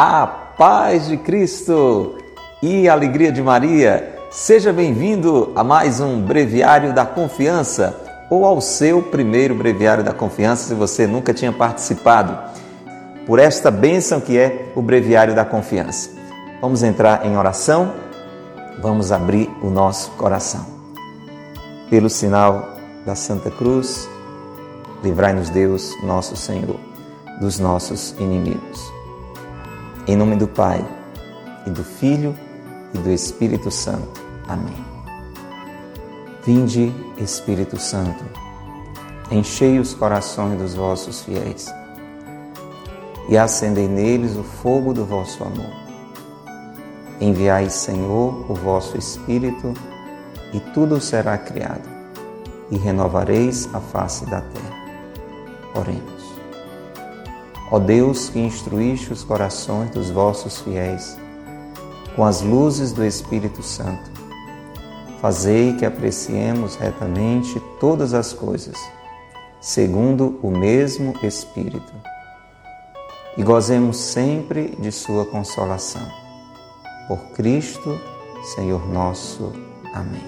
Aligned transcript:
A 0.00 0.28
paz 0.56 1.08
de 1.08 1.16
Cristo 1.16 2.18
e 2.62 2.88
a 2.88 2.92
alegria 2.92 3.32
de 3.32 3.42
Maria. 3.42 4.16
Seja 4.30 4.72
bem-vindo 4.72 5.50
a 5.56 5.64
mais 5.64 5.98
um 5.98 6.20
Breviário 6.20 6.94
da 6.94 7.04
Confiança 7.04 8.00
ou 8.30 8.44
ao 8.44 8.60
seu 8.60 9.02
primeiro 9.02 9.56
Breviário 9.56 10.04
da 10.04 10.12
Confiança, 10.12 10.68
se 10.68 10.74
você 10.74 11.04
nunca 11.04 11.34
tinha 11.34 11.52
participado, 11.52 12.38
por 13.26 13.40
esta 13.40 13.72
bênção 13.72 14.20
que 14.20 14.38
é 14.38 14.70
o 14.76 14.80
Breviário 14.80 15.34
da 15.34 15.44
Confiança. 15.44 16.10
Vamos 16.60 16.84
entrar 16.84 17.26
em 17.26 17.36
oração, 17.36 17.92
vamos 18.80 19.10
abrir 19.10 19.50
o 19.60 19.68
nosso 19.68 20.12
coração. 20.12 20.64
Pelo 21.90 22.08
sinal 22.08 22.76
da 23.04 23.16
Santa 23.16 23.50
Cruz, 23.50 24.08
livrai-nos 25.02 25.50
Deus, 25.50 25.92
nosso 26.04 26.36
Senhor, 26.36 26.76
dos 27.40 27.58
nossos 27.58 28.14
inimigos. 28.20 28.97
Em 30.08 30.16
nome 30.16 30.36
do 30.36 30.48
Pai, 30.48 30.82
e 31.66 31.70
do 31.70 31.84
Filho, 31.84 32.34
e 32.94 32.98
do 32.98 33.10
Espírito 33.10 33.70
Santo. 33.70 34.22
Amém. 34.48 34.82
Vinde, 36.42 36.90
Espírito 37.18 37.78
Santo, 37.78 38.24
enchei 39.30 39.78
os 39.78 39.92
corações 39.92 40.58
dos 40.58 40.74
vossos 40.74 41.20
fiéis 41.20 41.70
e 43.28 43.36
acendei 43.36 43.86
neles 43.86 44.34
o 44.34 44.42
fogo 44.42 44.94
do 44.94 45.04
vosso 45.04 45.44
amor. 45.44 45.76
Enviai, 47.20 47.68
Senhor, 47.68 48.50
o 48.50 48.54
vosso 48.54 48.96
Espírito, 48.96 49.74
e 50.54 50.60
tudo 50.72 51.02
será 51.02 51.36
criado, 51.36 51.86
e 52.70 52.78
renovareis 52.78 53.68
a 53.74 53.80
face 53.80 54.24
da 54.24 54.40
terra. 54.40 54.78
Oremos. 55.74 56.17
Ó 57.70 57.78
Deus 57.78 58.30
que 58.30 58.38
instruíste 58.38 59.12
os 59.12 59.22
corações 59.22 59.90
dos 59.90 60.10
vossos 60.10 60.60
fiéis 60.60 61.16
com 62.18 62.24
as 62.24 62.42
luzes 62.42 62.90
do 62.90 63.04
Espírito 63.04 63.62
Santo, 63.62 64.10
fazei 65.20 65.74
que 65.74 65.86
apreciemos 65.86 66.74
retamente 66.74 67.60
todas 67.78 68.12
as 68.12 68.32
coisas, 68.32 68.76
segundo 69.60 70.36
o 70.42 70.50
mesmo 70.50 71.14
Espírito, 71.22 71.92
e 73.36 73.42
gozemos 73.44 73.98
sempre 73.98 74.74
de 74.80 74.90
Sua 74.90 75.24
consolação. 75.26 76.02
Por 77.06 77.18
Cristo, 77.34 77.96
Senhor 78.56 78.84
nosso. 78.88 79.52
Amém. 79.94 80.26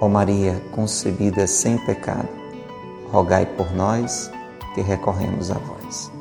Ó 0.00 0.08
Maria, 0.08 0.62
concebida 0.70 1.44
sem 1.48 1.76
pecado, 1.78 2.28
rogai 3.10 3.46
por 3.46 3.72
nós 3.72 4.30
que 4.74 4.80
recorremos 4.80 5.50
a 5.50 5.54
vós. 5.54 6.12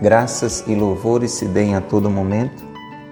Graças 0.00 0.64
e 0.66 0.74
louvores 0.74 1.32
se 1.32 1.46
deem 1.46 1.76
a 1.76 1.80
todo 1.80 2.10
momento 2.10 2.62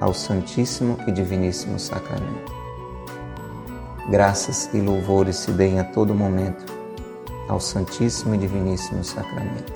ao 0.01 0.13
Santíssimo 0.13 0.99
e 1.07 1.13
Diviníssimo 1.13 1.79
Sacramento. 1.79 2.53
Graças 4.11 4.69
e 4.75 4.81
louvores 4.81 5.37
se 5.37 5.53
deem 5.53 5.79
a 5.79 5.85
todo 5.85 6.15
momento 6.15 6.65
ao 7.49 7.61
Santíssimo 7.61 8.35
e 8.35 8.39
Diviníssimo 8.39 9.05
Sacramento. 9.05 9.73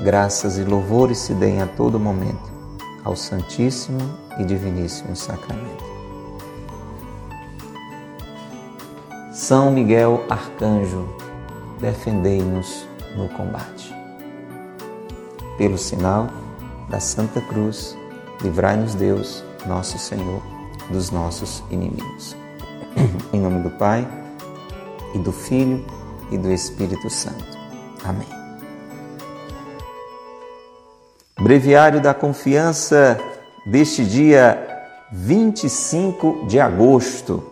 Graças 0.00 0.58
e 0.58 0.64
louvores 0.64 1.18
se 1.18 1.34
deem 1.34 1.60
a 1.60 1.66
todo 1.66 1.98
momento 1.98 2.52
ao 3.04 3.16
Santíssimo 3.16 4.00
e 4.38 4.44
Diviníssimo 4.44 5.14
Sacramento. 5.14 5.93
São 9.44 9.70
Miguel 9.70 10.24
Arcanjo, 10.30 11.06
defendei-nos 11.78 12.88
no 13.14 13.28
combate. 13.28 13.94
Pelo 15.58 15.76
sinal 15.76 16.30
da 16.88 16.98
Santa 16.98 17.42
Cruz, 17.42 17.94
livrai-nos 18.40 18.94
Deus, 18.94 19.44
nosso 19.66 19.98
Senhor, 19.98 20.40
dos 20.88 21.10
nossos 21.10 21.62
inimigos. 21.70 22.34
em 23.34 23.38
nome 23.38 23.62
do 23.62 23.68
Pai, 23.68 24.08
e 25.14 25.18
do 25.18 25.30
Filho, 25.30 25.84
e 26.30 26.38
do 26.38 26.50
Espírito 26.50 27.10
Santo. 27.10 27.44
Amém. 28.02 28.26
Breviário 31.38 32.00
da 32.00 32.14
Confiança 32.14 33.20
deste 33.66 34.06
dia 34.06 34.86
25 35.12 36.46
de 36.46 36.58
agosto. 36.58 37.44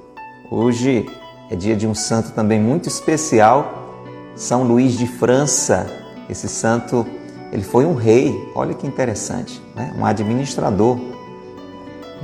Hoje 0.51 1.07
é 1.51 1.57
dia 1.57 1.77
de 1.77 1.87
um 1.87 1.95
santo 1.95 2.33
também 2.33 2.61
muito 2.61 2.89
especial, 2.89 4.01
São 4.35 4.63
Luís 4.63 4.97
de 4.97 5.07
França. 5.07 5.87
Esse 6.29 6.49
santo, 6.49 7.07
ele 7.53 7.63
foi 7.63 7.85
um 7.85 7.95
rei, 7.95 8.51
olha 8.55 8.75
que 8.75 8.87
interessante, 8.87 9.63
né? 9.75 9.95
um 9.99 10.05
administrador, 10.07 10.99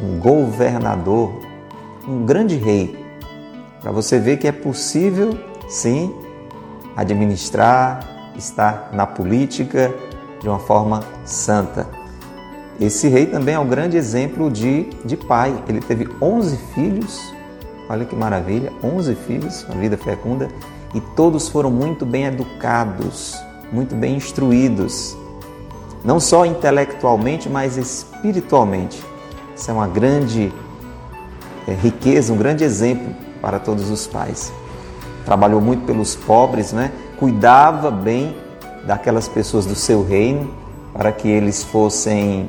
um 0.02 0.18
governador, 0.18 1.32
um 2.06 2.24
grande 2.24 2.56
rei. 2.56 3.04
Para 3.80 3.92
você 3.92 4.18
ver 4.18 4.38
que 4.38 4.48
é 4.48 4.52
possível, 4.52 5.38
sim, 5.68 6.14
administrar, 6.96 8.32
estar 8.36 8.90
na 8.92 9.06
política 9.06 9.94
de 10.40 10.48
uma 10.48 10.58
forma 10.58 11.02
santa. 11.24 11.88
Esse 12.80 13.08
rei 13.08 13.26
também 13.26 13.56
é 13.56 13.58
um 13.58 13.68
grande 13.68 13.96
exemplo 13.96 14.50
de, 14.50 14.84
de 15.04 15.16
pai. 15.16 15.52
Ele 15.68 15.80
teve 15.80 16.08
11 16.22 16.56
filhos 16.74 17.37
Olha 17.88 18.04
que 18.04 18.14
maravilha, 18.14 18.72
11 18.82 19.14
filhos, 19.14 19.64
uma 19.64 19.80
vida 19.80 19.96
fecunda, 19.96 20.48
e 20.94 21.00
todos 21.00 21.48
foram 21.48 21.70
muito 21.70 22.04
bem 22.04 22.24
educados, 22.24 23.36
muito 23.72 23.94
bem 23.94 24.16
instruídos, 24.16 25.16
não 26.04 26.20
só 26.20 26.44
intelectualmente, 26.44 27.48
mas 27.48 27.76
espiritualmente. 27.76 29.02
Isso 29.56 29.70
é 29.70 29.74
uma 29.74 29.88
grande 29.88 30.52
é, 31.66 31.72
riqueza, 31.72 32.32
um 32.32 32.36
grande 32.36 32.62
exemplo 32.62 33.14
para 33.40 33.58
todos 33.58 33.90
os 33.90 34.06
pais. 34.06 34.52
Trabalhou 35.24 35.60
muito 35.60 35.84
pelos 35.84 36.14
pobres, 36.14 36.72
né? 36.72 36.92
cuidava 37.18 37.90
bem 37.90 38.36
daquelas 38.86 39.28
pessoas 39.28 39.66
do 39.66 39.74
seu 39.74 40.04
reino 40.04 40.50
para 40.92 41.12
que 41.12 41.28
eles 41.28 41.62
fossem 41.62 42.48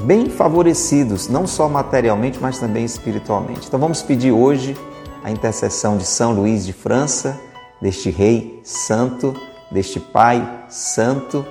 bem 0.00 0.28
favorecidos, 0.28 1.28
não 1.28 1.46
só 1.46 1.68
materialmente, 1.68 2.38
mas 2.40 2.58
também 2.58 2.84
espiritualmente. 2.84 3.66
Então 3.66 3.78
vamos 3.78 4.02
pedir 4.02 4.32
hoje 4.32 4.76
a 5.22 5.30
intercessão 5.30 5.96
de 5.96 6.04
São 6.04 6.32
Luís 6.32 6.64
de 6.64 6.72
França, 6.72 7.38
deste 7.80 8.10
rei 8.10 8.60
santo, 8.64 9.34
deste 9.70 10.00
pai 10.00 10.66
santo, 10.68 11.44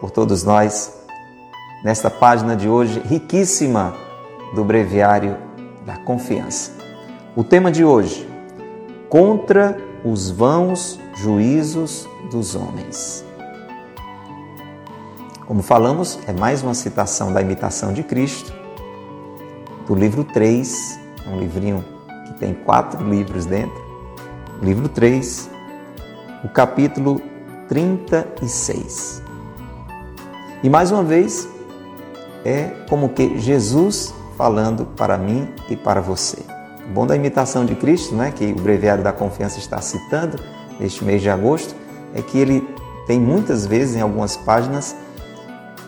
por 0.00 0.10
todos 0.10 0.44
nós, 0.44 0.92
nesta 1.84 2.10
página 2.10 2.56
de 2.56 2.68
hoje 2.68 3.00
riquíssima 3.00 3.94
do 4.54 4.64
breviário 4.64 5.36
da 5.84 5.96
confiança. 5.98 6.72
O 7.34 7.44
tema 7.44 7.70
de 7.70 7.84
hoje: 7.84 8.28
contra 9.08 9.78
os 10.04 10.30
vãos 10.30 11.00
juízos 11.16 12.08
dos 12.30 12.54
homens. 12.54 13.25
Como 15.46 15.62
falamos, 15.62 16.18
é 16.26 16.32
mais 16.32 16.64
uma 16.64 16.74
citação 16.74 17.32
da 17.32 17.40
imitação 17.40 17.92
de 17.92 18.02
Cristo, 18.02 18.52
do 19.86 19.94
livro 19.94 20.24
3, 20.24 20.98
um 21.28 21.38
livrinho 21.38 21.84
que 22.26 22.34
tem 22.34 22.52
quatro 22.52 23.08
livros 23.08 23.46
dentro. 23.46 23.80
Livro 24.60 24.88
3, 24.88 25.48
o 26.42 26.48
capítulo 26.48 27.22
36. 27.68 29.22
E 30.64 30.68
mais 30.68 30.90
uma 30.90 31.04
vez, 31.04 31.48
é 32.44 32.64
como 32.88 33.10
que 33.10 33.38
Jesus 33.38 34.12
falando 34.36 34.84
para 34.96 35.16
mim 35.16 35.48
e 35.70 35.76
para 35.76 36.00
você. 36.00 36.38
O 36.88 36.92
bom 36.92 37.06
da 37.06 37.14
imitação 37.14 37.64
de 37.64 37.76
Cristo, 37.76 38.16
né, 38.16 38.32
que 38.34 38.46
o 38.46 38.60
Breviário 38.60 39.04
da 39.04 39.12
Confiança 39.12 39.60
está 39.60 39.80
citando 39.80 40.40
neste 40.80 41.04
mês 41.04 41.22
de 41.22 41.30
agosto, 41.30 41.72
é 42.12 42.20
que 42.20 42.36
ele 42.36 42.68
tem 43.06 43.20
muitas 43.20 43.64
vezes, 43.64 43.94
em 43.94 44.00
algumas 44.00 44.36
páginas, 44.36 44.96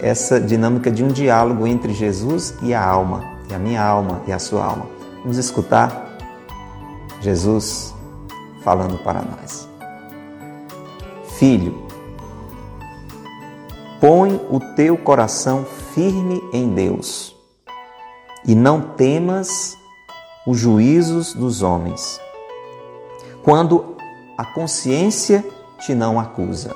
essa 0.00 0.40
dinâmica 0.40 0.90
de 0.90 1.02
um 1.02 1.08
diálogo 1.08 1.66
entre 1.66 1.92
Jesus 1.92 2.54
e 2.62 2.72
a 2.72 2.84
alma, 2.84 3.38
e 3.50 3.54
a 3.54 3.58
minha 3.58 3.82
alma 3.82 4.22
e 4.26 4.32
a 4.32 4.38
sua 4.38 4.64
alma. 4.64 4.86
Vamos 5.22 5.36
escutar 5.36 6.16
Jesus 7.20 7.94
falando 8.62 8.98
para 8.98 9.22
nós. 9.22 9.68
Filho, 11.38 11.86
põe 14.00 14.40
o 14.50 14.60
teu 14.74 14.96
coração 14.96 15.64
firme 15.94 16.42
em 16.52 16.68
Deus 16.68 17.36
e 18.44 18.54
não 18.54 18.80
temas 18.80 19.76
os 20.46 20.58
juízos 20.58 21.34
dos 21.34 21.62
homens, 21.62 22.20
quando 23.42 23.96
a 24.36 24.44
consciência 24.44 25.44
te 25.80 25.94
não 25.94 26.18
acusa 26.18 26.74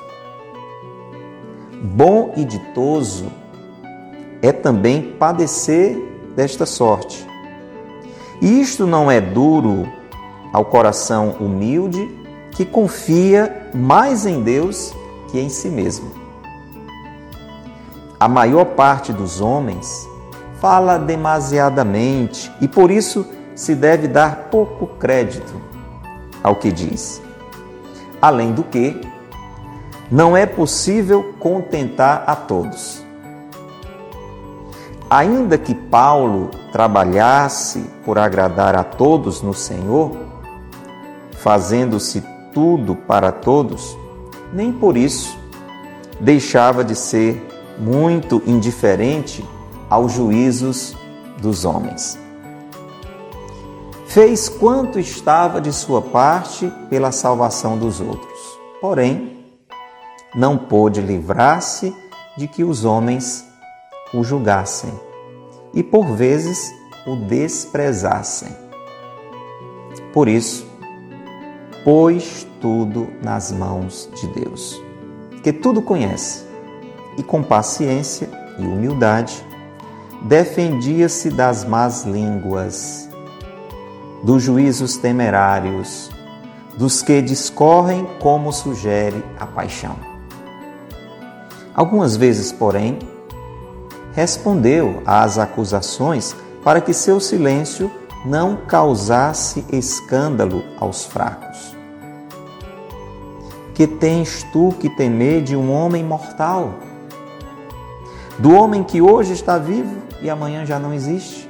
Bom 1.85 2.31
e 2.37 2.45
ditoso 2.45 3.25
é 4.41 4.53
também 4.53 5.01
padecer 5.19 5.97
desta 6.33 6.65
sorte. 6.65 7.27
Isto 8.41 8.87
não 8.87 9.11
é 9.11 9.19
duro 9.19 9.85
ao 10.53 10.63
coração 10.63 11.35
humilde 11.41 12.09
que 12.51 12.63
confia 12.63 13.69
mais 13.73 14.25
em 14.25 14.41
Deus 14.41 14.93
que 15.29 15.37
em 15.37 15.49
si 15.49 15.67
mesmo. 15.67 16.09
A 18.17 18.29
maior 18.29 18.63
parte 18.63 19.11
dos 19.11 19.41
homens 19.41 20.07
fala 20.61 20.97
demasiadamente 20.97 22.49
e 22.61 22.67
por 22.69 22.91
isso 22.91 23.27
se 23.53 23.75
deve 23.75 24.07
dar 24.07 24.47
pouco 24.49 24.87
crédito 24.87 25.53
ao 26.41 26.55
que 26.55 26.71
diz. 26.71 27.21
Além 28.21 28.53
do 28.53 28.63
que, 28.63 29.01
não 30.11 30.35
é 30.35 30.45
possível 30.45 31.33
contentar 31.39 32.23
a 32.27 32.35
todos. 32.35 33.03
Ainda 35.09 35.57
que 35.57 35.75
Paulo 35.75 36.49
trabalhasse 36.71 37.85
por 38.03 38.17
agradar 38.17 38.75
a 38.75 38.83
todos 38.83 39.41
no 39.41 39.53
Senhor, 39.53 40.11
fazendo-se 41.33 42.23
tudo 42.53 42.95
para 42.95 43.31
todos, 43.31 43.97
nem 44.51 44.71
por 44.71 44.97
isso 44.97 45.37
deixava 46.19 46.83
de 46.83 46.95
ser 46.95 47.45
muito 47.77 48.41
indiferente 48.45 49.47
aos 49.89 50.13
juízos 50.13 50.95
dos 51.39 51.65
homens. 51.65 52.17
Fez 54.07 54.47
quanto 54.47 54.99
estava 54.99 55.59
de 55.59 55.73
sua 55.73 56.01
parte 56.01 56.71
pela 56.89 57.11
salvação 57.11 57.77
dos 57.77 57.99
outros, 57.99 58.59
porém, 58.79 59.32
não 60.35 60.57
pôde 60.57 61.01
livrar-se 61.01 61.95
de 62.37 62.47
que 62.47 62.63
os 62.63 62.85
homens 62.85 63.45
o 64.13 64.23
julgassem 64.23 64.91
e, 65.73 65.83
por 65.83 66.05
vezes, 66.15 66.71
o 67.05 67.15
desprezassem. 67.15 68.55
Por 70.11 70.27
isso, 70.27 70.65
pôs 71.83 72.47
tudo 72.61 73.07
nas 73.21 73.51
mãos 73.51 74.09
de 74.15 74.27
Deus, 74.27 74.81
que 75.41 75.51
tudo 75.51 75.81
conhece, 75.81 76.45
e 77.17 77.23
com 77.23 77.43
paciência 77.43 78.29
e 78.57 78.65
humildade 78.65 79.43
defendia-se 80.23 81.29
das 81.29 81.65
más 81.65 82.05
línguas, 82.05 83.09
dos 84.23 84.41
juízos 84.41 84.95
temerários, 84.97 86.09
dos 86.77 87.01
que 87.01 87.21
discorrem 87.21 88.07
como 88.19 88.51
sugere 88.53 89.23
a 89.37 89.45
paixão. 89.45 90.12
Algumas 91.75 92.15
vezes, 92.15 92.51
porém, 92.51 92.99
respondeu 94.13 95.01
às 95.05 95.37
acusações 95.37 96.35
para 96.63 96.79
que 96.79 96.93
seu 96.93 97.19
silêncio 97.19 97.91
não 98.25 98.55
causasse 98.55 99.65
escândalo 99.71 100.63
aos 100.79 101.03
fracos. 101.05 101.75
Que 103.73 103.87
tens 103.87 104.43
tu 104.53 104.73
que 104.79 104.89
temer 104.89 105.41
de 105.41 105.55
um 105.55 105.71
homem 105.71 106.03
mortal? 106.03 106.75
Do 108.37 108.53
homem 108.53 108.83
que 108.83 109.01
hoje 109.01 109.33
está 109.33 109.57
vivo 109.57 109.95
e 110.21 110.29
amanhã 110.29 110.65
já 110.65 110.77
não 110.77 110.93
existe? 110.93 111.49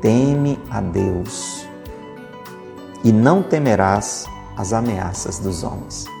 Teme 0.00 0.58
a 0.70 0.80
Deus 0.80 1.66
e 3.02 3.10
não 3.10 3.42
temerás 3.42 4.26
as 4.56 4.72
ameaças 4.72 5.38
dos 5.38 5.64
homens. 5.64 6.17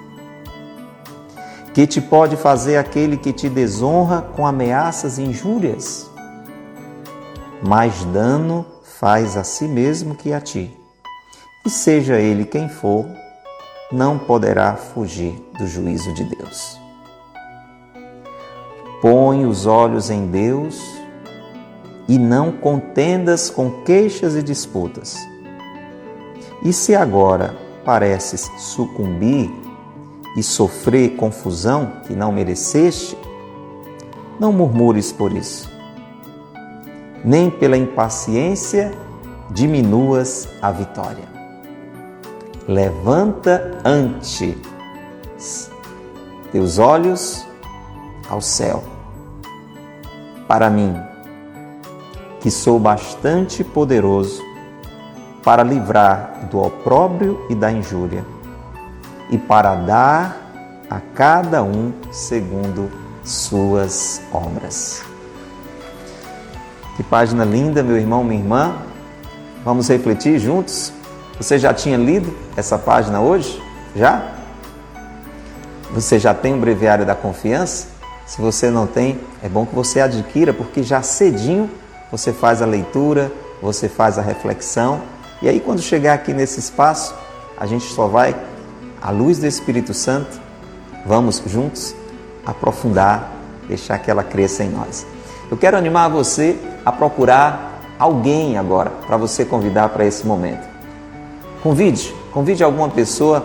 Que 1.72 1.86
te 1.86 2.00
pode 2.00 2.36
fazer 2.36 2.76
aquele 2.76 3.16
que 3.16 3.32
te 3.32 3.48
desonra 3.48 4.22
com 4.22 4.46
ameaças 4.46 5.18
e 5.18 5.22
injúrias? 5.22 6.10
Mais 7.62 8.04
dano 8.06 8.64
faz 8.82 9.36
a 9.36 9.44
si 9.44 9.68
mesmo 9.68 10.14
que 10.14 10.32
a 10.32 10.40
ti. 10.40 10.74
E 11.64 11.70
seja 11.70 12.16
ele 12.16 12.44
quem 12.44 12.68
for, 12.68 13.06
não 13.92 14.18
poderá 14.18 14.74
fugir 14.74 15.34
do 15.58 15.66
juízo 15.66 16.12
de 16.14 16.24
Deus. 16.24 16.78
Põe 19.00 19.46
os 19.46 19.66
olhos 19.66 20.10
em 20.10 20.26
Deus 20.26 20.82
e 22.08 22.18
não 22.18 22.50
contendas 22.50 23.50
com 23.50 23.70
queixas 23.82 24.34
e 24.34 24.42
disputas. 24.42 25.16
E 26.64 26.72
se 26.72 26.94
agora 26.94 27.54
pareces 27.84 28.50
sucumbir 28.58 29.48
e 30.38 30.42
sofrer 30.42 31.16
confusão 31.16 31.92
que 32.06 32.14
não 32.14 32.30
mereceste, 32.30 33.16
não 34.38 34.52
murmures 34.52 35.10
por 35.12 35.32
isso 35.32 35.78
nem 37.24 37.50
pela 37.50 37.76
impaciência 37.76 38.92
diminuas 39.50 40.48
a 40.62 40.70
vitória. 40.70 41.24
Levanta 42.66 43.80
antes 43.84 44.56
teus 46.52 46.78
olhos 46.78 47.46
ao 48.28 48.40
céu. 48.40 48.82
Para 50.46 50.70
mim, 50.70 50.94
que 52.40 52.50
sou 52.50 52.78
bastante 52.78 53.64
poderoso 53.64 54.42
para 55.42 55.62
livrar 55.62 56.48
do 56.50 56.60
opróbrio 56.60 57.44
e 57.48 57.54
da 57.54 57.70
injúria, 57.70 58.24
e 59.30 59.38
para 59.38 59.74
dar 59.74 60.84
a 60.90 61.00
cada 61.14 61.62
um 61.62 61.92
segundo 62.10 62.90
suas 63.24 64.22
obras. 64.32 65.02
Que 66.96 67.02
página 67.02 67.44
linda, 67.44 67.82
meu 67.82 67.96
irmão, 67.96 68.24
minha 68.24 68.40
irmã. 68.40 68.76
Vamos 69.64 69.88
refletir 69.88 70.38
juntos? 70.38 70.92
Você 71.38 71.58
já 71.58 71.72
tinha 71.72 71.96
lido 71.96 72.34
essa 72.56 72.78
página 72.78 73.20
hoje? 73.20 73.62
Já? 73.94 74.34
Você 75.92 76.18
já 76.18 76.34
tem 76.34 76.54
o 76.54 76.58
breviário 76.58 77.06
da 77.06 77.14
confiança? 77.14 77.88
Se 78.26 78.40
você 78.40 78.70
não 78.70 78.86
tem, 78.86 79.20
é 79.42 79.48
bom 79.48 79.64
que 79.64 79.74
você 79.74 80.00
adquira, 80.00 80.52
porque 80.52 80.82
já 80.82 81.00
cedinho 81.02 81.70
você 82.10 82.32
faz 82.32 82.60
a 82.60 82.66
leitura, 82.66 83.30
você 83.62 83.88
faz 83.88 84.18
a 84.18 84.22
reflexão, 84.22 85.00
e 85.40 85.48
aí 85.48 85.60
quando 85.60 85.80
chegar 85.80 86.14
aqui 86.14 86.32
nesse 86.32 86.58
espaço, 86.58 87.14
a 87.56 87.66
gente 87.66 87.84
só 87.84 88.06
vai, 88.06 88.34
à 89.00 89.10
luz 89.10 89.38
do 89.38 89.46
Espírito 89.46 89.94
Santo, 89.94 90.40
vamos 91.06 91.42
juntos 91.46 91.94
aprofundar, 92.44 93.30
deixar 93.68 93.98
que 93.98 94.10
ela 94.10 94.22
cresça 94.24 94.64
em 94.64 94.70
nós. 94.70 95.06
Eu 95.50 95.56
quero 95.56 95.76
animar 95.76 96.08
você 96.08 96.56
a 96.84 96.90
procurar 96.90 97.82
alguém 97.98 98.56
agora 98.56 98.90
para 99.06 99.16
você 99.16 99.44
convidar 99.44 99.90
para 99.90 100.04
esse 100.04 100.26
momento. 100.26 100.66
Convide, 101.62 102.14
convide 102.32 102.62
alguma 102.62 102.88
pessoa 102.88 103.44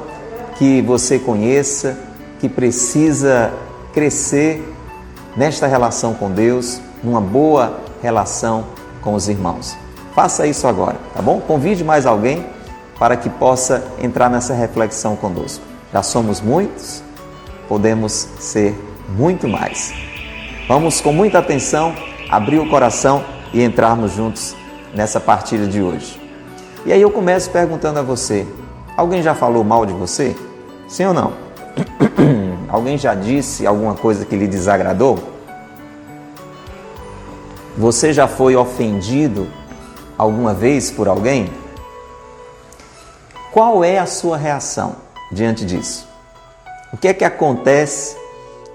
que 0.58 0.82
você 0.82 1.18
conheça, 1.18 1.98
que 2.40 2.48
precisa 2.48 3.52
crescer 3.94 4.74
nesta 5.36 5.68
relação 5.68 6.14
com 6.14 6.30
Deus, 6.32 6.80
numa 7.04 7.20
boa 7.20 7.80
relação 8.02 8.66
com 9.02 9.14
os 9.14 9.28
irmãos. 9.28 9.76
Faça 10.14 10.46
isso 10.46 10.68
agora, 10.68 10.98
tá 11.14 11.22
bom? 11.22 11.42
Convide 11.42 11.84
mais 11.84 12.06
alguém 12.06 12.46
para 13.00 13.18
que 13.18 13.30
possa 13.30 13.84
entrar 14.02 14.30
nessa 14.30 14.54
reflexão 14.54 15.16
conosco. 15.16 15.64
Já 15.92 16.02
somos 16.02 16.42
muitos, 16.42 17.04
podemos 17.68 18.28
ser 18.40 18.76
muito 19.10 19.48
mais. 19.48 19.94
Vamos 20.68 21.02
com 21.02 21.12
muita 21.12 21.40
atenção 21.40 21.94
abrir 22.30 22.60
o 22.60 22.70
coração 22.70 23.24
e 23.54 23.62
entrarmos 23.64 24.14
juntos 24.14 24.56
nessa 24.94 25.20
partilha 25.20 25.68
de 25.68 25.82
hoje. 25.82 26.20
E 26.86 26.92
aí 26.92 27.02
eu 27.02 27.12
começo 27.12 27.50
perguntando 27.50 28.00
a 28.00 28.02
você: 28.02 28.48
alguém 28.98 29.22
já 29.22 29.36
falou 29.36 29.64
mal 29.64 29.86
de 29.86 29.94
você? 29.94 30.36
Sim 30.88 31.06
ou 31.06 31.14
não? 31.14 31.34
alguém 32.70 32.98
já 32.98 33.14
disse 33.14 33.66
alguma 33.66 33.94
coisa 33.94 34.26
que 34.26 34.36
lhe 34.36 34.48
desagradou? 34.48 35.20
Você 37.78 38.14
já 38.14 38.28
foi 38.28 38.56
ofendido 38.56 39.48
alguma 40.18 40.54
vez 40.54 40.92
por 40.92 41.08
alguém? 41.08 41.50
Qual 43.54 43.84
é 43.84 44.00
a 44.00 44.08
sua 44.08 44.36
reação 44.36 44.96
diante 45.32 45.64
disso? 45.64 46.08
O 46.92 46.98
que 46.98 47.08
é 47.08 47.14
que 47.14 47.24
acontece 47.24 48.18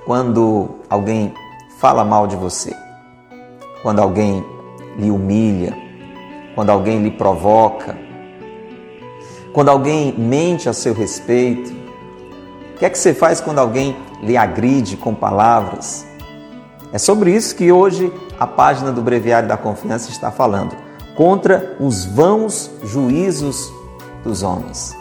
quando 0.07 0.69
alguém 0.89 1.35
fala 1.81 2.05
mal 2.05 2.29
de 2.29 2.37
você? 2.37 2.73
Quando 3.83 4.01
alguém 4.01 4.47
lhe 4.97 5.11
humilha, 5.11 5.77
quando 6.55 6.71
alguém 6.71 7.03
lhe 7.03 7.11
provoca, 7.11 7.99
quando 9.53 9.69
alguém 9.69 10.15
mente 10.17 10.69
a 10.69 10.73
seu 10.73 10.95
respeito? 10.95 11.73
O 12.77 12.79
que 12.79 12.85
é 12.85 12.91
que 12.91 12.99
você 12.99 13.13
faz 13.13 13.41
quando 13.41 13.59
alguém 13.59 13.97
lhe 14.23 14.37
agride 14.37 14.97
com 14.97 15.13
palavras? 15.13 16.07
É 16.93 16.99
sobre 16.99 17.35
isso 17.35 17.57
que 17.57 17.73
hoje 17.73 18.13
a 18.39 18.47
página 18.47 18.93
do 18.93 19.03
Breviário 19.03 19.49
da 19.49 19.57
Confiança 19.57 20.09
está 20.09 20.31
falando. 20.31 20.77
Contra 21.17 21.77
os 21.81 22.05
vãos 22.05 22.71
juízos 22.85 23.77
dos 24.23 24.43
homens. 24.43 24.97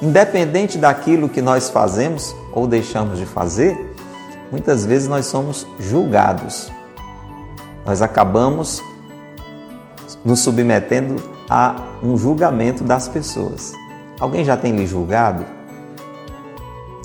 Independente 0.00 0.78
daquilo 0.78 1.28
que 1.28 1.40
nós 1.40 1.70
fazemos 1.70 2.34
ou 2.52 2.66
deixamos 2.66 3.18
de 3.18 3.26
fazer, 3.26 3.94
muitas 4.50 4.84
vezes 4.84 5.08
nós 5.08 5.26
somos 5.26 5.66
julgados. 5.78 6.70
Nós 7.84 8.02
acabamos 8.02 8.82
nos 10.24 10.40
submetendo 10.40 11.16
a 11.48 11.76
um 12.02 12.16
julgamento 12.16 12.84
das 12.84 13.08
pessoas. 13.08 13.72
Alguém 14.20 14.44
já 14.44 14.56
tem 14.56 14.74
lhe 14.76 14.86
julgado? 14.86 15.56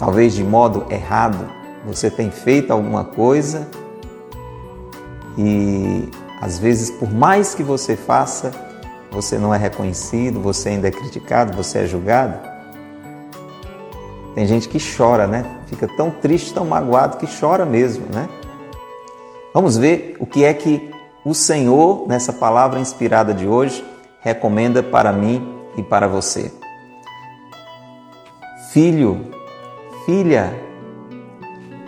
talvez 0.01 0.33
de 0.33 0.43
modo 0.43 0.87
errado, 0.89 1.47
você 1.85 2.09
tem 2.09 2.31
feito 2.31 2.73
alguma 2.73 3.03
coisa 3.03 3.67
e 5.37 6.09
às 6.41 6.57
vezes, 6.57 6.89
por 6.89 7.13
mais 7.13 7.53
que 7.53 7.61
você 7.61 7.95
faça, 7.95 8.51
você 9.11 9.37
não 9.37 9.53
é 9.53 9.57
reconhecido, 9.57 10.39
você 10.39 10.69
ainda 10.69 10.87
é 10.87 10.91
criticado, 10.91 11.55
você 11.55 11.79
é 11.79 11.85
julgado. 11.85 12.39
Tem 14.33 14.47
gente 14.47 14.69
que 14.69 14.77
chora, 14.79 15.27
né? 15.27 15.45
Fica 15.67 15.87
tão 15.97 16.09
triste, 16.09 16.53
tão 16.53 16.65
magoado 16.65 17.17
que 17.17 17.27
chora 17.27 17.65
mesmo, 17.65 18.05
né? 18.13 18.29
Vamos 19.53 19.77
ver 19.77 20.15
o 20.17 20.25
que 20.25 20.45
é 20.45 20.53
que 20.53 20.89
o 21.25 21.33
Senhor, 21.33 22.07
nessa 22.07 22.31
palavra 22.31 22.79
inspirada 22.79 23.33
de 23.33 23.45
hoje, 23.45 23.85
recomenda 24.21 24.81
para 24.81 25.11
mim 25.11 25.55
e 25.75 25.83
para 25.83 26.07
você. 26.07 26.51
Filho, 28.71 29.27
filha, 30.05 30.53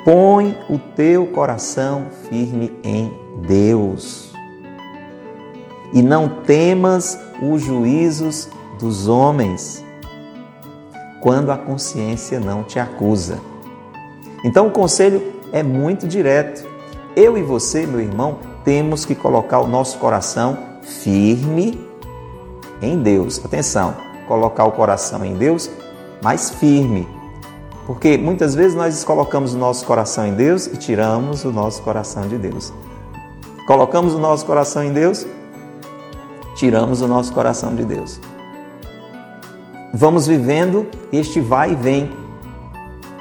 põe 0.03 0.57
o 0.69 0.77
teu 0.77 1.27
coração 1.27 2.07
firme 2.29 2.77
em 2.83 3.13
Deus 3.47 4.32
e 5.93 6.01
não 6.01 6.27
temas 6.27 7.19
os 7.41 7.61
juízos 7.61 8.49
dos 8.79 9.07
homens 9.07 9.83
quando 11.21 11.51
a 11.51 11.57
consciência 11.57 12.39
não 12.39 12.63
te 12.63 12.79
acusa. 12.79 13.39
Então 14.43 14.67
o 14.67 14.71
conselho 14.71 15.21
é 15.53 15.63
muito 15.63 16.07
direto. 16.07 16.67
Eu 17.15 17.37
e 17.37 17.41
você, 17.41 17.85
meu 17.85 18.01
irmão, 18.01 18.39
temos 18.65 19.05
que 19.05 19.15
colocar 19.15 19.59
o 19.59 19.67
nosso 19.67 19.97
coração 19.99 20.57
firme 20.81 21.79
em 22.81 22.97
Deus. 22.97 23.39
Atenção, 23.43 23.95
colocar 24.27 24.65
o 24.65 24.71
coração 24.71 25.23
em 25.23 25.35
Deus, 25.35 25.69
mas 26.21 26.49
firme. 26.49 27.07
Porque 27.85 28.17
muitas 28.17 28.55
vezes 28.55 28.75
nós 28.75 29.03
colocamos 29.03 29.53
o 29.53 29.57
nosso 29.57 29.85
coração 29.85 30.25
em 30.25 30.33
Deus 30.33 30.67
e 30.67 30.77
tiramos 30.77 31.43
o 31.45 31.51
nosso 31.51 31.81
coração 31.83 32.27
de 32.27 32.37
Deus. 32.37 32.73
Colocamos 33.67 34.13
o 34.13 34.19
nosso 34.19 34.45
coração 34.45 34.83
em 34.83 34.91
Deus, 34.91 35.25
tiramos 36.55 37.01
o 37.01 37.07
nosso 37.07 37.33
coração 37.33 37.75
de 37.75 37.83
Deus. 37.83 38.19
Vamos 39.93 40.25
vivendo 40.25 40.87
este 41.11 41.39
vai 41.39 41.73
e 41.73 41.75
vem. 41.75 42.11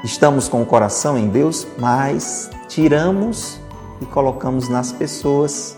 Estamos 0.03 0.49
com 0.49 0.63
o 0.63 0.67
coração 0.67 1.19
em 1.19 1.29
Deus, 1.29 1.67
mas 1.79 2.51
tiramos 2.67 3.61
e 4.01 4.07
colocamos 4.07 4.69
nas 4.69 4.91
pessoas, 4.91 5.77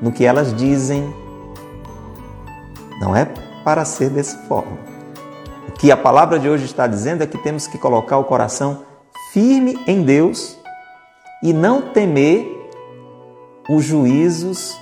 no 0.00 0.12
que 0.12 0.24
elas 0.24 0.54
dizem. 0.54 1.12
Não 3.00 3.14
é 3.14 3.24
para 3.64 3.84
ser 3.84 4.10
dessa 4.10 4.38
forma. 4.44 4.78
O 5.68 5.72
que 5.72 5.90
a 5.90 5.96
palavra 5.96 6.38
de 6.38 6.48
hoje 6.48 6.64
está 6.64 6.86
dizendo 6.86 7.22
é 7.22 7.26
que 7.26 7.36
temos 7.38 7.66
que 7.66 7.76
colocar 7.76 8.16
o 8.16 8.24
coração 8.24 8.84
firme 9.32 9.76
em 9.86 10.02
Deus 10.02 10.56
e 11.42 11.52
não 11.52 11.82
temer 11.82 12.70
os 13.68 13.84
juízos 13.84 14.78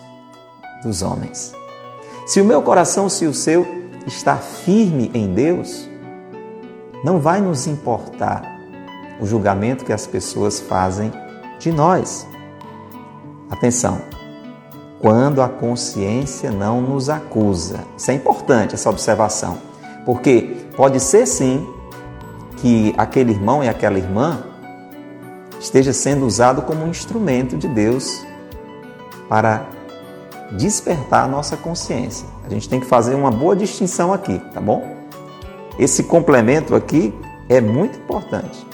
dos 0.82 1.02
homens. 1.02 1.63
Se 2.26 2.40
o 2.40 2.44
meu 2.44 2.62
coração, 2.62 3.08
se 3.08 3.26
o 3.26 3.34
seu, 3.34 3.66
está 4.06 4.36
firme 4.36 5.10
em 5.12 5.34
Deus, 5.34 5.88
não 7.04 7.18
vai 7.18 7.40
nos 7.40 7.66
importar 7.66 8.42
o 9.20 9.26
julgamento 9.26 9.84
que 9.84 9.92
as 9.92 10.06
pessoas 10.06 10.58
fazem 10.58 11.12
de 11.58 11.70
nós. 11.70 12.26
Atenção, 13.50 14.00
quando 15.00 15.42
a 15.42 15.48
consciência 15.50 16.50
não 16.50 16.80
nos 16.80 17.10
acusa. 17.10 17.80
Isso 17.94 18.10
é 18.10 18.14
importante, 18.14 18.74
essa 18.74 18.88
observação, 18.88 19.58
porque 20.06 20.56
pode 20.74 21.00
ser 21.00 21.26
sim 21.26 21.68
que 22.56 22.94
aquele 22.96 23.32
irmão 23.32 23.62
e 23.62 23.68
aquela 23.68 23.98
irmã 23.98 24.44
esteja 25.60 25.92
sendo 25.92 26.26
usado 26.26 26.62
como 26.62 26.86
um 26.86 26.88
instrumento 26.88 27.56
de 27.58 27.68
Deus 27.68 28.24
para 29.28 29.73
despertar 30.56 31.24
a 31.24 31.28
nossa 31.28 31.56
consciência. 31.56 32.26
A 32.44 32.48
gente 32.48 32.68
tem 32.68 32.80
que 32.80 32.86
fazer 32.86 33.14
uma 33.14 33.30
boa 33.30 33.56
distinção 33.56 34.12
aqui, 34.12 34.40
tá 34.52 34.60
bom? 34.60 34.96
Esse 35.78 36.04
complemento 36.04 36.74
aqui 36.74 37.14
é 37.48 37.60
muito 37.60 37.98
importante. 37.98 38.66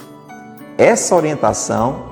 Essa 0.76 1.14
orientação, 1.14 2.04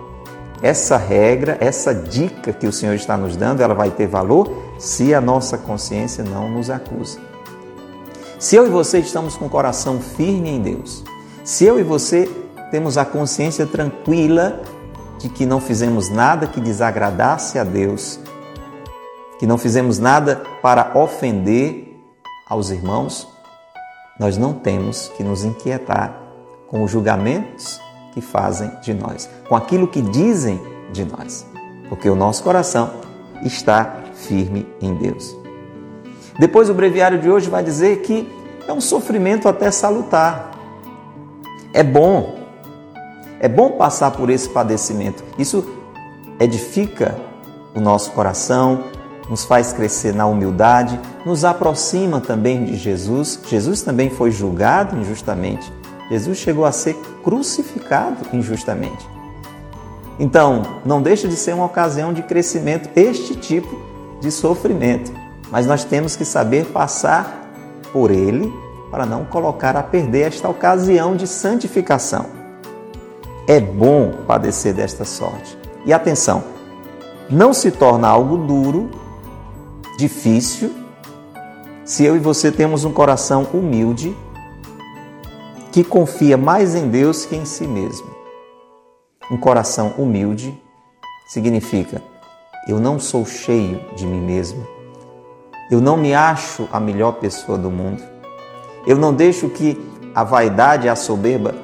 essa 0.62 0.96
regra, 0.96 1.56
essa 1.60 1.94
dica 1.94 2.52
que 2.52 2.66
o 2.66 2.72
Senhor 2.72 2.94
está 2.94 3.16
nos 3.16 3.36
dando, 3.36 3.62
ela 3.62 3.74
vai 3.74 3.90
ter 3.90 4.06
valor 4.06 4.50
se 4.78 5.14
a 5.14 5.20
nossa 5.20 5.58
consciência 5.58 6.24
não 6.24 6.48
nos 6.48 6.70
acusa. 6.70 7.18
Se 8.38 8.54
eu 8.56 8.66
e 8.66 8.70
você 8.70 8.98
estamos 8.98 9.36
com 9.36 9.46
o 9.46 9.50
coração 9.50 10.00
firme 10.00 10.50
em 10.50 10.60
Deus, 10.60 11.04
se 11.44 11.64
eu 11.64 11.78
e 11.78 11.82
você 11.82 12.30
temos 12.70 12.96
a 12.96 13.04
consciência 13.04 13.66
tranquila 13.66 14.60
de 15.18 15.28
que 15.28 15.44
não 15.44 15.60
fizemos 15.60 16.08
nada 16.08 16.46
que 16.46 16.60
desagradasse 16.60 17.58
a 17.58 17.64
Deus, 17.64 18.20
que 19.38 19.46
não 19.46 19.58
fizemos 19.58 19.98
nada 19.98 20.42
para 20.60 20.92
ofender 20.98 21.96
aos 22.48 22.70
irmãos, 22.70 23.28
nós 24.18 24.36
não 24.36 24.52
temos 24.52 25.08
que 25.16 25.22
nos 25.22 25.44
inquietar 25.44 26.12
com 26.66 26.82
os 26.82 26.90
julgamentos 26.90 27.80
que 28.12 28.20
fazem 28.20 28.70
de 28.82 28.92
nós, 28.92 29.28
com 29.48 29.54
aquilo 29.54 29.86
que 29.86 30.02
dizem 30.02 30.60
de 30.92 31.04
nós, 31.04 31.46
porque 31.88 32.10
o 32.10 32.16
nosso 32.16 32.42
coração 32.42 32.90
está 33.42 34.02
firme 34.14 34.66
em 34.80 34.94
Deus. 34.94 35.36
Depois, 36.38 36.68
o 36.68 36.74
breviário 36.74 37.20
de 37.20 37.30
hoje 37.30 37.48
vai 37.48 37.62
dizer 37.62 38.00
que 38.02 38.28
é 38.66 38.72
um 38.72 38.80
sofrimento 38.80 39.48
até 39.48 39.70
salutar. 39.70 40.52
É 41.72 41.82
bom, 41.82 42.38
é 43.40 43.48
bom 43.48 43.72
passar 43.72 44.10
por 44.10 44.30
esse 44.30 44.48
padecimento. 44.48 45.24
Isso 45.38 45.64
edifica 46.38 47.16
o 47.74 47.80
nosso 47.80 48.12
coração, 48.12 48.84
nos 49.28 49.44
faz 49.44 49.72
crescer 49.72 50.14
na 50.14 50.26
humildade, 50.26 50.98
nos 51.24 51.44
aproxima 51.44 52.20
também 52.20 52.64
de 52.64 52.76
Jesus. 52.76 53.38
Jesus 53.48 53.82
também 53.82 54.10
foi 54.10 54.30
julgado 54.30 54.96
injustamente. 54.96 55.72
Jesus 56.10 56.38
chegou 56.38 56.64
a 56.64 56.72
ser 56.72 56.94
crucificado 57.22 58.16
injustamente. 58.32 59.06
Então, 60.18 60.62
não 60.84 61.00
deixa 61.00 61.28
de 61.28 61.36
ser 61.36 61.54
uma 61.54 61.66
ocasião 61.66 62.12
de 62.12 62.22
crescimento 62.22 62.88
este 62.96 63.36
tipo 63.36 63.80
de 64.20 64.32
sofrimento, 64.32 65.12
mas 65.50 65.66
nós 65.66 65.84
temos 65.84 66.16
que 66.16 66.24
saber 66.24 66.66
passar 66.66 67.52
por 67.92 68.10
ele 68.10 68.52
para 68.90 69.06
não 69.06 69.24
colocar 69.24 69.76
a 69.76 69.82
perder 69.82 70.28
esta 70.28 70.48
ocasião 70.48 71.14
de 71.14 71.26
santificação. 71.26 72.26
É 73.46 73.60
bom 73.60 74.12
padecer 74.26 74.74
desta 74.74 75.04
sorte. 75.04 75.56
E 75.86 75.92
atenção, 75.92 76.42
não 77.30 77.52
se 77.52 77.70
torna 77.70 78.08
algo 78.08 78.38
duro 78.38 78.90
difícil 79.98 80.70
se 81.84 82.04
eu 82.04 82.14
e 82.14 82.20
você 82.20 82.52
temos 82.52 82.84
um 82.84 82.92
coração 82.92 83.48
humilde 83.52 84.16
que 85.72 85.82
confia 85.82 86.36
mais 86.36 86.76
em 86.76 86.88
Deus 86.88 87.26
que 87.26 87.34
em 87.34 87.44
si 87.44 87.66
mesmo. 87.66 88.06
Um 89.28 89.36
coração 89.36 89.94
humilde 89.98 90.56
significa 91.26 92.00
eu 92.68 92.78
não 92.78 92.98
sou 93.00 93.26
cheio 93.26 93.80
de 93.96 94.06
mim 94.06 94.20
mesmo. 94.20 94.64
Eu 95.68 95.80
não 95.80 95.96
me 95.96 96.14
acho 96.14 96.68
a 96.72 96.78
melhor 96.78 97.12
pessoa 97.12 97.58
do 97.58 97.70
mundo. 97.70 98.00
Eu 98.86 98.96
não 98.96 99.12
deixo 99.12 99.48
que 99.48 99.76
a 100.14 100.22
vaidade 100.22 100.86
e 100.86 100.88
a 100.88 100.94
soberba 100.94 101.56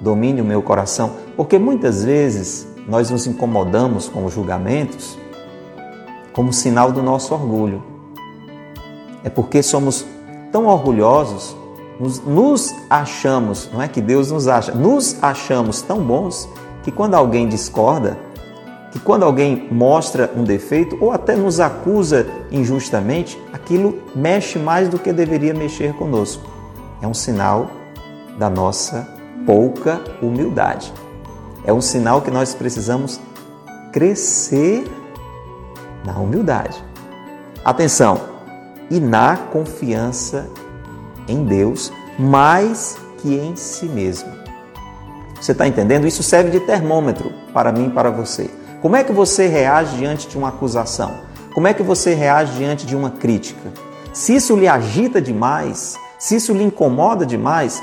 domine 0.00 0.40
o 0.40 0.44
meu 0.44 0.62
coração, 0.62 1.16
porque 1.36 1.58
muitas 1.58 2.04
vezes 2.04 2.66
nós 2.88 3.10
nos 3.10 3.26
incomodamos 3.26 4.08
com 4.08 4.24
os 4.24 4.32
julgamentos 4.32 5.18
como 6.32 6.52
sinal 6.52 6.92
do 6.92 7.02
nosso 7.02 7.34
orgulho. 7.34 7.82
É 9.24 9.30
porque 9.30 9.62
somos 9.62 10.04
tão 10.50 10.66
orgulhosos, 10.66 11.56
nos, 11.98 12.20
nos, 12.20 12.74
achamos, 12.90 13.70
não 13.72 13.80
é 13.80 13.88
que 13.88 14.00
Deus 14.00 14.30
nos 14.30 14.48
acha, 14.48 14.72
nos 14.72 15.16
achamos 15.22 15.82
tão 15.82 16.02
bons 16.02 16.48
que 16.82 16.90
quando 16.90 17.14
alguém 17.14 17.48
discorda, 17.48 18.18
que 18.90 18.98
quando 18.98 19.22
alguém 19.22 19.68
mostra 19.70 20.30
um 20.36 20.44
defeito 20.44 20.98
ou 21.00 21.12
até 21.12 21.36
nos 21.36 21.60
acusa 21.60 22.26
injustamente, 22.50 23.40
aquilo 23.52 23.98
mexe 24.14 24.58
mais 24.58 24.88
do 24.88 24.98
que 24.98 25.12
deveria 25.12 25.54
mexer 25.54 25.94
conosco. 25.94 26.44
É 27.00 27.06
um 27.06 27.14
sinal 27.14 27.70
da 28.38 28.50
nossa 28.50 29.08
pouca 29.46 30.00
humildade. 30.20 30.92
É 31.64 31.72
um 31.72 31.80
sinal 31.80 32.20
que 32.20 32.30
nós 32.30 32.54
precisamos 32.54 33.20
crescer 33.92 34.84
na 36.04 36.18
humildade. 36.18 36.82
Atenção, 37.64 38.32
e 38.92 39.00
na 39.00 39.36
confiança 39.36 40.50
em 41.26 41.44
Deus 41.44 41.90
mais 42.18 42.98
que 43.18 43.34
em 43.34 43.56
si 43.56 43.86
mesmo. 43.86 44.30
Você 45.40 45.52
está 45.52 45.66
entendendo? 45.66 46.06
Isso 46.06 46.22
serve 46.22 46.50
de 46.50 46.60
termômetro 46.60 47.32
para 47.54 47.72
mim 47.72 47.86
e 47.86 47.90
para 47.90 48.10
você. 48.10 48.50
Como 48.82 48.94
é 48.94 49.02
que 49.02 49.12
você 49.12 49.46
reage 49.46 49.96
diante 49.96 50.28
de 50.28 50.36
uma 50.36 50.48
acusação? 50.48 51.10
Como 51.54 51.66
é 51.66 51.72
que 51.72 51.82
você 51.82 52.14
reage 52.14 52.52
diante 52.58 52.84
de 52.84 52.94
uma 52.94 53.10
crítica? 53.10 53.72
Se 54.12 54.34
isso 54.34 54.54
lhe 54.56 54.68
agita 54.68 55.22
demais, 55.22 55.96
se 56.18 56.36
isso 56.36 56.52
lhe 56.52 56.64
incomoda 56.64 57.24
demais, 57.24 57.82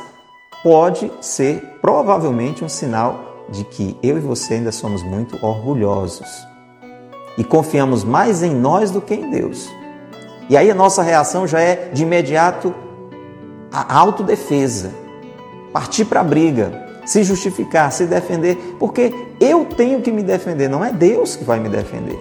pode 0.62 1.12
ser 1.22 1.80
provavelmente 1.82 2.64
um 2.64 2.70
sinal 2.70 3.46
de 3.50 3.64
que 3.64 3.98
eu 4.04 4.18
e 4.18 4.22
você 4.22 4.56
ainda 4.56 4.72
somos 4.72 5.02
muito 5.02 5.44
orgulhosos 5.44 6.49
e 7.40 7.44
confiamos 7.46 8.04
mais 8.04 8.44
em 8.44 8.54
nós 8.54 8.92
do 8.92 9.00
que 9.00 9.16
em 9.16 9.32
Deus. 9.32 9.70
E 10.50 10.58
aí 10.58 10.70
a 10.70 10.76
nossa 10.76 11.02
reação 11.02 11.48
já 11.48 11.62
é 11.62 11.90
de 11.94 12.04
imediato 12.04 12.76
a 13.72 13.98
autodefesa, 13.98 14.92
partir 15.72 16.04
para 16.04 16.20
a 16.20 16.24
briga, 16.24 16.86
se 17.06 17.24
justificar, 17.24 17.94
se 17.94 18.06
defender, 18.06 18.76
porque 18.78 19.14
eu 19.40 19.64
tenho 19.64 20.02
que 20.02 20.12
me 20.12 20.22
defender, 20.22 20.68
não 20.68 20.84
é 20.84 20.92
Deus 20.92 21.38
que 21.38 21.46
vai 21.46 21.62
me 21.62 21.70
defender. 21.70 22.20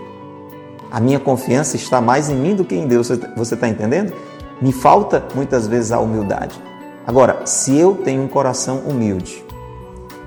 A 0.89 1.01
minha 1.01 1.19
confiança 1.19 1.75
está 1.75 2.01
mais 2.01 2.31
em 2.31 2.37
mim 2.37 2.55
do 2.55 2.65
que 2.65 2.77
em 2.77 2.87
Deus, 2.87 3.11
você 3.37 3.55
está 3.55 3.69
entendendo? 3.69 4.15
Me 4.63 4.73
falta 4.73 5.27
muitas 5.35 5.67
vezes 5.67 5.91
a 5.91 5.99
humildade. 5.99 6.63
Agora, 7.05 7.45
se 7.45 7.77
eu 7.77 7.97
tenho 7.97 8.23
um 8.23 8.29
coração 8.29 8.83
humilde, 8.87 9.45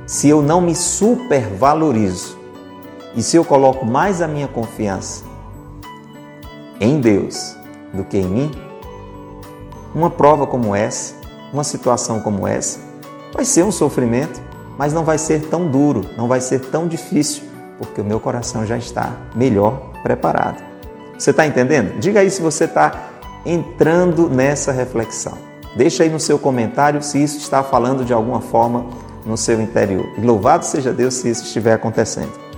se 0.05 0.27
eu 0.27 0.41
não 0.41 0.59
me 0.59 0.75
supervalorizo 0.75 2.40
e 3.15 3.21
se 3.21 3.35
eu 3.35 3.43
coloco 3.43 3.85
mais 3.85 4.21
a 4.21 4.27
minha 4.27 4.47
confiança 4.47 5.23
em 6.79 6.99
Deus 6.99 7.55
do 7.93 8.03
que 8.03 8.17
em 8.17 8.25
mim, 8.25 8.51
uma 9.93 10.09
prova 10.09 10.47
como 10.47 10.73
essa, 10.73 11.15
uma 11.51 11.63
situação 11.63 12.21
como 12.21 12.47
essa, 12.47 12.79
vai 13.33 13.43
ser 13.43 13.63
um 13.63 13.71
sofrimento, 13.71 14.41
mas 14.77 14.93
não 14.93 15.03
vai 15.03 15.17
ser 15.17 15.41
tão 15.47 15.67
duro, 15.67 16.05
não 16.17 16.27
vai 16.27 16.39
ser 16.39 16.59
tão 16.59 16.87
difícil, 16.87 17.43
porque 17.77 17.99
o 17.99 18.05
meu 18.05 18.19
coração 18.19 18.65
já 18.65 18.77
está 18.77 19.13
melhor 19.35 19.91
preparado. 20.01 20.63
Você 21.17 21.31
está 21.31 21.45
entendendo? 21.45 21.99
Diga 21.99 22.21
aí 22.21 22.31
se 22.31 22.41
você 22.41 22.63
está 22.63 23.09
entrando 23.45 24.29
nessa 24.29 24.71
reflexão. 24.71 25.37
Deixa 25.75 26.03
aí 26.03 26.09
no 26.09 26.19
seu 26.19 26.39
comentário 26.39 27.01
se 27.01 27.21
isso 27.21 27.37
está 27.37 27.61
falando 27.61 28.03
de 28.03 28.13
alguma 28.13 28.41
forma 28.41 28.85
no 29.25 29.37
seu 29.37 29.61
interior. 29.61 30.05
E 30.17 30.21
louvado 30.21 30.65
seja 30.65 30.91
Deus 30.91 31.15
se 31.15 31.29
isso 31.29 31.43
estiver 31.43 31.73
acontecendo. 31.73 32.50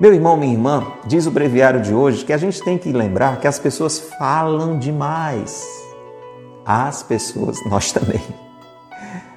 Meu 0.00 0.14
irmão, 0.14 0.34
minha 0.34 0.54
irmã, 0.54 0.94
diz 1.04 1.26
o 1.26 1.30
breviário 1.30 1.82
de 1.82 1.92
hoje 1.92 2.24
que 2.24 2.32
a 2.32 2.38
gente 2.38 2.62
tem 2.62 2.78
que 2.78 2.90
lembrar 2.90 3.38
que 3.38 3.46
as 3.46 3.58
pessoas 3.58 4.00
falam 4.18 4.78
demais. 4.78 5.62
As 6.64 7.02
pessoas, 7.02 7.58
nós 7.68 7.92
também. 7.92 8.22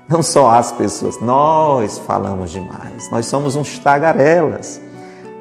Não 0.07 0.23
só 0.23 0.51
as 0.51 0.71
pessoas, 0.71 1.19
nós 1.19 1.97
falamos 1.97 2.49
demais. 2.49 3.11
Nós 3.11 3.25
somos 3.25 3.57
uns 3.57 3.77
tagarelas. 3.77 4.79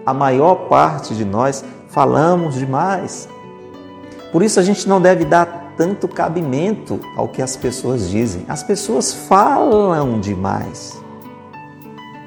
A 0.04 0.12
maior 0.12 0.66
parte 0.68 1.14
de 1.14 1.24
nós 1.24 1.64
falamos 1.86 2.56
demais. 2.56 3.28
Por 4.32 4.42
isso 4.42 4.58
a 4.58 4.62
gente 4.64 4.88
não 4.88 5.00
deve 5.00 5.24
dar 5.24 5.74
tanto 5.76 6.08
cabimento 6.08 6.98
ao 7.16 7.28
que 7.28 7.40
as 7.40 7.56
pessoas 7.56 8.10
dizem. 8.10 8.44
As 8.48 8.64
pessoas 8.64 9.14
falam 9.14 10.18
demais. 10.18 11.00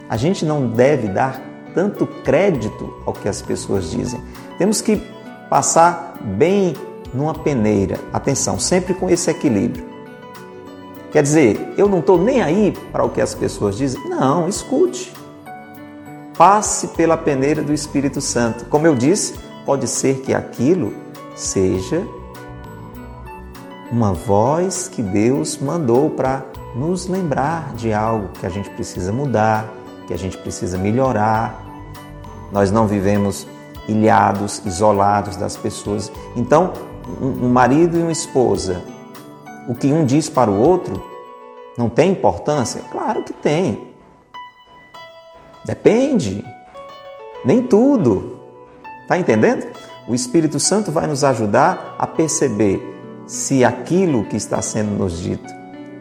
A 0.09 0.15
gente 0.15 0.45
não 0.45 0.65
deve 0.65 1.09
dar 1.09 1.54
tanto 1.75 2.07
crédito 2.07 2.91
ao 3.05 3.13
que 3.13 3.27
as 3.29 3.41
pessoas 3.41 3.91
dizem. 3.91 4.19
Temos 4.57 4.81
que 4.81 4.95
passar 5.49 6.17
bem 6.21 6.73
numa 7.13 7.33
peneira. 7.33 7.99
Atenção, 8.11 8.57
sempre 8.57 8.93
com 8.93 9.09
esse 9.09 9.29
equilíbrio. 9.29 9.85
Quer 11.11 11.21
dizer, 11.21 11.73
eu 11.77 11.87
não 11.87 11.99
estou 11.99 12.17
nem 12.17 12.41
aí 12.41 12.73
para 12.91 13.03
o 13.03 13.09
que 13.09 13.21
as 13.21 13.35
pessoas 13.35 13.77
dizem. 13.77 14.01
Não, 14.09 14.49
escute. 14.49 15.13
Passe 16.37 16.87
pela 16.89 17.15
peneira 17.15 17.61
do 17.61 17.73
Espírito 17.73 18.19
Santo. 18.19 18.65
Como 18.65 18.85
eu 18.87 18.95
disse, 18.95 19.35
pode 19.65 19.87
ser 19.87 20.21
que 20.21 20.33
aquilo 20.33 20.93
seja 21.35 22.05
uma 23.91 24.11
voz 24.11 24.89
que 24.89 25.01
Deus 25.01 25.57
mandou 25.57 26.09
para 26.09 26.43
nos 26.75 27.07
lembrar 27.07 27.73
de 27.75 27.93
algo 27.93 28.29
que 28.39 28.45
a 28.45 28.49
gente 28.49 28.69
precisa 28.71 29.13
mudar, 29.13 29.69
que 30.07 30.13
a 30.13 30.17
gente 30.17 30.37
precisa 30.37 30.77
melhorar. 30.77 31.64
Nós 32.55 32.71
não 32.71 32.87
vivemos 32.87 33.45
ilhados, 33.85 34.61
isolados 34.65 35.35
das 35.35 35.57
pessoas. 35.57 36.09
Então, 36.37 36.71
um 37.21 37.49
marido 37.49 37.99
e 37.99 38.01
uma 38.01 38.13
esposa, 38.13 38.81
o 39.67 39.75
que 39.75 39.91
um 39.91 40.05
diz 40.05 40.29
para 40.29 40.49
o 40.49 40.57
outro 40.57 41.03
não 41.77 41.89
tem 41.89 42.13
importância? 42.13 42.81
Claro 42.89 43.23
que 43.23 43.33
tem. 43.33 43.89
Depende. 45.65 46.45
Nem 47.43 47.61
tudo. 47.61 48.39
Está 49.01 49.17
entendendo? 49.17 49.67
O 50.07 50.15
Espírito 50.15 50.57
Santo 50.57 50.93
vai 50.93 51.07
nos 51.07 51.25
ajudar 51.25 51.97
a 51.99 52.07
perceber 52.07 52.81
se 53.27 53.65
aquilo 53.65 54.23
que 54.23 54.37
está 54.37 54.61
sendo 54.61 54.91
nos 54.91 55.19
dito 55.19 55.53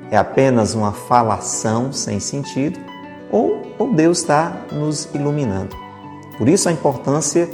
é 0.09 0.17
apenas 0.17 0.73
uma 0.73 0.93
falação 0.93 1.93
sem 1.93 2.21
sentido 2.21 2.79
ou, 3.33 3.61
ou 3.77 3.93
Deus 3.93 4.19
está 4.19 4.53
nos 4.71 5.09
iluminando. 5.13 5.84
Por 6.39 6.49
isso 6.49 6.69
a 6.69 6.73
importância 6.73 7.49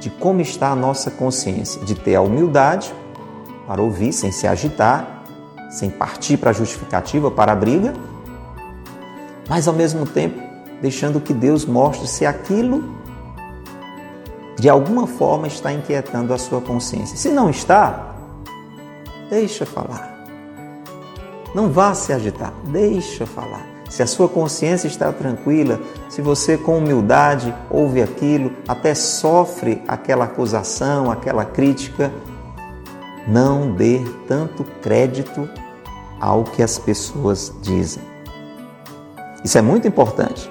de 0.00 0.10
como 0.10 0.40
está 0.40 0.70
a 0.70 0.76
nossa 0.76 1.10
consciência, 1.10 1.84
de 1.84 1.94
ter 1.94 2.14
a 2.14 2.20
humildade 2.20 2.92
para 3.66 3.82
ouvir 3.82 4.12
sem 4.12 4.32
se 4.32 4.46
agitar, 4.46 5.24
sem 5.70 5.90
partir 5.90 6.36
para 6.38 6.50
a 6.50 6.52
justificativa, 6.52 7.30
para 7.30 7.52
a 7.52 7.54
briga, 7.54 7.92
mas 9.48 9.68
ao 9.68 9.74
mesmo 9.74 10.06
tempo 10.06 10.40
deixando 10.80 11.20
que 11.20 11.34
Deus 11.34 11.64
mostre 11.64 12.06
se 12.06 12.24
aquilo 12.24 12.96
de 14.58 14.68
alguma 14.68 15.06
forma 15.06 15.46
está 15.46 15.72
inquietando 15.72 16.32
a 16.32 16.38
sua 16.38 16.60
consciência. 16.60 17.16
Se 17.16 17.28
não 17.28 17.50
está, 17.50 18.14
deixa 19.30 19.64
falar. 19.64 20.16
Não 21.54 21.70
vá 21.70 21.94
se 21.94 22.12
agitar, 22.12 22.52
deixa 22.64 23.26
falar. 23.26 23.67
Se 23.88 24.02
a 24.02 24.06
sua 24.06 24.28
consciência 24.28 24.86
está 24.86 25.12
tranquila, 25.12 25.80
se 26.08 26.20
você 26.20 26.58
com 26.58 26.78
humildade 26.78 27.54
ouve 27.70 28.02
aquilo, 28.02 28.52
até 28.66 28.94
sofre 28.94 29.82
aquela 29.88 30.26
acusação, 30.26 31.10
aquela 31.10 31.44
crítica, 31.44 32.12
não 33.26 33.72
dê 33.72 34.00
tanto 34.26 34.64
crédito 34.82 35.48
ao 36.20 36.44
que 36.44 36.62
as 36.62 36.78
pessoas 36.78 37.52
dizem. 37.62 38.02
Isso 39.44 39.56
é 39.56 39.62
muito 39.62 39.86
importante. 39.86 40.50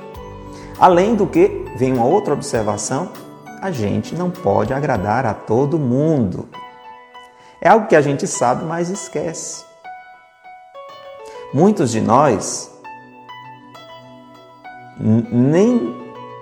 Além 0.80 1.16
do 1.16 1.28
que, 1.28 1.66
vem 1.76 1.94
uma 1.94 2.06
outra 2.06 2.34
observação: 2.34 3.12
a 3.62 3.72
gente 3.72 4.16
não 4.16 4.30
pode 4.30 4.74
agradar 4.74 5.26
a 5.26 5.34
todo 5.34 5.80
mundo. 5.80 6.48
É 7.60 7.70
algo 7.70 7.88
que 7.88 7.96
a 7.96 8.02
gente 8.02 8.28
sabe, 8.28 8.64
mas 8.64 8.90
esquece. 8.90 9.66
Muitos 11.54 11.92
de 11.92 12.00
nós, 12.00 12.72
nem 15.00 15.96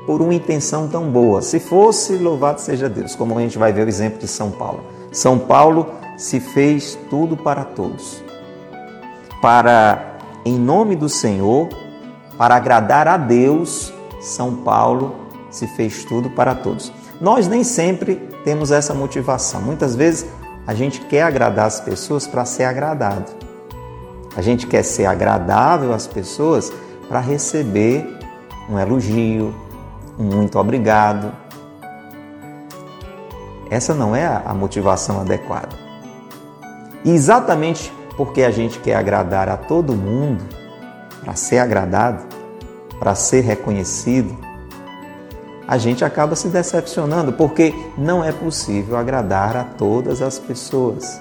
por 0.06 0.22
uma 0.22 0.34
intenção 0.34 0.88
tão 0.88 1.10
boa, 1.10 1.42
se 1.42 1.60
fosse 1.60 2.16
louvado 2.16 2.62
seja 2.62 2.88
Deus, 2.88 3.16
como 3.16 3.38
a 3.38 3.42
gente 3.42 3.58
vai 3.58 3.74
ver 3.74 3.86
o 3.86 3.90
exemplo 3.90 4.20
de 4.20 4.28
São 4.28 4.52
Paulo. 4.52 4.84
São 5.12 5.40
Paulo 5.40 5.88
se 6.18 6.40
fez 6.40 6.98
tudo 7.10 7.36
para 7.36 7.64
todos, 7.64 8.24
para, 9.42 10.18
em 10.46 10.58
nome 10.58 10.96
do 10.96 11.10
Senhor, 11.10 11.70
para 12.38 12.56
agradar 12.56 13.08
a 13.08 13.18
Deus, 13.18 13.94
São 14.22 14.56
Paulo 14.58 15.16
se 15.50 15.68
fez 15.68 16.04
tudo 16.04 16.30
para 16.30 16.54
todos. 16.54 16.92
Nós 17.20 17.48
nem 17.48 17.64
sempre 17.64 18.16
temos 18.44 18.72
essa 18.72 18.94
motivação. 18.94 19.62
Muitas 19.62 19.96
vezes 19.96 20.26
a 20.68 20.74
gente 20.74 21.00
quer 21.02 21.24
agradar 21.24 21.66
as 21.66 21.80
pessoas 21.80 22.28
para 22.28 22.44
ser 22.44 22.66
agradado. 22.66 23.32
A 24.36 24.42
gente 24.42 24.68
quer 24.68 24.84
ser 24.84 25.06
agradável 25.06 25.94
às 25.94 26.08
pessoas 26.08 26.72
para 27.08 27.20
receber 27.20 28.15
um 28.70 28.80
elogio, 28.80 29.54
um 30.18 30.24
muito 30.24 30.58
obrigado. 30.58 31.32
Essa 33.70 33.94
não 33.94 34.16
é 34.16 34.26
a 34.26 34.54
motivação 34.54 35.20
adequada. 35.20 35.76
E 37.04 37.12
exatamente 37.12 37.92
porque 38.16 38.44
a 38.44 38.52
gente 38.52 38.80
quer 38.80 38.96
agradar 38.96 39.50
a 39.50 39.58
todo 39.58 39.96
mundo, 39.96 40.44
para 41.24 41.36
ser 41.36 41.60
agradado, 41.60 42.24
para 43.00 43.16
ser 43.16 43.42
reconhecido, 43.42 44.38
a 45.68 45.78
gente 45.78 46.06
acaba 46.06 46.36
se 46.36 46.48
decepcionando, 46.48 47.34
porque 47.34 47.74
não 47.98 48.24
é 48.24 48.32
possível 48.32 48.96
agradar 48.98 49.58
a 49.58 49.64
todas 49.64 50.22
as 50.22 50.38
pessoas. 50.38 51.20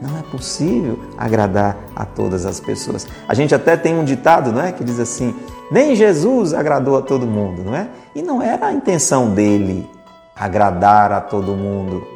Não 0.00 0.18
é 0.18 0.22
possível 0.22 0.98
agradar 1.16 1.76
a 1.94 2.04
todas 2.04 2.46
as 2.46 2.60
pessoas. 2.60 3.06
A 3.28 3.34
gente 3.34 3.54
até 3.54 3.76
tem 3.76 3.96
um 3.96 4.04
ditado, 4.04 4.52
não 4.52 4.62
é, 4.62 4.72
que 4.72 4.84
diz 4.84 4.98
assim: 4.98 5.34
nem 5.72 5.96
Jesus 5.96 6.52
agradou 6.52 6.98
a 6.98 7.02
todo 7.02 7.26
mundo, 7.26 7.62
não 7.64 7.74
é? 7.74 7.88
E 8.14 8.20
não 8.20 8.42
era 8.42 8.66
a 8.66 8.72
intenção 8.74 9.30
dele 9.30 9.88
agradar 10.36 11.10
a 11.10 11.20
todo 11.20 11.54
mundo. 11.54 12.06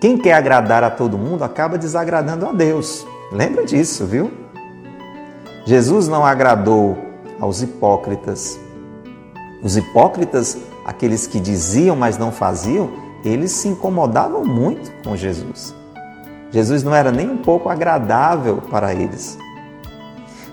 Quem 0.00 0.18
quer 0.18 0.32
agradar 0.32 0.82
a 0.82 0.90
todo 0.90 1.16
mundo 1.16 1.44
acaba 1.44 1.78
desagradando 1.78 2.46
a 2.46 2.52
Deus. 2.52 3.06
Lembra 3.30 3.64
disso, 3.64 4.06
viu? 4.06 4.28
Jesus 5.64 6.08
não 6.08 6.26
agradou 6.26 6.98
aos 7.38 7.62
hipócritas, 7.62 8.58
os 9.62 9.76
hipócritas, 9.76 10.58
aqueles 10.84 11.28
que 11.28 11.38
diziam, 11.38 11.94
mas 11.94 12.18
não 12.18 12.32
faziam, 12.32 12.90
eles 13.24 13.52
se 13.52 13.68
incomodavam 13.68 14.44
muito 14.44 14.90
com 15.04 15.14
Jesus. 15.14 15.72
Jesus 16.50 16.82
não 16.82 16.92
era 16.92 17.12
nem 17.12 17.30
um 17.30 17.36
pouco 17.36 17.68
agradável 17.68 18.56
para 18.68 18.92
eles. 18.92 19.38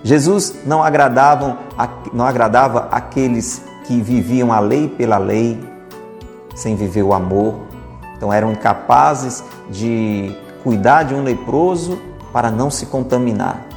Jesus 0.07 0.59
não, 0.65 0.81
agradavam, 0.81 1.57
não 2.13 2.25
agradava 2.25 2.87
aqueles 2.89 3.61
que 3.83 3.99
viviam 3.99 4.53
a 4.53 4.59
lei 4.61 4.87
pela 4.87 5.17
lei, 5.17 5.59
sem 6.55 6.77
viver 6.77 7.03
o 7.03 7.13
amor. 7.13 7.55
Então 8.15 8.31
eram 8.31 8.53
incapazes 8.53 9.43
de 9.69 10.33
cuidar 10.63 11.03
de 11.03 11.13
um 11.13 11.23
leproso 11.23 11.99
para 12.31 12.49
não 12.49 12.71
se 12.71 12.85
contaminar. 12.85 13.67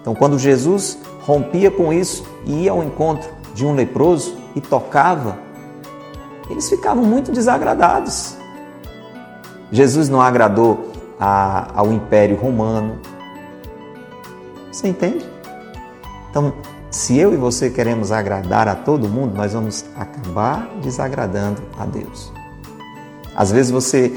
Então, 0.00 0.14
quando 0.14 0.38
Jesus 0.38 0.96
rompia 1.26 1.70
com 1.70 1.92
isso 1.92 2.24
e 2.46 2.62
ia 2.62 2.70
ao 2.70 2.82
encontro 2.82 3.28
de 3.54 3.66
um 3.66 3.74
leproso 3.74 4.38
e 4.56 4.62
tocava, 4.62 5.36
eles 6.48 6.70
ficavam 6.70 7.04
muito 7.04 7.30
desagradados. 7.32 8.34
Jesus 9.70 10.08
não 10.08 10.22
agradou 10.22 10.90
a, 11.20 11.68
ao 11.74 11.92
Império 11.92 12.36
Romano. 12.36 12.98
Você 14.72 14.88
entende? 14.88 15.39
Então, 16.30 16.52
se 16.90 17.18
eu 17.18 17.34
e 17.34 17.36
você 17.36 17.70
queremos 17.70 18.12
agradar 18.12 18.68
a 18.68 18.74
todo 18.74 19.08
mundo, 19.08 19.36
nós 19.36 19.52
vamos 19.52 19.84
acabar 19.96 20.68
desagradando 20.80 21.62
a 21.78 21.84
Deus. 21.84 22.32
Às 23.34 23.52
vezes 23.52 23.70
você 23.70 24.12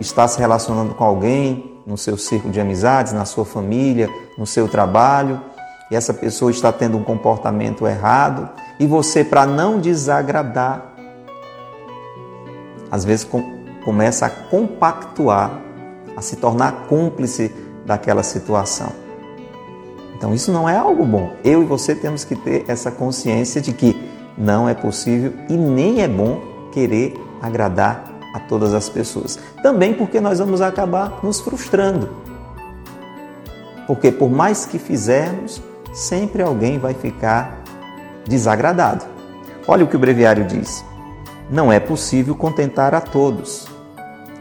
está 0.00 0.26
se 0.26 0.38
relacionando 0.38 0.94
com 0.94 1.04
alguém 1.04 1.80
no 1.86 1.98
seu 1.98 2.16
círculo 2.16 2.52
de 2.52 2.60
amizades, 2.60 3.12
na 3.12 3.24
sua 3.24 3.44
família, 3.44 4.08
no 4.38 4.46
seu 4.46 4.66
trabalho, 4.66 5.40
e 5.90 5.96
essa 5.96 6.14
pessoa 6.14 6.50
está 6.50 6.72
tendo 6.72 6.96
um 6.96 7.04
comportamento 7.04 7.86
errado, 7.86 8.48
e 8.80 8.86
você, 8.86 9.22
para 9.22 9.46
não 9.46 9.78
desagradar, 9.78 10.94
às 12.90 13.04
vezes 13.04 13.28
começa 13.84 14.26
a 14.26 14.30
compactuar, 14.30 15.60
a 16.16 16.22
se 16.22 16.36
tornar 16.36 16.86
cúmplice 16.88 17.54
daquela 17.84 18.22
situação. 18.22 19.03
Então 20.24 20.34
isso 20.34 20.50
não 20.50 20.66
é 20.66 20.74
algo 20.74 21.04
bom. 21.04 21.36
Eu 21.44 21.62
e 21.62 21.66
você 21.66 21.94
temos 21.94 22.24
que 22.24 22.34
ter 22.34 22.64
essa 22.66 22.90
consciência 22.90 23.60
de 23.60 23.74
que 23.74 23.94
não 24.38 24.66
é 24.66 24.72
possível 24.72 25.34
e 25.50 25.52
nem 25.54 26.00
é 26.00 26.08
bom 26.08 26.40
querer 26.72 27.12
agradar 27.42 28.10
a 28.34 28.40
todas 28.40 28.72
as 28.72 28.88
pessoas. 28.88 29.38
Também 29.62 29.92
porque 29.92 30.22
nós 30.22 30.38
vamos 30.38 30.62
acabar 30.62 31.20
nos 31.22 31.40
frustrando. 31.40 32.08
Porque 33.86 34.10
por 34.10 34.30
mais 34.30 34.64
que 34.64 34.78
fizermos, 34.78 35.60
sempre 35.92 36.42
alguém 36.42 36.78
vai 36.78 36.94
ficar 36.94 37.62
desagradado. 38.26 39.04
Olha 39.68 39.84
o 39.84 39.86
que 39.86 39.96
o 39.96 39.98
breviário 40.00 40.46
diz. 40.46 40.82
Não 41.50 41.70
é 41.70 41.78
possível 41.78 42.34
contentar 42.34 42.94
a 42.94 43.00
todos. 43.02 43.68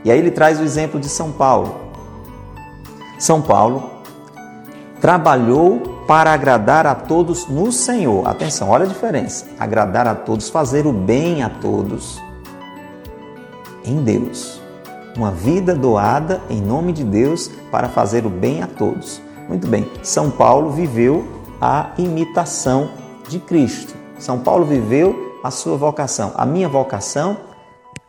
E 0.05 0.09
aí 0.09 0.17
ele 0.17 0.31
traz 0.31 0.61
o 0.61 0.63
exemplo 0.63 0.97
de 0.97 1.09
São 1.09 1.29
Paulo. 1.29 1.75
São 3.19 3.41
Paulo 3.41 3.93
trabalhou 5.03 6.05
para 6.07 6.31
agradar 6.31 6.87
a 6.87 6.95
todos 6.95 7.45
no 7.49 7.73
Senhor. 7.73 8.25
Atenção, 8.25 8.69
olha 8.69 8.85
a 8.85 8.87
diferença. 8.87 9.45
Agradar 9.59 10.07
a 10.07 10.15
todos, 10.15 10.47
fazer 10.47 10.87
o 10.87 10.93
bem 10.93 11.43
a 11.43 11.49
todos 11.49 12.21
em 13.83 14.01
Deus. 14.01 14.61
Uma 15.17 15.29
vida 15.29 15.75
doada 15.75 16.39
em 16.49 16.61
nome 16.61 16.93
de 16.93 17.03
Deus 17.03 17.51
para 17.69 17.89
fazer 17.89 18.25
o 18.25 18.29
bem 18.29 18.63
a 18.63 18.67
todos. 18.67 19.21
Muito 19.49 19.67
bem, 19.67 19.91
São 20.01 20.31
Paulo 20.31 20.69
viveu 20.69 21.27
a 21.59 21.89
imitação 21.97 22.91
de 23.27 23.39
Cristo. 23.39 23.93
São 24.17 24.39
Paulo 24.39 24.63
viveu 24.63 25.37
a 25.43 25.51
sua 25.51 25.75
vocação. 25.75 26.31
A 26.33 26.45
minha 26.45 26.69
vocação, 26.69 27.35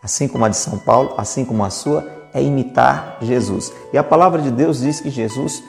assim 0.01 0.29
como 0.29 0.45
a 0.45 0.49
de 0.49 0.57
São 0.57 0.79
Paulo, 0.79 1.15
assim 1.19 1.45
como 1.45 1.65
a 1.65 1.71
sua, 1.71 2.09
é 2.33 2.41
imitar 2.41 3.19
Jesus. 3.21 3.73
E 3.93 3.99
a 3.99 4.05
palavra 4.05 4.41
de 4.41 4.53
Deus 4.53 4.79
diz 4.79 5.01
que 5.01 5.11
Jesus, 5.11 5.61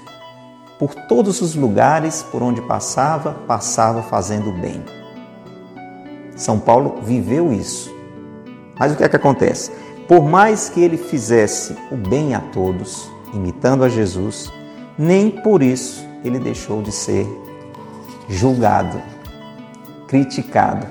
por 0.79 0.93
todos 0.93 1.41
os 1.41 1.55
lugares 1.55 2.23
por 2.31 2.43
onde 2.43 2.61
passava, 2.61 3.31
passava 3.47 4.01
fazendo 4.03 4.51
bem. 4.51 4.83
São 6.35 6.59
Paulo 6.59 6.99
viveu 7.01 7.53
isso. 7.53 7.93
Mas 8.77 8.91
o 8.91 8.95
que 8.95 9.03
é 9.03 9.09
que 9.09 9.15
acontece? 9.15 9.71
Por 10.07 10.23
mais 10.23 10.69
que 10.69 10.81
ele 10.81 10.97
fizesse 10.97 11.75
o 11.91 11.95
bem 11.95 12.35
a 12.35 12.39
todos, 12.39 13.09
imitando 13.33 13.83
a 13.83 13.89
Jesus, 13.89 14.51
nem 14.97 15.31
por 15.31 15.63
isso 15.63 16.05
ele 16.23 16.39
deixou 16.39 16.81
de 16.81 16.91
ser 16.91 17.25
julgado, 18.27 19.01
criticado, 20.07 20.88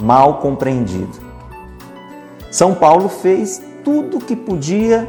mal 0.00 0.38
compreendido. 0.38 1.18
São 2.50 2.74
Paulo 2.74 3.08
fez 3.08 3.62
tudo 3.84 4.18
o 4.18 4.20
que 4.20 4.36
podia 4.36 5.08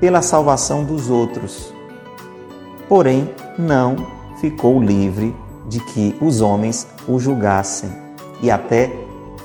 pela 0.00 0.22
salvação 0.22 0.84
dos 0.84 1.10
outros, 1.10 1.72
porém 2.88 3.30
não 3.58 3.96
ficou 4.40 4.82
livre 4.82 5.34
de 5.68 5.80
que 5.80 6.16
os 6.20 6.40
homens 6.40 6.86
o 7.06 7.18
julgassem 7.18 7.90
e 8.40 8.50
até 8.50 8.90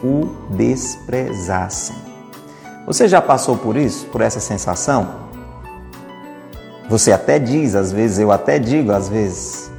o 0.04 0.28
desprezassem. 0.52 1.96
Você 2.86 3.08
já 3.08 3.22
passou 3.22 3.58
por 3.58 3.78
isso, 3.78 4.06
por 4.08 4.22
essa 4.22 4.40
sensação? 4.40 5.24
Você 6.90 7.12
até 7.12 7.40
diz, 7.40 7.76
às 7.76 7.92
vezes, 7.92 8.20
eu 8.20 8.32
até 8.32 8.60
digo, 8.60 8.92
às 8.92 9.08
vezes, 9.08 9.72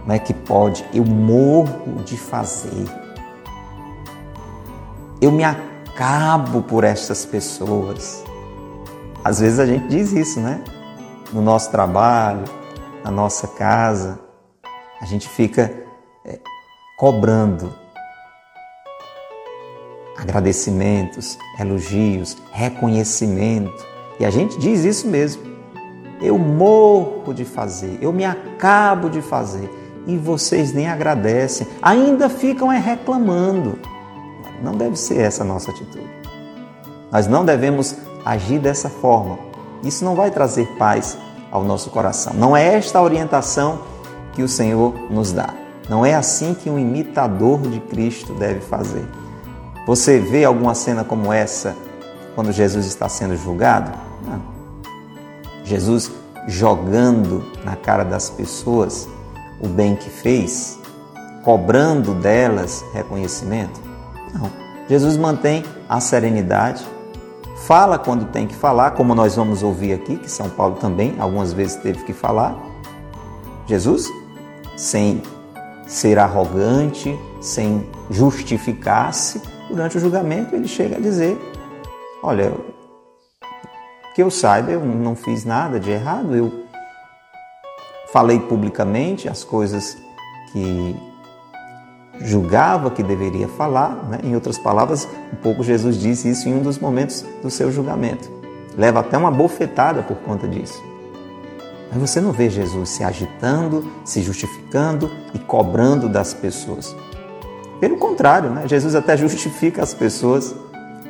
como 0.00 0.12
é 0.12 0.18
que 0.18 0.32
pode? 0.32 0.84
Eu 0.92 1.04
morro 1.04 2.02
de 2.04 2.16
fazer. 2.16 2.86
Eu 5.20 5.30
me 5.30 5.44
acabo 5.44 6.62
por 6.62 6.84
estas 6.84 7.26
pessoas. 7.26 8.24
Às 9.22 9.40
vezes 9.40 9.58
a 9.58 9.66
gente 9.66 9.88
diz 9.88 10.12
isso, 10.12 10.40
né? 10.40 10.62
No 11.32 11.42
nosso 11.42 11.70
trabalho, 11.70 12.44
na 13.06 13.12
nossa 13.12 13.46
casa, 13.46 14.18
a 15.00 15.04
gente 15.04 15.28
fica 15.28 15.72
é, 16.24 16.40
cobrando 16.98 17.72
agradecimentos, 20.18 21.38
elogios, 21.60 22.36
reconhecimento. 22.50 23.86
E 24.18 24.24
a 24.24 24.30
gente 24.30 24.58
diz 24.58 24.84
isso 24.84 25.06
mesmo. 25.06 25.40
Eu 26.20 26.36
morro 26.36 27.32
de 27.32 27.44
fazer, 27.44 27.96
eu 28.02 28.12
me 28.12 28.24
acabo 28.24 29.08
de 29.08 29.22
fazer 29.22 29.70
e 30.04 30.16
vocês 30.16 30.72
nem 30.72 30.88
agradecem, 30.88 31.64
ainda 31.80 32.28
ficam 32.28 32.72
é 32.72 32.78
reclamando. 32.78 33.78
Não 34.60 34.72
deve 34.72 34.96
ser 34.96 35.20
essa 35.20 35.44
a 35.44 35.46
nossa 35.46 35.70
atitude. 35.70 36.10
Nós 37.12 37.28
não 37.28 37.44
devemos 37.44 37.94
agir 38.24 38.58
dessa 38.58 38.88
forma. 38.88 39.38
Isso 39.84 40.04
não 40.04 40.16
vai 40.16 40.32
trazer 40.32 40.66
paz 40.76 41.16
ao 41.56 41.64
nosso 41.64 41.90
coração. 41.90 42.34
Não 42.34 42.56
é 42.56 42.74
esta 42.74 42.98
a 42.98 43.02
orientação 43.02 43.80
que 44.34 44.42
o 44.42 44.48
Senhor 44.48 44.94
nos 45.10 45.32
dá. 45.32 45.54
Não 45.88 46.04
é 46.04 46.14
assim 46.14 46.52
que 46.52 46.68
um 46.68 46.78
imitador 46.78 47.60
de 47.62 47.80
Cristo 47.80 48.34
deve 48.34 48.60
fazer. 48.60 49.06
Você 49.86 50.18
vê 50.18 50.44
alguma 50.44 50.74
cena 50.74 51.02
como 51.04 51.32
essa 51.32 51.74
quando 52.34 52.52
Jesus 52.52 52.86
está 52.86 53.08
sendo 53.08 53.36
julgado? 53.36 53.90
Não. 54.26 54.42
Jesus 55.64 56.10
jogando 56.46 57.42
na 57.64 57.74
cara 57.74 58.04
das 58.04 58.28
pessoas 58.28 59.08
o 59.60 59.66
bem 59.66 59.96
que 59.96 60.10
fez, 60.10 60.78
cobrando 61.42 62.12
delas 62.14 62.84
reconhecimento? 62.92 63.80
Não. 64.34 64.50
Jesus 64.88 65.16
mantém 65.16 65.64
a 65.88 66.00
serenidade, 66.00 66.86
fala 67.56 67.98
quando 67.98 68.30
tem 68.30 68.46
que 68.46 68.54
falar, 68.54 68.92
como 68.92 69.14
nós 69.14 69.36
vamos 69.36 69.62
ouvir 69.62 69.94
aqui, 69.94 70.16
que 70.16 70.30
São 70.30 70.48
Paulo 70.50 70.76
também 70.76 71.14
algumas 71.18 71.52
vezes 71.52 71.76
teve 71.76 72.04
que 72.04 72.12
falar. 72.12 72.56
Jesus, 73.66 74.10
sem 74.76 75.22
ser 75.86 76.18
arrogante, 76.18 77.18
sem 77.40 77.88
justificar-se, 78.10 79.40
durante 79.68 79.96
o 79.96 80.00
julgamento 80.00 80.54
ele 80.54 80.68
chega 80.68 80.96
a 80.96 81.00
dizer: 81.00 81.38
Olha, 82.22 82.52
que 84.14 84.22
eu 84.22 84.30
saiba, 84.30 84.70
eu 84.70 84.84
não 84.84 85.14
fiz 85.16 85.44
nada 85.44 85.80
de 85.80 85.90
errado, 85.90 86.34
eu 86.34 86.64
falei 88.12 88.38
publicamente 88.38 89.28
as 89.28 89.44
coisas 89.44 89.96
que 90.52 90.96
julgava 92.20 92.90
que 92.90 93.02
deveria 93.02 93.48
falar. 93.48 94.08
Né? 94.08 94.18
Em 94.24 94.34
outras 94.34 94.58
palavras, 94.58 95.08
um 95.32 95.36
pouco 95.36 95.62
Jesus 95.62 95.96
disse 95.98 96.30
isso 96.30 96.48
em 96.48 96.54
um 96.54 96.62
dos 96.62 96.78
momentos 96.78 97.24
do 97.42 97.50
seu 97.50 97.70
julgamento. 97.70 98.30
Leva 98.76 99.00
até 99.00 99.16
uma 99.16 99.30
bofetada 99.30 100.02
por 100.02 100.16
conta 100.18 100.46
disso. 100.46 100.82
Mas 101.90 102.10
você 102.10 102.20
não 102.20 102.32
vê 102.32 102.50
Jesus 102.50 102.90
se 102.90 103.04
agitando, 103.04 103.90
se 104.04 104.20
justificando 104.22 105.10
e 105.32 105.38
cobrando 105.38 106.08
das 106.08 106.34
pessoas. 106.34 106.94
Pelo 107.80 107.96
contrário, 107.96 108.50
né? 108.50 108.66
Jesus 108.66 108.94
até 108.94 109.16
justifica 109.16 109.82
as 109.82 109.94
pessoas 109.94 110.54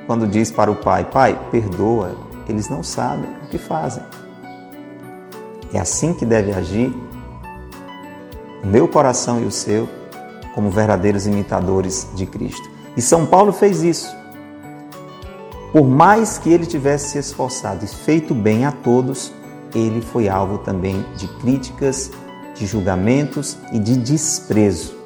quando 0.07 0.27
diz 0.27 0.51
para 0.51 0.71
o 0.71 0.77
Pai: 0.77 1.05
Pai, 1.05 1.39
perdoa, 1.51 2.17
eles 2.49 2.69
não 2.69 2.83
sabem 2.83 3.29
o 3.45 3.49
que 3.49 3.59
fazem. 3.59 4.03
É 5.73 5.79
assim 5.79 6.15
que 6.15 6.25
deve 6.25 6.53
agir 6.53 6.95
o 8.63 8.67
meu 8.67 8.89
coração 8.89 9.41
e 9.41 9.45
o 9.45 9.51
seu, 9.51 9.89
como 10.57 10.71
verdadeiros 10.71 11.27
imitadores 11.27 12.09
de 12.15 12.25
Cristo. 12.25 12.67
E 12.97 13.03
São 13.03 13.27
Paulo 13.27 13.53
fez 13.53 13.83
isso. 13.83 14.17
Por 15.71 15.87
mais 15.87 16.39
que 16.39 16.51
ele 16.51 16.65
tivesse 16.65 17.11
se 17.11 17.19
esforçado 17.19 17.85
e 17.85 17.89
feito 17.89 18.35
bem 18.35 18.65
a 18.65 18.73
todos, 18.73 19.31
ele 19.75 20.01
foi 20.01 20.31
alvo 20.31 20.57
também 20.57 21.05
de 21.15 21.29
críticas 21.41 22.11
de 22.55 22.65
julgamentos 22.65 23.59
e 23.71 23.79
de 23.79 23.99
desprezo. 23.99 24.97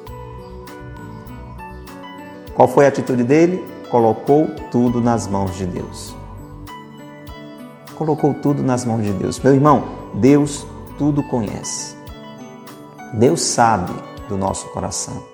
Qual 2.55 2.69
foi 2.69 2.85
a 2.85 2.87
atitude 2.87 3.25
dele? 3.25 3.61
Colocou 3.89 4.47
tudo 4.71 5.01
nas 5.01 5.27
mãos 5.27 5.57
de 5.57 5.65
Deus. 5.65 6.15
Colocou 7.95 8.33
tudo 8.35 8.63
nas 8.63 8.85
mãos 8.85 9.03
de 9.03 9.11
Deus. 9.11 9.37
Meu 9.41 9.53
irmão, 9.53 9.83
Deus 10.13 10.65
tudo 10.97 11.21
conhece. 11.23 11.93
Deus 13.15 13.41
sabe 13.41 13.91
do 14.29 14.37
nosso 14.37 14.69
coração. 14.69 15.30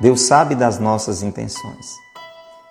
Deus 0.00 0.22
sabe 0.22 0.54
das 0.54 0.78
nossas 0.78 1.22
intenções. 1.22 2.00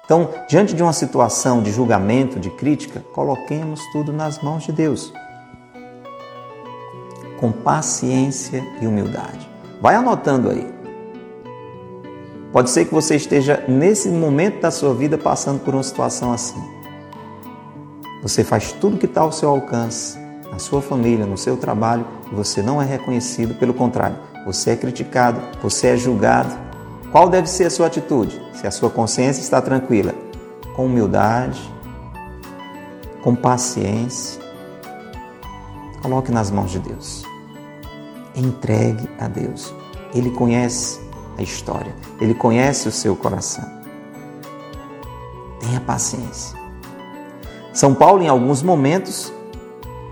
Então, 0.03 0.29
diante 0.49 0.73
de 0.73 0.81
uma 0.81 0.91
situação 0.91 1.61
de 1.61 1.71
julgamento, 1.71 2.39
de 2.39 2.49
crítica, 2.49 3.03
coloquemos 3.13 3.79
tudo 3.91 4.11
nas 4.11 4.41
mãos 4.41 4.63
de 4.63 4.71
Deus. 4.71 5.13
Com 7.39 7.51
paciência 7.51 8.65
e 8.81 8.87
humildade. 8.87 9.47
Vai 9.79 9.93
anotando 9.93 10.49
aí. 10.49 10.67
Pode 12.51 12.71
ser 12.71 12.85
que 12.85 12.93
você 12.93 13.15
esteja 13.15 13.63
nesse 13.67 14.09
momento 14.09 14.61
da 14.61 14.71
sua 14.71 14.95
vida 14.95 15.15
passando 15.15 15.59
por 15.59 15.75
uma 15.75 15.83
situação 15.83 16.33
assim. 16.33 16.59
Você 18.23 18.43
faz 18.43 18.71
tudo 18.71 18.97
que 18.97 19.05
está 19.05 19.21
ao 19.21 19.31
seu 19.31 19.49
alcance, 19.49 20.17
na 20.51 20.57
sua 20.57 20.81
família, 20.81 21.27
no 21.27 21.37
seu 21.37 21.55
trabalho, 21.55 22.07
e 22.31 22.35
você 22.35 22.63
não 22.63 22.81
é 22.81 22.85
reconhecido, 22.85 23.53
pelo 23.53 23.75
contrário, 23.75 24.17
você 24.47 24.71
é 24.71 24.75
criticado, 24.75 25.39
você 25.61 25.89
é 25.89 25.97
julgado, 25.97 26.68
qual 27.11 27.27
deve 27.29 27.47
ser 27.47 27.65
a 27.65 27.69
sua 27.69 27.87
atitude? 27.87 28.39
Se 28.53 28.67
a 28.67 28.71
sua 28.71 28.89
consciência 28.89 29.41
está 29.41 29.61
tranquila, 29.61 30.13
com 30.75 30.85
humildade, 30.85 31.59
com 33.23 33.35
paciência, 33.35 34.41
coloque 36.01 36.31
nas 36.31 36.51
mãos 36.51 36.71
de 36.71 36.79
Deus. 36.79 37.23
Entregue 38.35 39.09
a 39.19 39.27
Deus. 39.27 39.73
Ele 40.13 40.29
conhece 40.31 40.99
a 41.37 41.41
história, 41.41 41.95
ele 42.21 42.33
conhece 42.33 42.87
o 42.87 42.91
seu 42.91 43.15
coração. 43.15 43.65
Tenha 45.59 45.81
paciência. 45.81 46.57
São 47.73 47.93
Paulo, 47.93 48.21
em 48.21 48.27
alguns 48.27 48.61
momentos, 48.61 49.33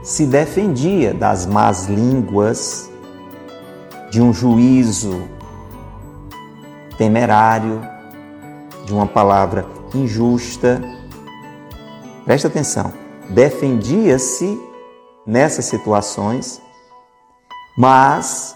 se 0.01 0.25
defendia 0.25 1.13
das 1.13 1.45
más 1.45 1.87
línguas, 1.87 2.89
de 4.09 4.21
um 4.21 4.33
juízo 4.33 5.36
temerário, 6.97 7.81
de 8.85 8.93
uma 8.93 9.05
palavra 9.05 9.65
injusta. 9.93 10.81
Presta 12.25 12.47
atenção, 12.47 12.93
defendia-se 13.29 14.59
nessas 15.25 15.65
situações, 15.65 16.61
mas 17.77 18.55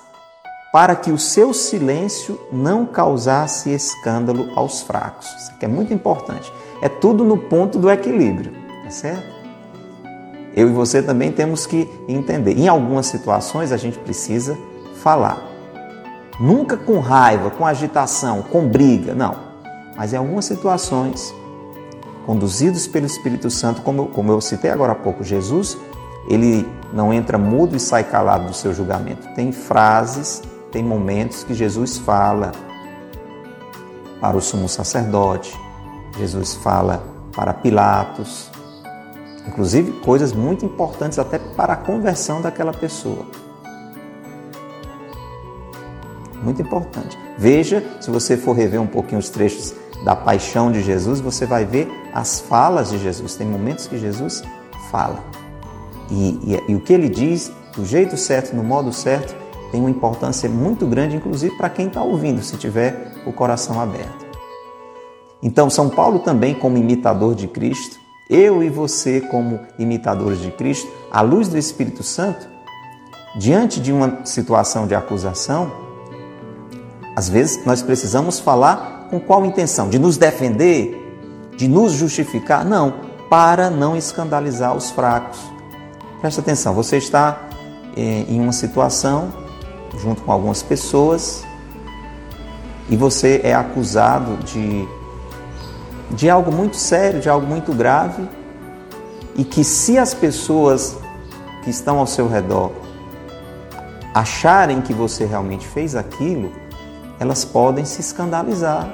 para 0.71 0.95
que 0.95 1.11
o 1.11 1.17
seu 1.17 1.53
silêncio 1.53 2.39
não 2.51 2.85
causasse 2.85 3.69
escândalo 3.69 4.51
aos 4.55 4.81
fracos. 4.81 5.27
Isso 5.35 5.51
aqui 5.51 5.65
é 5.65 5.67
muito 5.67 5.93
importante. 5.93 6.51
É 6.81 6.87
tudo 6.87 7.25
no 7.25 7.37
ponto 7.37 7.77
do 7.77 7.91
equilíbrio, 7.91 8.53
tá 8.83 8.89
certo? 8.89 9.41
Eu 10.55 10.69
e 10.69 10.71
você 10.71 11.01
também 11.01 11.31
temos 11.31 11.65
que 11.65 11.89
entender. 12.07 12.57
Em 12.57 12.67
algumas 12.67 13.07
situações 13.07 13.71
a 13.71 13.77
gente 13.77 13.99
precisa 13.99 14.57
falar. 14.95 15.50
Nunca 16.39 16.75
com 16.77 16.99
raiva, 16.99 17.49
com 17.51 17.65
agitação, 17.65 18.41
com 18.41 18.67
briga, 18.67 19.13
não. 19.13 19.35
Mas 19.95 20.13
em 20.13 20.17
algumas 20.17 20.45
situações, 20.45 21.33
conduzidos 22.25 22.87
pelo 22.87 23.05
Espírito 23.05 23.49
Santo, 23.49 23.81
como 23.81 24.03
eu, 24.03 24.05
como 24.07 24.31
eu 24.31 24.41
citei 24.41 24.71
agora 24.71 24.93
há 24.93 24.95
pouco, 24.95 25.23
Jesus, 25.23 25.77
ele 26.27 26.67
não 26.93 27.13
entra 27.13 27.37
mudo 27.37 27.75
e 27.75 27.79
sai 27.79 28.03
calado 28.03 28.47
do 28.47 28.53
seu 28.53 28.73
julgamento. 28.73 29.27
Tem 29.35 29.51
frases, 29.51 30.41
tem 30.71 30.83
momentos 30.83 31.43
que 31.43 31.53
Jesus 31.53 31.97
fala 31.97 32.51
para 34.19 34.37
o 34.37 34.41
sumo 34.41 34.69
sacerdote, 34.69 35.59
Jesus 36.17 36.53
fala 36.55 37.03
para 37.35 37.53
Pilatos, 37.53 38.51
inclusive 39.47 39.91
coisas 39.99 40.31
muito 40.31 40.65
importantes 40.65 41.17
até 41.17 41.39
para 41.39 41.73
a 41.73 41.77
conversão 41.77 42.41
daquela 42.41 42.71
pessoa. 42.71 43.25
Muito 46.41 46.61
importante. 46.61 47.17
Veja, 47.37 47.83
se 47.99 48.09
você 48.09 48.35
for 48.37 48.53
rever 48.53 48.81
um 48.81 48.87
pouquinho 48.87 49.19
os 49.19 49.29
trechos 49.29 49.73
da 50.03 50.15
paixão 50.15 50.71
de 50.71 50.81
Jesus, 50.81 51.19
você 51.19 51.45
vai 51.45 51.65
ver 51.65 51.89
as 52.13 52.39
falas 52.39 52.89
de 52.89 52.97
Jesus. 52.97 53.35
Tem 53.35 53.47
momentos 53.47 53.87
que 53.87 53.97
Jesus 53.97 54.43
fala. 54.89 55.23
E, 56.09 56.39
e, 56.43 56.71
e 56.71 56.75
o 56.75 56.81
que 56.81 56.93
ele 56.93 57.07
diz, 57.07 57.51
do 57.75 57.85
jeito 57.85 58.17
certo, 58.17 58.55
no 58.55 58.63
modo 58.63 58.91
certo, 58.91 59.35
tem 59.71 59.79
uma 59.79 59.89
importância 59.89 60.49
muito 60.49 60.85
grande, 60.85 61.15
inclusive 61.15 61.55
para 61.55 61.69
quem 61.69 61.87
está 61.87 62.03
ouvindo, 62.03 62.43
se 62.43 62.57
tiver 62.57 63.13
o 63.25 63.31
coração 63.31 63.79
aberto. 63.79 64.25
Então, 65.41 65.69
São 65.69 65.89
Paulo 65.89 66.19
também, 66.19 66.53
como 66.53 66.77
imitador 66.77 67.33
de 67.33 67.47
Cristo, 67.47 67.97
eu 68.29 68.63
e 68.63 68.69
você, 68.69 69.21
como 69.21 69.59
imitadores 69.79 70.39
de 70.39 70.51
Cristo, 70.51 70.91
à 71.11 71.21
luz 71.21 71.47
do 71.47 71.57
Espírito 71.57 72.03
Santo, 72.03 72.47
diante 73.35 73.79
de 73.79 73.91
uma 73.91 74.25
situação 74.25 74.85
de 74.85 74.93
acusação, 74.93 75.71
às 77.15 77.27
vezes 77.29 77.65
nós 77.65 77.81
precisamos 77.81 78.39
falar 78.39 79.07
com 79.09 79.19
qual 79.19 79.45
intenção? 79.45 79.89
De 79.89 79.99
nos 79.99 80.17
defender? 80.17 80.97
De 81.57 81.67
nos 81.67 81.91
justificar? 81.93 82.63
Não, 82.63 82.93
para 83.29 83.69
não 83.69 83.95
escandalizar 83.95 84.75
os 84.75 84.89
fracos. 84.91 85.39
Presta 86.21 86.41
atenção, 86.41 86.73
você 86.73 86.97
está 86.97 87.49
eh, 87.97 88.25
em 88.27 88.39
uma 88.39 88.53
situação 88.53 89.33
junto 89.97 90.21
com 90.21 90.31
algumas 90.31 90.63
pessoas 90.63 91.43
e 92.89 92.95
você 92.95 93.41
é 93.43 93.53
acusado 93.53 94.37
de, 94.43 94.87
de 96.11 96.29
algo 96.29 96.51
muito 96.51 96.77
sério, 96.77 97.19
de 97.19 97.29
algo 97.29 97.45
muito 97.45 97.73
grave 97.73 98.27
e 99.35 99.43
que 99.43 99.63
se 99.63 99.97
as 99.97 100.13
pessoas 100.13 100.97
que 101.63 101.69
estão 101.69 101.99
ao 101.99 102.07
seu 102.07 102.27
redor 102.27 102.71
acharem 104.13 104.81
que 104.81 104.93
você 104.93 105.25
realmente 105.25 105.65
fez 105.67 105.95
aquilo, 105.95 106.51
elas 107.21 107.45
podem 107.45 107.85
se 107.85 108.01
escandalizar, 108.01 108.91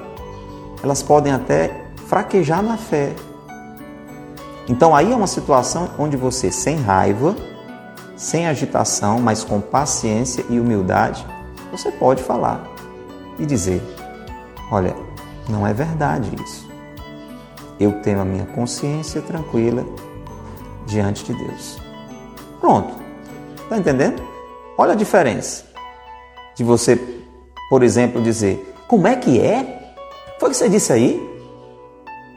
elas 0.84 1.02
podem 1.02 1.32
até 1.32 1.86
fraquejar 2.08 2.62
na 2.62 2.76
fé. 2.76 3.16
Então 4.68 4.94
aí 4.94 5.14
é 5.14 5.16
uma 5.16 5.28
situação 5.28 5.92
onde 5.98 6.18
você, 6.18 6.52
sem 6.52 6.76
raiva, 6.76 7.34
sem 8.18 8.46
agitação, 8.46 9.22
mas 9.22 9.46
com 9.46 9.62
paciência 9.62 10.44
e 10.50 10.60
humildade, 10.60 11.26
você 11.72 11.90
pode 11.90 12.22
falar 12.22 12.68
e 13.40 13.46
dizer: 13.46 13.82
Olha, 14.70 14.94
não 15.48 15.66
é 15.66 15.74
verdade 15.74 16.30
isso. 16.44 16.68
Eu 17.80 18.02
tenho 18.02 18.20
a 18.20 18.26
minha 18.26 18.46
consciência 18.48 19.22
tranquila 19.22 19.86
diante 20.86 21.24
de 21.24 21.34
Deus. 21.34 21.80
Pronto. 22.60 22.94
Está 23.64 23.78
entendendo? 23.78 24.22
Olha 24.78 24.92
a 24.92 24.96
diferença 24.96 25.64
de 26.56 26.64
você 26.66 27.17
por 27.70 27.84
exemplo, 27.84 28.22
dizer: 28.22 28.74
Como 28.88 29.08
é 29.08 29.16
que 29.16 29.40
é? 29.40 29.94
Foi 30.40 30.50
o 30.50 30.52
que 30.52 30.58
você 30.58 30.70
disse 30.70 30.94
aí? 30.94 31.22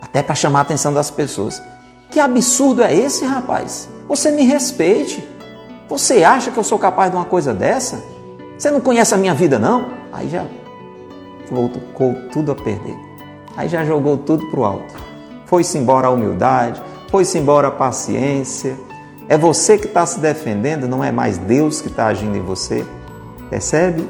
Até 0.01 0.23
para 0.23 0.35
chamar 0.35 0.61
a 0.61 0.63
atenção 0.63 0.93
das 0.93 1.11
pessoas. 1.11 1.63
Que 2.11 2.19
absurdo 2.19 2.83
é 2.83 2.95
esse, 2.95 3.25
rapaz? 3.25 3.89
Você 4.09 4.31
me 4.31 4.43
respeite. 4.43 5.27
Você 5.89 6.25
acha 6.25 6.51
que 6.51 6.59
eu 6.59 6.65
sou 6.65 6.79
capaz 6.79 7.11
de 7.11 7.17
uma 7.17 7.25
coisa 7.25 7.53
dessa? 7.53 8.03
Você 8.59 8.71
não 8.71 8.81
conhece 8.81 9.15
a 9.15 9.17
minha 9.17 9.35
vida, 9.35 9.59
não? 9.59 9.91
Aí 10.13 10.29
já 10.29 10.47
colocou 11.49 12.15
tudo 12.33 12.53
a 12.53 12.55
perder. 12.55 12.97
Aí 13.57 13.69
já 13.69 13.85
jogou 13.85 14.17
tudo 14.19 14.47
para 14.51 14.61
o 14.61 14.65
alto. 14.65 14.95
Foi-se 15.47 15.77
embora 15.79 16.07
a 16.07 16.11
humildade, 16.11 16.81
foi-se 17.11 17.39
embora 17.39 17.69
a 17.69 17.71
paciência. 17.71 18.77
É 19.29 19.37
você 19.37 19.77
que 19.77 19.87
está 19.87 20.07
se 20.07 20.19
defendendo, 20.21 20.89
não 20.89 21.03
é 21.03 21.13
mais 21.13 21.39
Deus 21.39 21.81
que 21.81 21.89
está 21.89 22.07
agindo 22.07 22.37
em 22.37 22.43
você. 22.43 22.85
Percebe 23.49 24.09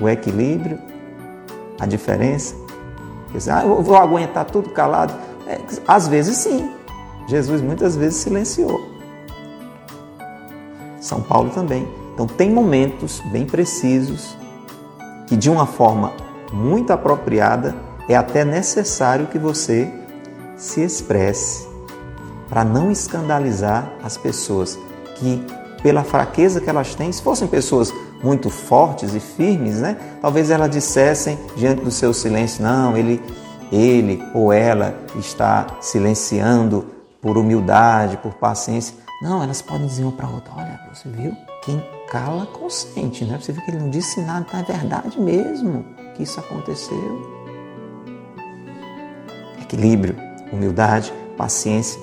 o 0.00 0.08
equilíbrio, 0.08 0.78
a 1.78 1.86
diferença. 1.86 2.54
Dizer, 3.32 3.52
ah, 3.52 3.62
eu 3.62 3.82
vou 3.82 3.96
aguentar 3.96 4.44
tudo 4.44 4.70
calado. 4.70 5.14
É, 5.46 5.58
às 5.86 6.08
vezes 6.08 6.38
sim. 6.38 6.70
Jesus 7.26 7.60
muitas 7.60 7.94
vezes 7.94 8.18
silenciou. 8.18 8.80
São 11.00 11.22
Paulo 11.22 11.50
também. 11.50 11.88
Então 12.14 12.26
tem 12.26 12.50
momentos 12.50 13.20
bem 13.30 13.46
precisos 13.46 14.36
que 15.26 15.36
de 15.36 15.48
uma 15.48 15.66
forma 15.66 16.12
muito 16.52 16.92
apropriada 16.92 17.74
é 18.08 18.16
até 18.16 18.44
necessário 18.44 19.28
que 19.28 19.38
você 19.38 19.88
se 20.56 20.82
expresse 20.82 21.68
para 22.48 22.64
não 22.64 22.90
escandalizar 22.90 23.92
as 24.02 24.16
pessoas 24.16 24.76
que 25.14 25.42
pela 25.82 26.02
fraqueza 26.02 26.60
que 26.60 26.68
elas 26.68 26.94
têm, 26.94 27.10
se 27.10 27.22
fossem 27.22 27.48
pessoas 27.48 27.94
muito 28.22 28.50
fortes 28.50 29.14
e 29.14 29.20
firmes, 29.20 29.80
né? 29.80 29.96
Talvez 30.20 30.50
elas 30.50 30.70
dissessem 30.70 31.38
diante 31.56 31.82
do 31.82 31.90
seu 31.90 32.12
silêncio: 32.12 32.62
não, 32.62 32.96
ele, 32.96 33.22
ele 33.72 34.22
ou 34.34 34.52
ela 34.52 34.94
está 35.16 35.66
silenciando 35.80 36.86
por 37.20 37.36
humildade, 37.36 38.16
por 38.16 38.34
paciência. 38.34 38.94
Não, 39.22 39.42
elas 39.42 39.60
podem 39.62 39.86
dizer 39.86 40.02
uma 40.02 40.12
para 40.12 40.28
outra: 40.28 40.52
olha, 40.56 40.80
você 40.92 41.08
viu? 41.08 41.34
Quem 41.62 41.82
cala 42.10 42.46
consente, 42.46 43.24
né? 43.24 43.38
Você 43.40 43.52
vê 43.52 43.60
que 43.60 43.70
ele 43.70 43.80
não 43.80 43.90
disse 43.90 44.20
nada, 44.22 44.44
tá? 44.44 44.58
é 44.58 44.62
verdade 44.62 45.20
mesmo 45.20 45.84
que 46.14 46.22
isso 46.22 46.40
aconteceu. 46.40 47.40
Equilíbrio, 49.60 50.16
humildade, 50.52 51.12
paciência 51.36 52.00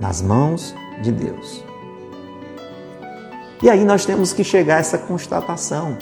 nas 0.00 0.20
mãos 0.20 0.74
de 1.02 1.12
Deus. 1.12 1.64
E 3.64 3.70
aí 3.70 3.82
nós 3.82 4.04
temos 4.04 4.30
que 4.34 4.44
chegar 4.44 4.76
a 4.76 4.80
essa 4.80 4.98
constatação 4.98 5.96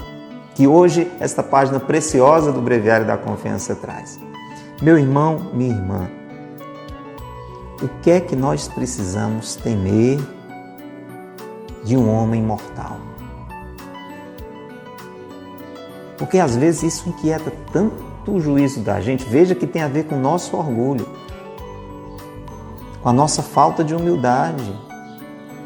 que 0.53 0.67
hoje 0.67 1.09
esta 1.21 1.45
página 1.45 1.79
preciosa 1.79 2.51
do 2.51 2.61
Breviário 2.61 3.07
da 3.07 3.17
Confiança 3.17 3.73
traz. 3.77 4.19
Meu 4.83 4.99
irmão, 4.99 5.53
minha 5.55 5.73
irmã, 5.73 6.11
o 7.81 7.87
que 8.03 8.11
é 8.11 8.21
que 8.21 8.35
nós 8.35 8.67
precisamos 8.67 9.55
temer 9.55 10.19
de 11.85 11.97
um 11.97 12.13
homem 12.13 12.43
mortal? 12.43 12.97
Porque 16.19 16.41
às 16.41 16.57
vezes 16.57 16.83
isso 16.83 17.11
inquieta 17.11 17.53
tanto 17.73 17.95
o 18.27 18.41
juízo 18.41 18.81
da 18.81 19.01
gente. 19.01 19.25
Veja 19.25 19.55
que 19.55 19.69
tem 19.69 19.83
a 19.83 19.89
ver 19.89 20.07
com 20.07 20.17
o 20.17 20.21
nosso 20.21 20.57
orgulho, 20.57 21.09
com 23.01 23.09
a 23.09 23.13
nossa 23.13 23.41
falta 23.41 23.85
de 23.85 23.95
humildade, 23.95 24.77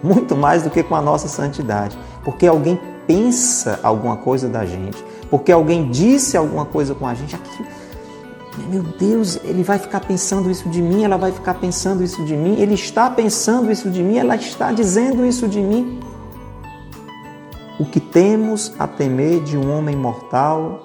muito 0.06 0.36
mais 0.36 0.62
do 0.62 0.70
que 0.70 0.82
com 0.82 0.94
a 0.94 1.02
nossa 1.02 1.28
santidade. 1.28 1.98
Porque 2.24 2.46
alguém 2.46 2.78
pensa 3.06 3.80
alguma 3.82 4.16
coisa 4.16 4.48
da 4.48 4.64
gente, 4.64 5.02
porque 5.30 5.52
alguém 5.52 5.90
disse 5.90 6.36
alguma 6.36 6.64
coisa 6.64 6.94
com 6.94 7.06
a 7.06 7.14
gente, 7.14 7.34
aquilo, 7.34 7.68
meu 8.68 8.82
Deus, 8.82 9.38
ele 9.44 9.62
vai 9.62 9.78
ficar 9.78 10.00
pensando 10.00 10.50
isso 10.50 10.68
de 10.68 10.80
mim, 10.80 11.04
ela 11.04 11.16
vai 11.16 11.30
ficar 11.30 11.54
pensando 11.54 12.02
isso 12.02 12.24
de 12.24 12.36
mim, 12.36 12.56
ele 12.58 12.74
está 12.74 13.10
pensando 13.10 13.70
isso 13.70 13.90
de 13.90 14.02
mim, 14.02 14.18
ela 14.18 14.34
está 14.34 14.72
dizendo 14.72 15.24
isso 15.24 15.46
de 15.46 15.60
mim. 15.60 16.00
O 17.78 17.84
que 17.84 18.00
temos 18.00 18.72
a 18.78 18.86
temer 18.86 19.42
de 19.42 19.56
um 19.56 19.76
homem 19.76 19.94
mortal, 19.94 20.80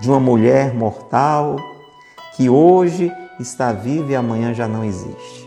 de 0.00 0.10
uma 0.10 0.18
mulher 0.18 0.74
mortal, 0.74 1.56
que 2.36 2.50
hoje 2.50 3.12
está 3.38 3.72
viva 3.72 4.10
e 4.10 4.16
amanhã 4.16 4.52
já 4.52 4.66
não 4.66 4.84
existe. 4.84 5.41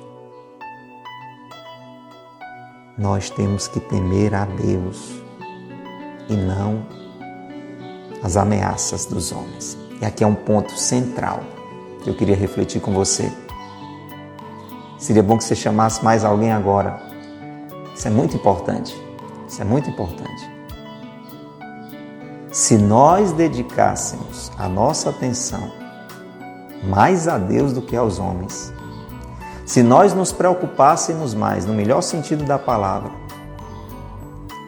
Nós 2.97 3.29
temos 3.29 3.67
que 3.67 3.79
temer 3.81 4.33
a 4.33 4.45
Deus 4.45 5.21
e 6.29 6.33
não 6.33 6.85
as 8.23 8.37
ameaças 8.37 9.05
dos 9.05 9.33
homens. 9.33 9.77
E 10.01 10.05
aqui 10.05 10.23
é 10.23 10.27
um 10.27 10.35
ponto 10.35 10.71
central 10.77 11.41
que 12.01 12.09
eu 12.09 12.15
queria 12.15 12.35
refletir 12.35 12.81
com 12.81 12.93
você. 12.93 13.29
Seria 14.97 15.21
bom 15.21 15.37
que 15.37 15.43
você 15.43 15.55
chamasse 15.55 16.03
mais 16.05 16.23
alguém 16.23 16.53
agora. 16.53 17.01
Isso 17.93 18.07
é 18.07 18.11
muito 18.11 18.37
importante. 18.37 18.95
Isso 19.45 19.61
é 19.61 19.65
muito 19.65 19.89
importante. 19.89 20.49
Se 22.51 22.77
nós 22.77 23.33
dedicássemos 23.33 24.49
a 24.57 24.69
nossa 24.69 25.09
atenção 25.09 25.69
mais 26.85 27.27
a 27.27 27.37
Deus 27.37 27.73
do 27.73 27.81
que 27.81 27.97
aos 27.97 28.19
homens, 28.19 28.73
se 29.65 29.81
nós 29.81 30.13
nos 30.13 30.31
preocupássemos 30.31 31.33
mais, 31.33 31.65
no 31.65 31.73
melhor 31.73 32.01
sentido 32.01 32.43
da 32.43 32.59
palavra, 32.59 33.09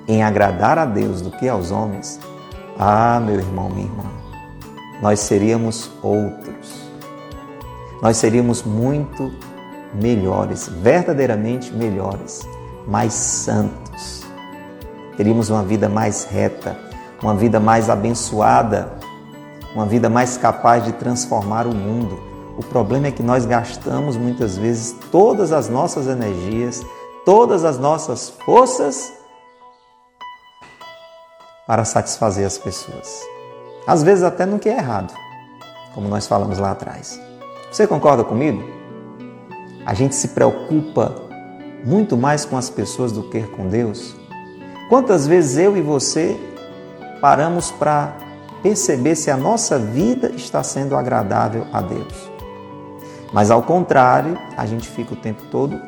em 0.07 0.23
agradar 0.23 0.79
a 0.79 0.86
Deus 0.86 1.21
do 1.21 1.29
que 1.29 1.47
aos 1.47 1.69
homens, 1.69 2.19
ah, 2.79 3.19
meu 3.19 3.36
irmão, 3.36 3.69
minha 3.69 3.86
irmã, 3.86 4.05
nós 5.01 5.19
seríamos 5.19 5.91
outros. 6.01 6.88
Nós 8.01 8.17
seríamos 8.17 8.63
muito 8.63 9.31
melhores, 9.93 10.67
verdadeiramente 10.67 11.71
melhores, 11.71 12.47
mais 12.88 13.13
santos. 13.13 14.23
Teríamos 15.15 15.49
uma 15.49 15.63
vida 15.63 15.88
mais 15.88 16.25
reta, 16.25 16.77
uma 17.21 17.36
vida 17.36 17.60
mais 17.60 17.89
abençoada, 17.89 18.93
uma 19.75 19.86
vida 19.86 20.10
mais 20.10 20.38
capaz 20.38 20.83
de 20.86 20.91
transformar 20.93 21.67
o 21.67 21.73
mundo. 21.73 22.26
O 22.57 22.63
problema 22.63 23.05
é 23.05 23.11
que 23.11 23.21
nós 23.21 23.45
gastamos 23.45 24.17
muitas 24.17 24.57
vezes 24.57 24.95
todas 25.11 25.51
as 25.51 25.69
nossas 25.69 26.07
energias, 26.07 26.83
todas 27.23 27.63
as 27.63 27.77
nossas 27.77 28.31
forças 28.31 29.13
para 31.67 31.85
satisfazer 31.85 32.47
as 32.47 32.57
pessoas. 32.57 33.21
Às 33.85 34.01
vezes 34.01 34.23
até 34.23 34.43
no 34.43 34.57
que 34.57 34.69
é 34.69 34.77
errado, 34.77 35.13
como 35.93 36.07
nós 36.07 36.25
falamos 36.25 36.57
lá 36.57 36.71
atrás. 36.71 37.21
Você 37.71 37.85
concorda 37.85 38.23
comigo? 38.23 38.63
A 39.85 39.93
gente 39.93 40.15
se 40.15 40.29
preocupa 40.29 41.13
muito 41.85 42.17
mais 42.17 42.43
com 42.43 42.57
as 42.57 42.71
pessoas 42.71 43.11
do 43.11 43.29
que 43.29 43.43
com 43.43 43.67
Deus. 43.67 44.15
Quantas 44.89 45.27
vezes 45.27 45.57
eu 45.57 45.77
e 45.77 45.81
você 45.81 46.35
paramos 47.21 47.69
para 47.69 48.15
perceber 48.63 49.15
se 49.15 49.29
a 49.29 49.37
nossa 49.37 49.77
vida 49.77 50.31
está 50.31 50.63
sendo 50.63 50.95
agradável 50.95 51.67
a 51.71 51.81
Deus? 51.81 52.37
Mas 53.33 53.51
ao 53.51 53.61
contrário, 53.61 54.37
a 54.55 54.65
gente 54.65 54.87
fica 54.87 55.13
o 55.13 55.17
tempo 55.17 55.43
todo 55.51 55.79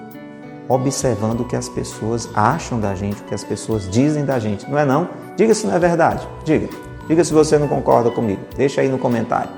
observando 0.67 1.41
o 1.41 1.45
que 1.45 1.55
as 1.55 1.67
pessoas 1.67 2.29
acham 2.35 2.79
da 2.79 2.93
gente, 2.93 3.21
o 3.21 3.25
que 3.25 3.33
as 3.33 3.43
pessoas 3.43 3.89
dizem 3.89 4.23
da 4.23 4.37
gente. 4.37 4.69
Não 4.69 4.77
é 4.77 4.85
não? 4.85 5.09
Diga 5.35 5.53
se 5.53 5.65
não 5.65 5.73
é 5.73 5.79
verdade. 5.79 6.27
Diga. 6.43 6.69
Diga 7.07 7.23
se 7.23 7.33
você 7.33 7.57
não 7.57 7.67
concorda 7.67 8.11
comigo. 8.11 8.41
Deixa 8.55 8.81
aí 8.81 8.87
no 8.87 8.99
comentário. 8.99 9.49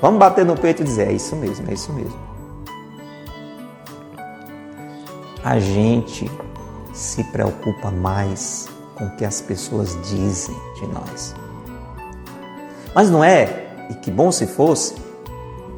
Vamos 0.00 0.18
bater 0.18 0.44
no 0.44 0.56
peito 0.56 0.82
e 0.82 0.84
dizer: 0.84 1.08
é 1.08 1.12
isso 1.12 1.36
mesmo, 1.36 1.68
é 1.68 1.74
isso 1.74 1.92
mesmo. 1.92 2.18
A 5.44 5.58
gente 5.58 6.30
se 6.94 7.22
preocupa 7.24 7.90
mais 7.90 8.66
com 8.94 9.04
o 9.04 9.10
que 9.16 9.24
as 9.24 9.42
pessoas 9.42 9.98
dizem 10.08 10.56
de 10.76 10.86
nós. 10.86 11.34
Mas 12.94 13.10
não 13.10 13.22
é, 13.22 13.66
e 13.90 13.94
que 13.94 14.10
bom 14.10 14.32
se 14.32 14.46
fosse, 14.46 14.94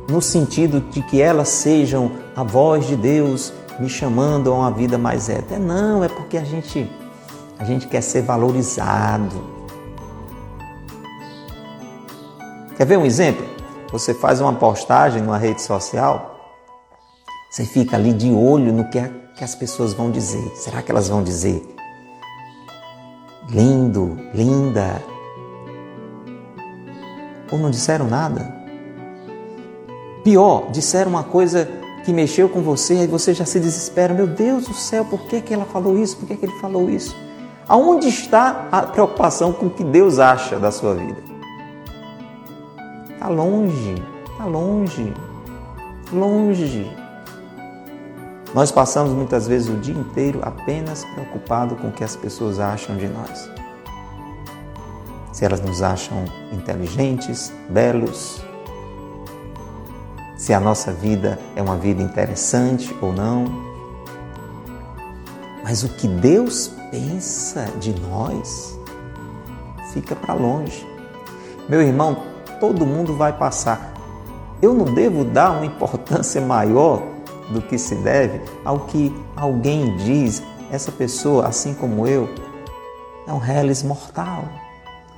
no 0.09 0.23
sentido 0.23 0.81
de 0.81 1.03
que 1.03 1.21
elas 1.21 1.49
sejam 1.49 2.13
a 2.35 2.43
voz 2.43 2.87
de 2.87 2.97
Deus 2.97 3.53
me 3.79 3.89
chamando 3.89 4.53
a 4.53 4.55
uma 4.55 4.71
vida 4.71 4.97
mais 4.97 5.27
reta. 5.27 5.59
Não, 5.59 6.03
é 6.03 6.09
porque 6.09 6.37
a 6.37 6.45
gente 6.45 6.91
a 7.59 7.65
gente 7.65 7.87
quer 7.87 8.03
ser 8.03 8.23
valorizado. 8.23 9.43
Quer 12.77 12.85
ver 12.85 12.99
um 12.99 13.07
exemplo? 13.07 13.47
Você 13.91 14.13
faz 14.13 14.41
uma 14.41 14.53
postagem 14.53 15.23
numa 15.23 15.39
rede 15.39 15.63
social, 15.63 16.39
você 17.51 17.65
fica 17.65 17.97
ali 17.97 18.13
de 18.13 18.31
olho 18.31 18.73
no 18.73 18.85
que, 18.91 19.01
que 19.37 19.43
as 19.43 19.55
pessoas 19.55 19.95
vão 19.95 20.11
dizer. 20.11 20.53
Será 20.57 20.83
que 20.83 20.91
elas 20.91 21.09
vão 21.09 21.23
dizer 21.23 21.67
lindo, 23.49 24.19
linda? 24.35 25.03
Ou 27.51 27.59
não 27.59 27.71
disseram 27.71 28.07
nada? 28.07 28.56
Pior, 30.27 30.73
disseram 30.73 31.13
uma 31.13 31.23
coisa 31.23 31.69
que 32.05 32.13
mexeu 32.13 32.49
com 32.49 32.61
você, 32.61 33.05
e 33.05 33.07
você 33.07 33.33
já 33.33 33.45
se 33.45 33.61
desespera. 33.61 34.13
Meu 34.13 34.27
Deus 34.27 34.67
do 34.67 34.75
céu, 34.75 35.05
por 35.05 35.21
que, 35.21 35.41
que 35.41 35.55
ela 35.55 35.65
falou 35.65 35.97
isso? 35.97 36.17
Por 36.17 36.27
que, 36.27 36.35
que 36.35 36.47
ele 36.47 36.61
falou 36.61 36.91
isso? 36.91 37.17
Aonde 37.69 38.09
está 38.09 38.67
a 38.73 38.83
preocupação 38.83 39.53
com 39.53 39.67
o 39.67 39.71
que 39.71 39.85
Deus 39.85 40.19
acha 40.19 40.59
da 40.59 40.73
sua 40.73 40.97
vida? 40.97 41.23
Está 43.09 43.29
longe, 43.29 44.03
está 44.29 44.47
longe, 44.47 45.15
longe. 46.13 46.91
Nós 48.53 48.73
passamos 48.73 49.13
muitas 49.13 49.47
vezes 49.47 49.69
o 49.69 49.77
dia 49.77 49.95
inteiro 49.95 50.41
apenas 50.43 51.05
preocupado 51.05 51.77
com 51.77 51.87
o 51.87 51.93
que 51.93 52.03
as 52.03 52.17
pessoas 52.17 52.59
acham 52.59 52.97
de 52.97 53.07
nós. 53.07 53.49
Se 55.31 55.45
elas 55.45 55.61
nos 55.61 55.83
acham 55.83 56.25
inteligentes, 56.53 57.53
belos, 57.71 58.45
se 60.47 60.55
a 60.55 60.61
nossa 60.61 60.93
vida 60.93 61.41
é 61.57 61.61
uma 61.61 61.75
vida 61.77 62.01
interessante 62.01 62.97
ou 63.03 63.13
não. 63.13 63.47
Mas 65.65 65.83
o 65.83 65.89
que 65.89 66.07
Deus 66.07 66.71
pensa 66.89 67.65
de 67.81 67.93
nós 67.99 68.79
fica 69.93 70.15
para 70.15 70.35
longe. 70.35 70.87
Meu 71.69 71.83
irmão, 71.83 72.23
todo 72.61 72.87
mundo 72.87 73.17
vai 73.17 73.33
passar. 73.33 73.93
Eu 74.63 74.73
não 74.73 74.85
devo 74.85 75.25
dar 75.25 75.51
uma 75.51 75.67
importância 75.67 76.41
maior 76.47 77.03
do 77.51 77.61
que 77.61 77.77
se 77.77 77.97
deve 77.97 78.41
ao 78.65 78.79
que 78.87 79.13
alguém 79.35 79.97
diz. 79.97 80.45
Essa 80.71 80.93
pessoa, 80.93 81.49
assim 81.49 81.75
como 81.75 82.07
eu, 82.07 82.29
é 83.27 83.33
um 83.33 83.39
reles 83.39 83.83
mortal. 83.83 84.45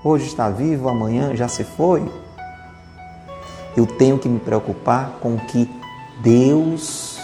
Hoje 0.02 0.28
está 0.28 0.48
vivo, 0.48 0.88
amanhã 0.88 1.36
já 1.36 1.48
se 1.48 1.64
foi. 1.64 2.02
Eu 3.78 3.86
tenho 3.86 4.18
que 4.18 4.28
me 4.28 4.40
preocupar 4.40 5.18
com 5.20 5.36
o 5.36 5.38
que 5.38 5.70
Deus 6.20 7.20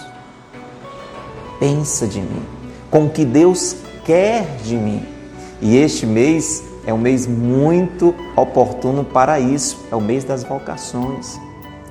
pensa 1.58 2.06
de 2.06 2.20
mim, 2.20 2.44
com 2.92 3.06
o 3.06 3.10
que 3.10 3.24
Deus 3.24 3.74
quer 4.04 4.58
de 4.62 4.76
mim. 4.76 5.04
E 5.60 5.76
este 5.76 6.06
mês 6.06 6.62
é 6.86 6.94
um 6.94 6.98
mês 6.98 7.26
muito 7.26 8.14
oportuno 8.36 9.04
para 9.04 9.40
isso, 9.40 9.84
é 9.90 9.96
o 9.96 10.00
mês 10.00 10.22
das 10.22 10.44
vocações. 10.44 11.40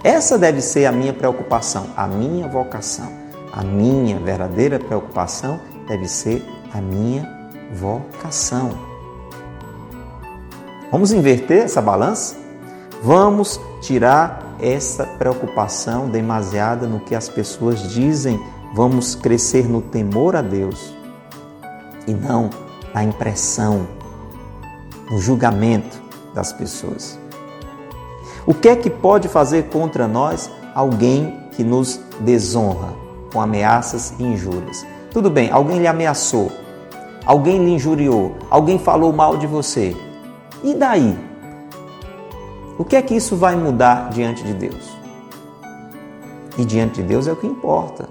Essa 0.02 0.38
deve 0.38 0.62
ser 0.62 0.86
a 0.86 0.94
minha 0.94 1.12
preocupação, 1.12 1.88
a 1.98 2.08
minha 2.08 2.48
vocação. 2.48 3.12
A 3.52 3.66
minha 3.66 4.18
verdadeira 4.18 4.80
preocupação 4.80 5.60
deve 5.90 6.08
ser 6.08 6.42
a 6.74 6.80
minha 6.80 7.50
vocação. 7.74 8.72
Vamos 10.90 11.12
inverter 11.12 11.64
essa 11.64 11.82
balança? 11.82 12.38
Vamos 13.02 13.60
tirar 13.82 14.43
essa 14.60 15.06
preocupação 15.06 16.10
demasiada 16.10 16.88
no 16.88 17.00
que 17.00 17.16
as 17.16 17.30
pessoas 17.30 17.90
dizem. 17.92 18.40
Vamos 18.74 19.16
crescer 19.16 19.70
no 19.70 19.82
temor 19.82 20.36
a 20.36 20.42
Deus 20.42 20.94
e 22.08 22.14
não 22.14 22.50
na 22.94 23.04
impressão, 23.04 23.88
no 25.10 25.20
julgamento 25.20 26.02
das 26.34 26.52
pessoas. 26.52 27.20
O 28.46 28.54
que 28.54 28.68
é 28.68 28.76
que 28.76 28.90
pode 28.90 29.28
fazer 29.28 29.70
contra 29.70 30.08
nós 30.08 30.50
alguém 30.76 31.40
que 31.52 31.64
nos 31.64 32.00
desonra 32.20 32.94
com 33.32 33.40
ameaças 33.40 34.14
e 34.20 34.24
injúrias? 34.24 34.86
Tudo 35.12 35.30
bem, 35.30 35.50
alguém 35.52 35.80
lhe 35.80 35.88
ameaçou, 35.88 36.52
alguém 37.26 37.64
lhe 37.64 37.72
injuriou, 37.72 38.36
alguém 38.50 38.78
falou 38.78 39.14
mal 39.14 39.38
de 39.38 39.48
você. 39.48 39.96
E 40.64 40.74
daí? 40.74 41.33
O 42.78 42.84
que 42.84 42.96
é 42.96 43.02
que 43.02 43.16
isso 43.16 43.36
vai 43.36 43.56
mudar 43.56 44.10
diante 44.10 44.44
de 44.44 44.54
Deus? 44.54 44.98
E 46.58 46.66
diante 46.66 47.02
de 47.02 47.08
Deus 47.08 47.28
é 47.28 47.32
o 47.32 47.36
que 47.36 47.46
importa. 47.46 48.10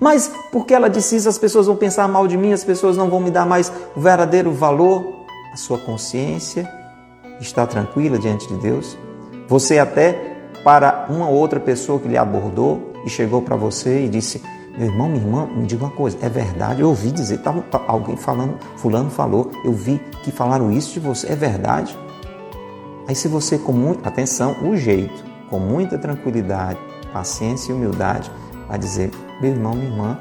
Mas 0.00 0.30
porque 0.52 0.74
ela 0.74 0.88
disse 0.88 1.16
isso, 1.16 1.28
as 1.28 1.38
pessoas 1.38 1.66
vão 1.66 1.76
pensar 1.76 2.08
mal 2.08 2.26
de 2.26 2.36
mim, 2.36 2.52
as 2.52 2.64
pessoas 2.64 2.96
não 2.96 3.08
vão 3.08 3.20
me 3.20 3.30
dar 3.30 3.46
mais 3.46 3.72
o 3.94 4.00
verdadeiro 4.00 4.52
valor. 4.52 5.04
A 5.52 5.56
sua 5.56 5.78
consciência 5.78 6.70
está 7.40 7.66
tranquila 7.66 8.18
diante 8.18 8.46
de 8.48 8.54
Deus? 8.56 8.96
Você 9.48 9.78
até 9.78 10.36
para 10.64 11.06
uma 11.08 11.28
outra 11.28 11.60
pessoa 11.60 11.98
que 11.98 12.08
lhe 12.08 12.16
abordou 12.16 12.92
e 13.04 13.10
chegou 13.10 13.40
para 13.42 13.56
você 13.56 14.04
e 14.04 14.08
disse: 14.08 14.42
Meu 14.76 14.88
irmão, 14.88 15.08
minha 15.08 15.22
irmã, 15.22 15.46
me 15.46 15.66
diga 15.66 15.84
uma 15.84 15.90
coisa, 15.90 16.18
é 16.20 16.28
verdade? 16.28 16.80
Eu 16.80 16.88
ouvi 16.88 17.10
dizer, 17.10 17.36
estava 17.36 17.64
alguém 17.86 18.16
falando, 18.16 18.58
Fulano 18.76 19.10
falou, 19.10 19.50
eu 19.64 19.72
vi 19.72 19.98
que 20.22 20.30
falaram 20.30 20.70
isso 20.72 20.92
de 20.92 21.00
você, 21.00 21.32
é 21.32 21.36
verdade? 21.36 21.96
Aí, 23.08 23.14
se 23.14 23.28
você, 23.28 23.56
com 23.56 23.72
muita 23.72 24.08
atenção, 24.08 24.56
o 24.62 24.76
jeito, 24.76 25.24
com 25.48 25.58
muita 25.58 25.96
tranquilidade, 25.96 26.78
paciência 27.12 27.72
e 27.72 27.74
humildade, 27.74 28.30
vai 28.68 28.78
dizer: 28.78 29.10
Meu 29.40 29.52
irmão, 29.52 29.74
minha 29.74 29.88
irmã, 29.88 30.18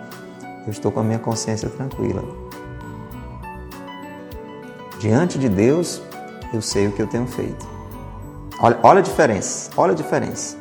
eu 0.65 0.71
estou 0.71 0.91
com 0.91 0.99
a 0.99 1.03
minha 1.03 1.19
consciência 1.19 1.69
tranquila. 1.69 2.23
Diante 4.99 5.37
de 5.37 5.49
Deus, 5.49 6.01
eu 6.53 6.61
sei 6.61 6.87
o 6.87 6.91
que 6.91 7.01
eu 7.01 7.07
tenho 7.07 7.27
feito. 7.27 7.65
Olha, 8.59 8.79
olha 8.81 8.99
a 8.99 9.03
diferença, 9.03 9.69
olha 9.75 9.91
a 9.91 9.95
diferença. 9.95 10.57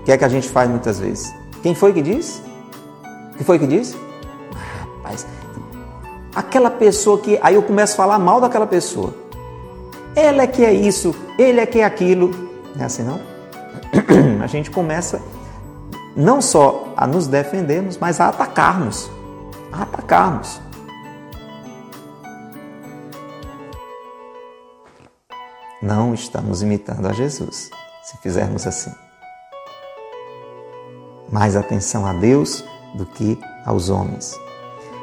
O 0.00 0.04
que 0.04 0.12
é 0.12 0.18
que 0.18 0.24
a 0.24 0.28
gente 0.28 0.48
faz 0.48 0.68
muitas 0.68 0.98
vezes? 0.98 1.32
Quem 1.62 1.74
foi 1.74 1.92
que 1.92 2.02
disse? 2.02 2.42
Quem 3.36 3.44
foi 3.44 3.58
que 3.58 3.66
disse? 3.66 3.96
Rapaz, 4.80 5.26
aquela 6.34 6.70
pessoa 6.70 7.18
que. 7.18 7.38
Aí 7.42 7.54
eu 7.54 7.62
começo 7.62 7.94
a 7.94 7.96
falar 7.96 8.18
mal 8.18 8.40
daquela 8.40 8.66
pessoa. 8.66 9.25
Ela 10.16 10.42
é 10.42 10.46
que 10.46 10.64
é 10.64 10.72
isso, 10.72 11.14
ele 11.38 11.60
é 11.60 11.66
que 11.66 11.80
é 11.80 11.84
aquilo. 11.84 12.30
Não 12.74 12.82
é 12.82 12.86
assim 12.86 13.04
não? 13.04 13.20
A 14.42 14.46
gente 14.48 14.70
começa 14.70 15.20
não 16.16 16.40
só 16.40 16.94
a 16.96 17.06
nos 17.06 17.26
defendermos, 17.26 17.98
mas 17.98 18.20
a 18.20 18.28
atacarmos. 18.28 19.10
A 19.70 19.82
atacarmos. 19.82 20.60
não 25.86 26.12
estamos 26.12 26.62
imitando 26.62 27.06
a 27.06 27.12
Jesus 27.12 27.70
se 28.02 28.16
fizermos 28.18 28.66
assim. 28.66 28.92
Mais 31.30 31.56
atenção 31.56 32.06
a 32.06 32.12
Deus 32.12 32.64
do 32.94 33.06
que 33.06 33.38
aos 33.64 33.88
homens. 33.88 34.38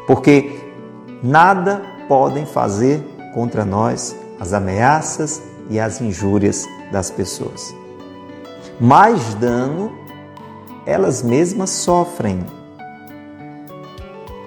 Porque 0.07 0.59
nada 1.21 1.81
podem 2.07 2.45
fazer 2.45 3.01
contra 3.33 3.65
nós 3.65 4.15
as 4.43 4.53
ameaças 4.53 5.41
e 5.69 5.79
as 5.79 5.99
injúrias 5.99 6.67
das 6.91 7.09
pessoas. 7.09 7.73
Mais 8.79 9.33
dano 9.35 9.91
elas 10.85 11.23
mesmas 11.23 11.69
sofrem, 11.69 12.45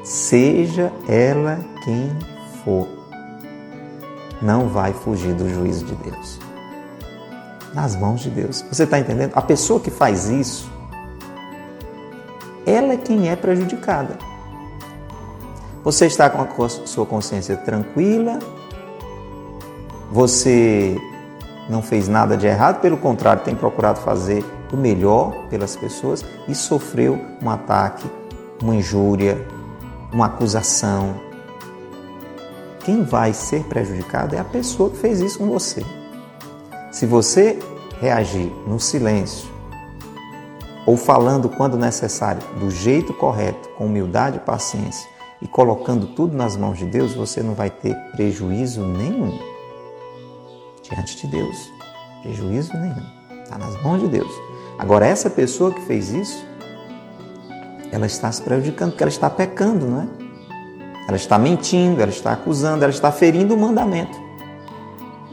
seja 0.04 0.92
ela 1.08 1.58
quem 1.82 2.10
for 2.62 2.86
não 4.42 4.68
vai 4.68 4.92
fugir 4.92 5.34
do 5.34 5.48
juízo 5.48 5.86
de 5.86 5.94
Deus. 5.94 6.38
Nas 7.72 7.96
mãos 7.96 8.20
de 8.20 8.28
Deus. 8.28 8.62
Você 8.70 8.84
está 8.84 8.98
entendendo? 8.98 9.32
A 9.34 9.40
pessoa 9.40 9.80
que 9.80 9.90
faz 9.90 10.28
isso, 10.28 10.70
ela 12.66 12.92
é 12.92 12.96
quem 12.98 13.30
é 13.30 13.36
prejudicada. 13.36 14.18
Você 15.82 16.06
está 16.06 16.28
com 16.28 16.64
a 16.64 16.68
sua 16.68 17.06
consciência 17.06 17.56
tranquila, 17.56 18.38
você 20.10 20.96
não 21.68 21.82
fez 21.82 22.08
nada 22.08 22.36
de 22.36 22.46
errado, 22.46 22.80
pelo 22.80 22.96
contrário, 22.96 23.42
tem 23.42 23.54
procurado 23.54 24.00
fazer 24.00 24.44
o 24.72 24.76
melhor 24.76 25.46
pelas 25.48 25.76
pessoas 25.76 26.24
e 26.48 26.54
sofreu 26.54 27.18
um 27.42 27.50
ataque, 27.50 28.08
uma 28.62 28.74
injúria, 28.74 29.46
uma 30.12 30.26
acusação, 30.26 31.26
quem 32.86 33.02
vai 33.02 33.32
ser 33.32 33.64
prejudicado 33.64 34.36
é 34.36 34.38
a 34.38 34.44
pessoa 34.44 34.88
que 34.88 34.96
fez 34.96 35.20
isso 35.20 35.40
com 35.40 35.48
você. 35.48 35.84
Se 36.92 37.04
você 37.04 37.58
reagir 38.00 38.52
no 38.64 38.78
silêncio 38.78 39.48
ou 40.86 40.96
falando 40.96 41.48
quando 41.48 41.76
necessário, 41.76 42.40
do 42.60 42.70
jeito 42.70 43.12
correto, 43.12 43.68
com 43.70 43.86
humildade 43.86 44.36
e 44.36 44.40
paciência 44.40 45.10
e 45.42 45.48
colocando 45.48 46.06
tudo 46.14 46.36
nas 46.36 46.56
mãos 46.56 46.78
de 46.78 46.86
Deus, 46.86 47.12
você 47.12 47.42
não 47.42 47.54
vai 47.54 47.70
ter 47.70 47.92
prejuízo 48.12 48.86
nenhum 48.86 49.36
diante 50.88 51.16
de 51.16 51.26
Deus. 51.26 51.72
Prejuízo 52.22 52.72
nenhum. 52.76 53.42
Está 53.42 53.58
nas 53.58 53.80
mãos 53.82 54.00
de 54.00 54.08
Deus. 54.08 54.30
Agora, 54.78 55.06
essa 55.06 55.30
pessoa 55.30 55.72
que 55.72 55.80
fez 55.82 56.10
isso, 56.10 56.44
ela 57.92 58.06
está 58.06 58.30
se 58.30 58.42
prejudicando, 58.42 58.90
porque 58.90 59.04
ela 59.04 59.10
está 59.10 59.30
pecando, 59.30 59.86
não 59.86 60.02
é? 60.02 60.08
Ela 61.08 61.16
está 61.16 61.38
mentindo, 61.38 62.02
ela 62.02 62.10
está 62.10 62.32
acusando, 62.32 62.82
ela 62.82 62.92
está 62.92 63.12
ferindo 63.12 63.54
o 63.54 63.58
mandamento. 63.58 64.20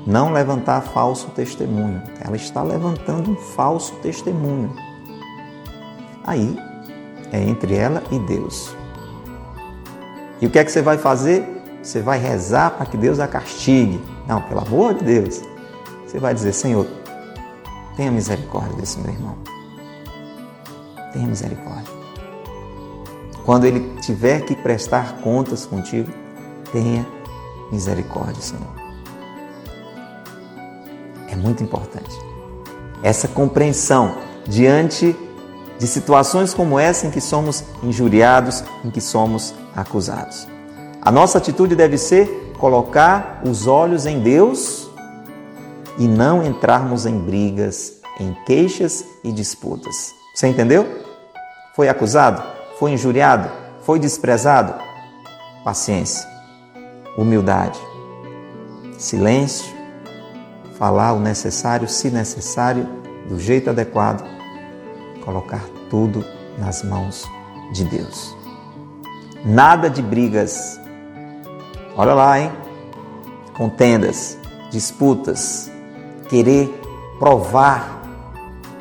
Não 0.06 0.32
levantar 0.32 0.82
falso 0.82 1.30
testemunho. 1.32 2.02
Ela 2.22 2.36
está 2.36 2.62
levantando 2.62 3.32
um 3.32 3.36
falso 3.36 3.96
testemunho. 3.96 4.76
Aí 6.24 6.58
é 7.32 7.42
entre 7.42 7.76
ela 7.76 8.04
e 8.12 8.20
Deus. 8.20 8.76
E 10.40 10.46
o 10.46 10.50
que 10.50 10.60
é 10.60 10.64
que 10.64 10.72
você 10.72 10.82
vai 10.82 10.98
fazer? 10.98 11.48
Você 11.82 12.02
vai 12.02 12.20
rezar 12.20 12.72
para 12.72 12.86
que 12.86 12.96
Deus 12.96 13.20
a 13.20 13.28
castigue. 13.28 14.00
Não, 14.28 14.42
pelo 14.42 14.62
amor 14.62 14.94
de 14.94 15.04
Deus. 15.04 15.42
Você 16.06 16.20
vai 16.20 16.34
dizer: 16.34 16.54
Senhor, 16.54 16.88
tenha 17.96 18.12
misericórdia 18.12 18.76
desse 18.76 19.00
meu 19.00 19.14
irmão. 19.14 19.36
Tenha 21.12 21.28
misericórdia. 21.28 21.92
Quando 23.46 23.66
ele 23.66 23.96
tiver 24.02 24.42
que 24.42 24.56
prestar 24.56 25.18
contas 25.18 25.66
contigo, 25.66 26.12
tenha 26.72 27.06
misericórdia, 27.72 28.42
Senhor. 28.42 28.74
É 31.30 31.36
muito 31.36 31.62
importante. 31.62 32.16
Essa 33.02 33.28
compreensão 33.28 34.16
diante 34.48 35.16
de 35.78 35.88
situações 35.88 36.54
como 36.54 36.80
essa 36.80 37.08
em 37.08 37.12
que 37.12 37.20
somos 37.20 37.64
injuriados, 37.82 38.64
em 38.86 38.90
que 38.90 39.02
somos 39.02 39.54
acusados. 39.76 40.48
A 41.02 41.12
nossa 41.12 41.38
atitude 41.38 41.76
deve 41.76 41.98
ser 41.98 42.43
colocar 42.64 43.42
os 43.46 43.68
olhos 43.68 44.06
em 44.06 44.22
Deus 44.22 44.90
e 45.98 46.08
não 46.08 46.42
entrarmos 46.42 47.06
em 47.06 47.20
brigas, 47.20 48.00
em 48.18 48.34
queixas 48.46 49.04
e 49.22 49.34
disputas. 49.34 50.14
Você 50.34 50.48
entendeu? 50.48 50.88
Foi 51.76 51.90
acusado? 51.90 52.42
Foi 52.80 52.92
injuriado? 52.92 53.52
Foi 53.82 54.00
desprezado? 54.00 54.76
Paciência, 55.62 56.26
humildade, 57.18 57.78
silêncio, 58.98 59.70
falar 60.78 61.12
o 61.12 61.20
necessário, 61.20 61.86
se 61.90 62.10
necessário, 62.10 62.88
do 63.28 63.38
jeito 63.38 63.72
adequado, 63.72 64.24
colocar 65.26 65.66
tudo 65.90 66.24
nas 66.58 66.82
mãos 66.82 67.30
de 67.74 67.84
Deus. 67.84 68.34
Nada 69.44 69.90
de 69.90 70.02
brigas. 70.02 70.80
Olha 71.96 72.14
lá, 72.14 72.40
hein? 72.40 72.52
Contendas, 73.54 74.38
disputas, 74.72 75.72
querer 76.28 76.68
provar 77.20 78.02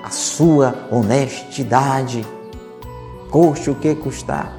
a 0.02 0.10
sua 0.10 0.88
honestidade 0.90 2.26
custe 3.30 3.70
o 3.70 3.74
que 3.74 3.94
custar. 3.94 4.56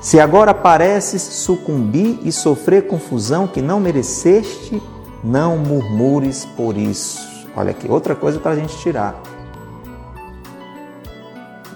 Se 0.00 0.20
agora 0.20 0.52
pareces 0.52 1.22
sucumbir 1.22 2.20
e 2.22 2.30
sofrer 2.30 2.86
confusão 2.86 3.46
que 3.46 3.62
não 3.62 3.80
mereceste, 3.80 4.82
não 5.22 5.56
murmures 5.56 6.44
por 6.44 6.76
isso. 6.76 7.26
Olha 7.56 7.70
aqui, 7.70 7.90
outra 7.90 8.14
coisa 8.14 8.38
para 8.38 8.52
a 8.52 8.56
gente 8.56 8.76
tirar. 8.78 9.20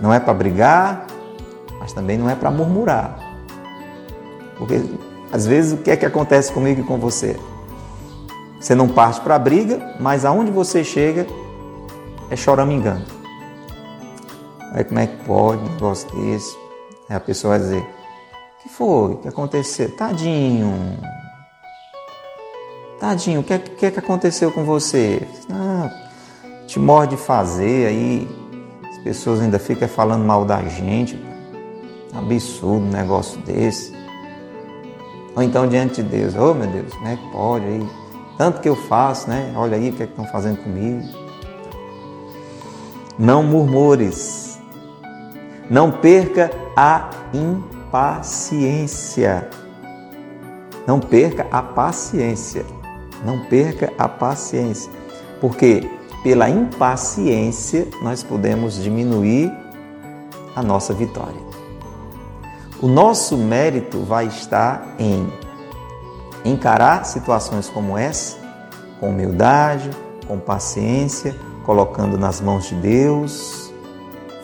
Não 0.00 0.12
é 0.12 0.20
para 0.20 0.34
brigar, 0.34 1.07
mas 1.88 1.94
também 1.94 2.18
não 2.18 2.28
é 2.28 2.34
para 2.34 2.50
murmurar. 2.50 3.18
Porque 4.58 4.82
às 5.32 5.46
vezes 5.46 5.72
o 5.72 5.78
que 5.78 5.90
é 5.90 5.96
que 5.96 6.04
acontece 6.04 6.52
comigo 6.52 6.82
e 6.82 6.84
com 6.84 6.98
você? 6.98 7.38
Você 8.60 8.74
não 8.74 8.88
parte 8.88 9.22
para 9.22 9.36
a 9.36 9.38
briga, 9.38 9.96
mas 9.98 10.26
aonde 10.26 10.50
você 10.50 10.84
chega 10.84 11.26
é 12.30 12.36
choramingando. 12.36 13.06
Aí 14.72 14.84
como 14.84 15.00
é 15.00 15.06
que 15.06 15.16
pode 15.24 15.62
um 15.62 15.72
negócio 15.72 16.10
desse? 16.14 16.54
Aí 17.08 17.16
a 17.16 17.20
pessoa 17.20 17.56
vai 17.56 17.66
dizer, 17.66 17.80
o 17.80 18.62
que 18.62 18.68
foi? 18.68 19.12
O 19.12 19.16
que 19.16 19.28
aconteceu? 19.28 19.96
Tadinho. 19.96 20.98
Tadinho, 23.00 23.40
o 23.40 23.44
que 23.44 23.54
é 23.54 23.58
que, 23.58 23.86
é 23.86 23.90
que 23.90 23.98
aconteceu 23.98 24.52
com 24.52 24.62
você? 24.62 25.26
Ah, 25.50 25.88
te 26.66 26.78
morde 26.78 27.16
de 27.16 27.22
fazer, 27.22 27.86
aí 27.86 28.28
as 28.90 28.98
pessoas 28.98 29.40
ainda 29.40 29.58
ficam 29.58 29.88
falando 29.88 30.26
mal 30.26 30.44
da 30.44 30.62
gente. 30.64 31.18
Absurdo 32.14 32.86
um 32.86 32.90
negócio 32.90 33.38
desse. 33.42 33.92
Ou 35.36 35.42
então 35.42 35.68
diante 35.68 36.02
de 36.02 36.08
Deus, 36.08 36.34
oh 36.34 36.54
meu 36.54 36.66
Deus, 36.66 36.92
como 36.92 37.08
é 37.08 37.16
que 37.16 37.30
pode 37.30 37.64
aí? 37.64 37.88
Tanto 38.36 38.60
que 38.60 38.68
eu 38.68 38.76
faço, 38.76 39.28
né? 39.28 39.52
Olha 39.56 39.76
aí 39.76 39.90
o 39.90 39.92
que, 39.92 40.02
é 40.02 40.06
que 40.06 40.12
estão 40.12 40.26
fazendo 40.26 40.62
comigo. 40.62 41.02
Não 43.18 43.42
murmures. 43.42 44.58
Não 45.68 45.90
perca 45.90 46.50
a 46.76 47.10
impaciência. 47.34 49.48
Não 50.86 51.00
perca 51.00 51.46
a 51.50 51.60
paciência. 51.60 52.64
Não 53.24 53.44
perca 53.46 53.92
a 53.98 54.08
paciência. 54.08 54.92
Porque 55.40 55.90
pela 56.22 56.48
impaciência 56.48 57.88
nós 58.02 58.22
podemos 58.22 58.80
diminuir 58.82 59.52
a 60.54 60.62
nossa 60.62 60.94
vitória. 60.94 61.48
O 62.80 62.86
nosso 62.86 63.36
mérito 63.36 64.00
vai 64.04 64.26
estar 64.26 64.94
em 64.98 65.32
encarar 66.44 67.04
situações 67.04 67.68
como 67.68 67.98
essa 67.98 68.36
com 69.00 69.10
humildade, 69.10 69.90
com 70.26 70.38
paciência, 70.38 71.34
colocando 71.64 72.16
nas 72.16 72.40
mãos 72.40 72.68
de 72.68 72.74
Deus, 72.76 73.72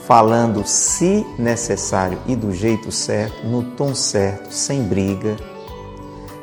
falando 0.06 0.66
se 0.66 1.24
necessário 1.38 2.18
e 2.26 2.36
do 2.36 2.52
jeito 2.52 2.90
certo, 2.90 3.46
no 3.46 3.62
tom 3.62 3.94
certo, 3.94 4.52
sem 4.52 4.82
briga, 4.82 5.36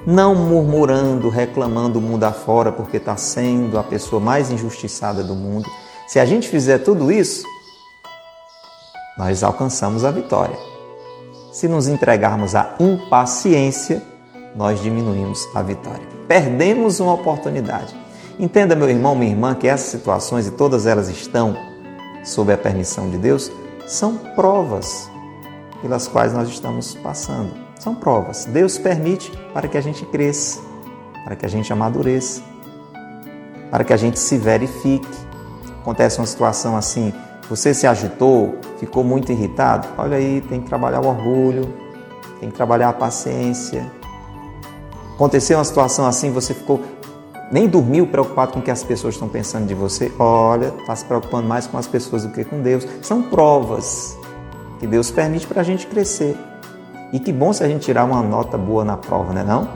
não 0.05 0.33
murmurando, 0.33 1.29
reclamando 1.29 1.99
o 1.99 2.01
mundo 2.01 2.23
afora 2.23 2.71
porque 2.71 2.97
está 2.97 3.15
sendo 3.15 3.77
a 3.77 3.83
pessoa 3.83 4.19
mais 4.19 4.49
injustiçada 4.49 5.23
do 5.23 5.35
mundo. 5.35 5.69
Se 6.07 6.19
a 6.19 6.25
gente 6.25 6.47
fizer 6.47 6.79
tudo 6.79 7.11
isso, 7.11 7.45
nós 9.17 9.43
alcançamos 9.43 10.03
a 10.03 10.11
vitória. 10.11 10.70
Se 11.51 11.67
nos 11.67 11.89
entregarmos 11.89 12.55
à 12.55 12.75
impaciência, 12.79 14.01
nós 14.55 14.81
diminuímos 14.81 15.49
a 15.53 15.61
vitória. 15.61 16.07
Perdemos 16.25 17.01
uma 17.01 17.13
oportunidade. 17.13 17.93
Entenda, 18.39 18.73
meu 18.73 18.89
irmão, 18.89 19.13
minha 19.13 19.31
irmã, 19.31 19.53
que 19.53 19.67
essas 19.67 19.87
situações, 19.87 20.47
e 20.47 20.51
todas 20.51 20.85
elas 20.85 21.09
estão 21.09 21.55
sob 22.23 22.53
a 22.53 22.57
permissão 22.57 23.09
de 23.09 23.17
Deus, 23.17 23.51
são 23.85 24.15
provas 24.15 25.11
pelas 25.81 26.07
quais 26.07 26.31
nós 26.31 26.47
estamos 26.47 26.95
passando. 26.95 27.51
São 27.77 27.95
provas. 27.95 28.45
Deus 28.45 28.77
permite 28.77 29.29
para 29.53 29.67
que 29.67 29.77
a 29.77 29.81
gente 29.81 30.05
cresça, 30.05 30.61
para 31.25 31.35
que 31.35 31.45
a 31.45 31.49
gente 31.49 31.73
amadureça, 31.73 32.41
para 33.69 33.83
que 33.83 33.91
a 33.91 33.97
gente 33.97 34.19
se 34.19 34.37
verifique. 34.37 35.07
Acontece 35.81 36.17
uma 36.19 36.27
situação 36.27 36.77
assim, 36.77 37.11
você 37.51 37.73
se 37.73 37.85
agitou, 37.85 38.55
ficou 38.79 39.03
muito 39.03 39.29
irritado? 39.29 39.85
Olha 39.97 40.15
aí, 40.15 40.39
tem 40.39 40.61
que 40.61 40.67
trabalhar 40.67 41.01
o 41.01 41.07
orgulho, 41.07 41.67
tem 42.39 42.49
que 42.49 42.55
trabalhar 42.55 42.87
a 42.87 42.93
paciência. 42.93 43.91
Aconteceu 45.15 45.57
uma 45.57 45.65
situação 45.65 46.05
assim, 46.05 46.31
você 46.31 46.53
ficou 46.53 46.79
nem 47.51 47.67
dormiu 47.67 48.07
preocupado 48.07 48.53
com 48.53 48.59
o 48.59 48.61
que 48.61 48.71
as 48.71 48.85
pessoas 48.85 49.15
estão 49.15 49.27
pensando 49.27 49.67
de 49.67 49.73
você. 49.73 50.09
Olha, 50.17 50.73
está 50.79 50.95
se 50.95 51.03
preocupando 51.03 51.45
mais 51.45 51.67
com 51.67 51.77
as 51.77 51.87
pessoas 51.87 52.23
do 52.23 52.29
que 52.29 52.45
com 52.45 52.61
Deus. 52.61 52.87
São 53.01 53.21
provas 53.21 54.17
que 54.79 54.87
Deus 54.87 55.11
permite 55.11 55.45
para 55.45 55.59
a 55.59 55.63
gente 55.65 55.85
crescer. 55.87 56.37
E 57.11 57.19
que 57.19 57.33
bom 57.33 57.51
se 57.51 57.65
a 57.65 57.67
gente 57.67 57.81
tirar 57.81 58.05
uma 58.05 58.23
nota 58.23 58.57
boa 58.57 58.85
na 58.85 58.95
prova, 58.95 59.33
não 59.33 59.41
é 59.41 59.43
não? 59.43 59.67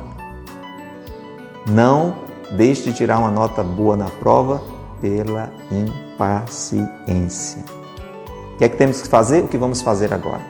Não 1.67 2.15
deixe 2.51 2.83
de 2.83 2.93
tirar 2.93 3.19
uma 3.19 3.29
nota 3.29 3.61
boa 3.61 3.97
na 3.97 4.05
prova 4.05 4.74
pela 5.05 5.51
impaciência. 5.71 7.63
O 8.55 8.57
que 8.57 8.65
é 8.65 8.69
que 8.69 8.75
temos 8.75 9.03
que 9.03 9.07
fazer? 9.07 9.43
O 9.43 9.47
que 9.47 9.55
vamos 9.57 9.83
fazer 9.83 10.11
agora? 10.11 10.41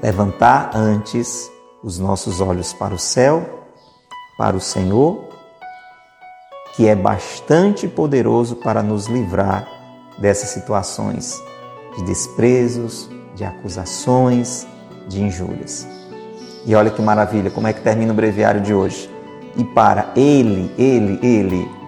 Levantar 0.00 0.70
antes 0.72 1.50
os 1.82 1.98
nossos 1.98 2.40
olhos 2.40 2.72
para 2.72 2.94
o 2.94 2.98
céu, 2.98 3.66
para 4.38 4.56
o 4.56 4.60
Senhor, 4.60 5.24
que 6.76 6.86
é 6.86 6.94
bastante 6.94 7.88
poderoso 7.88 8.54
para 8.54 8.84
nos 8.84 9.06
livrar 9.06 9.66
dessas 10.18 10.50
situações 10.50 11.42
de 11.96 12.04
desprezos, 12.04 13.10
de 13.34 13.44
acusações, 13.44 14.64
de 15.08 15.20
injúrias. 15.20 15.88
E 16.64 16.72
olha 16.76 16.90
que 16.90 17.02
maravilha, 17.02 17.50
como 17.50 17.66
é 17.66 17.72
que 17.72 17.80
termina 17.80 18.12
o 18.12 18.16
breviário 18.16 18.60
de 18.60 18.72
hoje. 18.72 19.10
E 19.56 19.64
para 19.64 20.12
Ele, 20.14 20.70
Ele, 20.78 21.18
Ele 21.20 21.79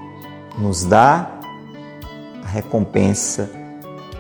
nos 0.58 0.84
dá 0.84 1.30
a 2.44 2.46
recompensa 2.46 3.50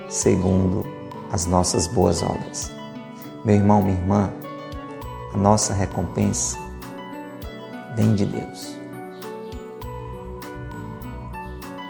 segundo 0.08 0.86
as 1.32 1.46
nossas 1.46 1.86
boas 1.86 2.22
obras. 2.22 2.70
Meu 3.44 3.56
irmão, 3.56 3.82
minha 3.82 3.98
irmã, 3.98 4.32
a 5.34 5.36
nossa 5.36 5.72
recompensa 5.72 6.58
vem 7.96 8.14
de 8.14 8.26
Deus. 8.26 8.76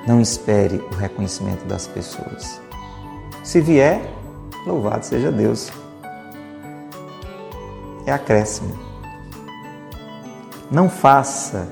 Não 0.06 0.20
espere 0.20 0.76
o 0.92 0.94
reconhecimento 0.96 1.64
das 1.64 1.86
pessoas. 1.86 2.60
Se 3.44 3.60
vier, 3.60 4.12
louvado 4.66 5.04
seja 5.04 5.30
Deus. 5.30 5.70
É 8.06 8.12
acréscimo. 8.12 8.76
Não 10.70 10.88
faça 10.88 11.68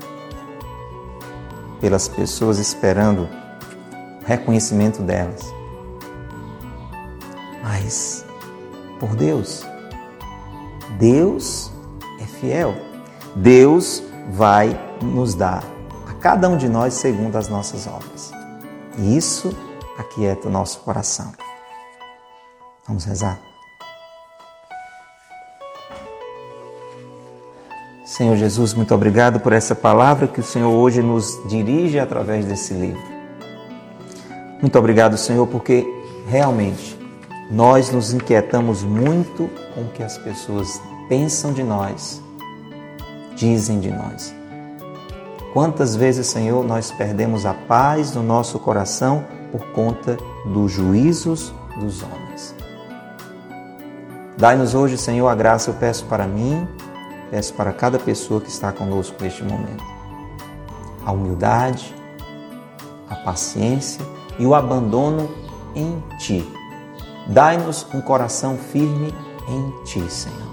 pelas 1.81 2.07
pessoas 2.07 2.59
esperando 2.59 3.27
reconhecimento 4.25 5.01
delas. 5.01 5.51
Mas 7.63 8.23
por 8.99 9.15
Deus, 9.15 9.65
Deus 10.99 11.71
é 12.19 12.25
fiel. 12.25 12.75
Deus 13.35 14.03
vai 14.29 14.79
nos 15.01 15.33
dar 15.33 15.63
a 16.07 16.13
cada 16.13 16.47
um 16.47 16.57
de 16.57 16.69
nós 16.69 16.93
segundo 16.93 17.35
as 17.35 17.49
nossas 17.49 17.87
obras. 17.87 18.31
E 18.97 19.17
isso 19.17 19.55
aquieta 19.97 20.47
o 20.47 20.51
nosso 20.51 20.79
coração. 20.81 21.31
Vamos 22.87 23.05
rezar. 23.05 23.50
Senhor 28.11 28.35
Jesus, 28.35 28.73
muito 28.73 28.93
obrigado 28.93 29.39
por 29.39 29.53
essa 29.53 29.73
palavra 29.73 30.27
que 30.27 30.41
o 30.41 30.43
Senhor 30.43 30.69
hoje 30.69 31.01
nos 31.01 31.39
dirige 31.47 31.97
através 31.97 32.45
desse 32.45 32.73
livro. 32.73 33.01
Muito 34.59 34.77
obrigado, 34.77 35.17
Senhor, 35.17 35.47
porque 35.47 35.87
realmente 36.27 36.99
nós 37.49 37.89
nos 37.89 38.11
inquietamos 38.13 38.83
muito 38.83 39.49
com 39.73 39.83
o 39.83 39.91
que 39.93 40.03
as 40.03 40.17
pessoas 40.17 40.81
pensam 41.07 41.53
de 41.53 41.63
nós, 41.63 42.21
dizem 43.33 43.79
de 43.79 43.89
nós. 43.89 44.35
Quantas 45.53 45.95
vezes, 45.95 46.27
Senhor, 46.27 46.65
nós 46.65 46.91
perdemos 46.91 47.45
a 47.45 47.53
paz 47.53 48.13
no 48.13 48.21
nosso 48.21 48.59
coração 48.59 49.23
por 49.53 49.61
conta 49.67 50.17
dos 50.45 50.69
juízos 50.69 51.53
dos 51.79 52.03
homens. 52.03 52.53
Dai-nos 54.37 54.75
hoje, 54.75 54.97
Senhor, 54.97 55.29
a 55.29 55.35
graça, 55.35 55.69
eu 55.69 55.75
peço 55.75 56.03
para 56.07 56.27
mim 56.27 56.67
peço 57.31 57.53
para 57.53 57.71
cada 57.71 57.97
pessoa 57.97 58.41
que 58.41 58.49
está 58.49 58.73
conosco 58.73 59.15
neste 59.23 59.41
momento. 59.41 59.83
A 61.05 61.13
humildade, 61.13 61.95
a 63.09 63.15
paciência 63.15 64.05
e 64.37 64.45
o 64.45 64.53
abandono 64.53 65.29
em 65.73 66.03
Ti. 66.19 66.45
Dai-nos 67.27 67.87
um 67.93 68.01
coração 68.01 68.57
firme 68.57 69.15
em 69.47 69.83
Ti, 69.85 70.11
Senhor. 70.11 70.51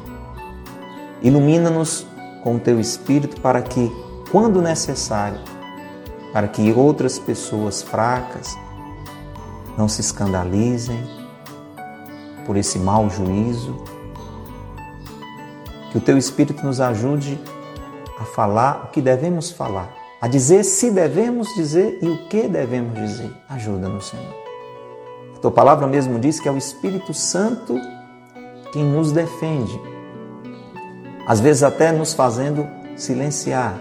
Ilumina-nos 1.20 2.06
com 2.44 2.54
o 2.54 2.60
Teu 2.60 2.78
Espírito 2.78 3.40
para 3.40 3.60
que, 3.60 3.90
quando 4.30 4.62
necessário, 4.62 5.40
para 6.32 6.46
que 6.46 6.72
outras 6.72 7.18
pessoas 7.18 7.82
fracas 7.82 8.56
não 9.76 9.88
se 9.88 10.00
escandalizem 10.00 11.02
por 12.46 12.56
esse 12.56 12.78
mau 12.78 13.10
juízo 13.10 13.97
que 15.91 15.99
o 15.99 16.01
Teu 16.01 16.16
Espírito 16.18 16.64
nos 16.64 16.80
ajude 16.80 17.39
a 18.18 18.24
falar 18.24 18.84
o 18.84 18.89
que 18.89 19.01
devemos 19.01 19.51
falar, 19.51 19.95
a 20.20 20.28
dizer 20.28 20.64
se 20.64 20.91
devemos 20.91 21.49
dizer 21.55 21.99
e 22.03 22.09
o 22.09 22.28
que 22.28 22.49
devemos 22.49 22.95
dizer. 22.95 23.30
Ajuda-nos, 23.49 24.09
Senhor. 24.09 24.34
A 25.36 25.39
Tua 25.41 25.51
palavra 25.51 25.86
mesmo 25.86 26.18
diz 26.18 26.41
que 26.41 26.49
é 26.49 26.53
o 26.53 26.59
Espírito 26.59 27.14
Santo 27.14 27.76
quem 28.72 28.84
nos 28.84 29.12
defende 29.12 29.80
às 31.28 31.41
vezes 31.41 31.62
até 31.62 31.93
nos 31.93 32.14
fazendo 32.14 32.66
silenciar 32.97 33.78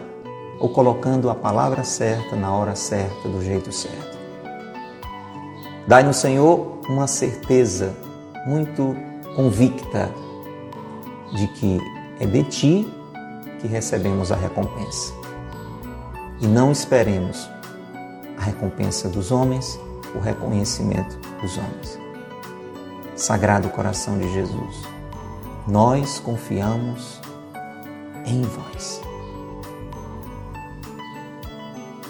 ou 0.59 0.67
colocando 0.67 1.29
a 1.29 1.35
palavra 1.35 1.81
certa 1.81 2.35
na 2.35 2.53
hora 2.53 2.75
certa, 2.75 3.29
do 3.29 3.41
jeito 3.41 3.71
certo. 3.71 4.17
Dai-nos, 5.87 6.17
Senhor, 6.17 6.81
uma 6.89 7.07
certeza 7.07 7.95
muito 8.45 8.93
convicta 9.33 10.11
de 11.37 11.47
que 11.47 11.79
é 12.19 12.25
de 12.25 12.43
Ti 12.43 12.93
que 13.59 13.67
recebemos 13.67 14.31
a 14.31 14.35
recompensa. 14.35 15.13
E 16.39 16.47
não 16.47 16.71
esperemos 16.71 17.49
a 18.37 18.41
recompensa 18.41 19.09
dos 19.09 19.31
homens, 19.31 19.79
o 20.15 20.19
reconhecimento 20.19 21.17
dos 21.41 21.57
homens. 21.57 21.99
Sagrado 23.15 23.69
coração 23.69 24.17
de 24.17 24.31
Jesus, 24.31 24.83
nós 25.67 26.19
confiamos 26.19 27.19
em 28.25 28.43
vós. 28.43 29.01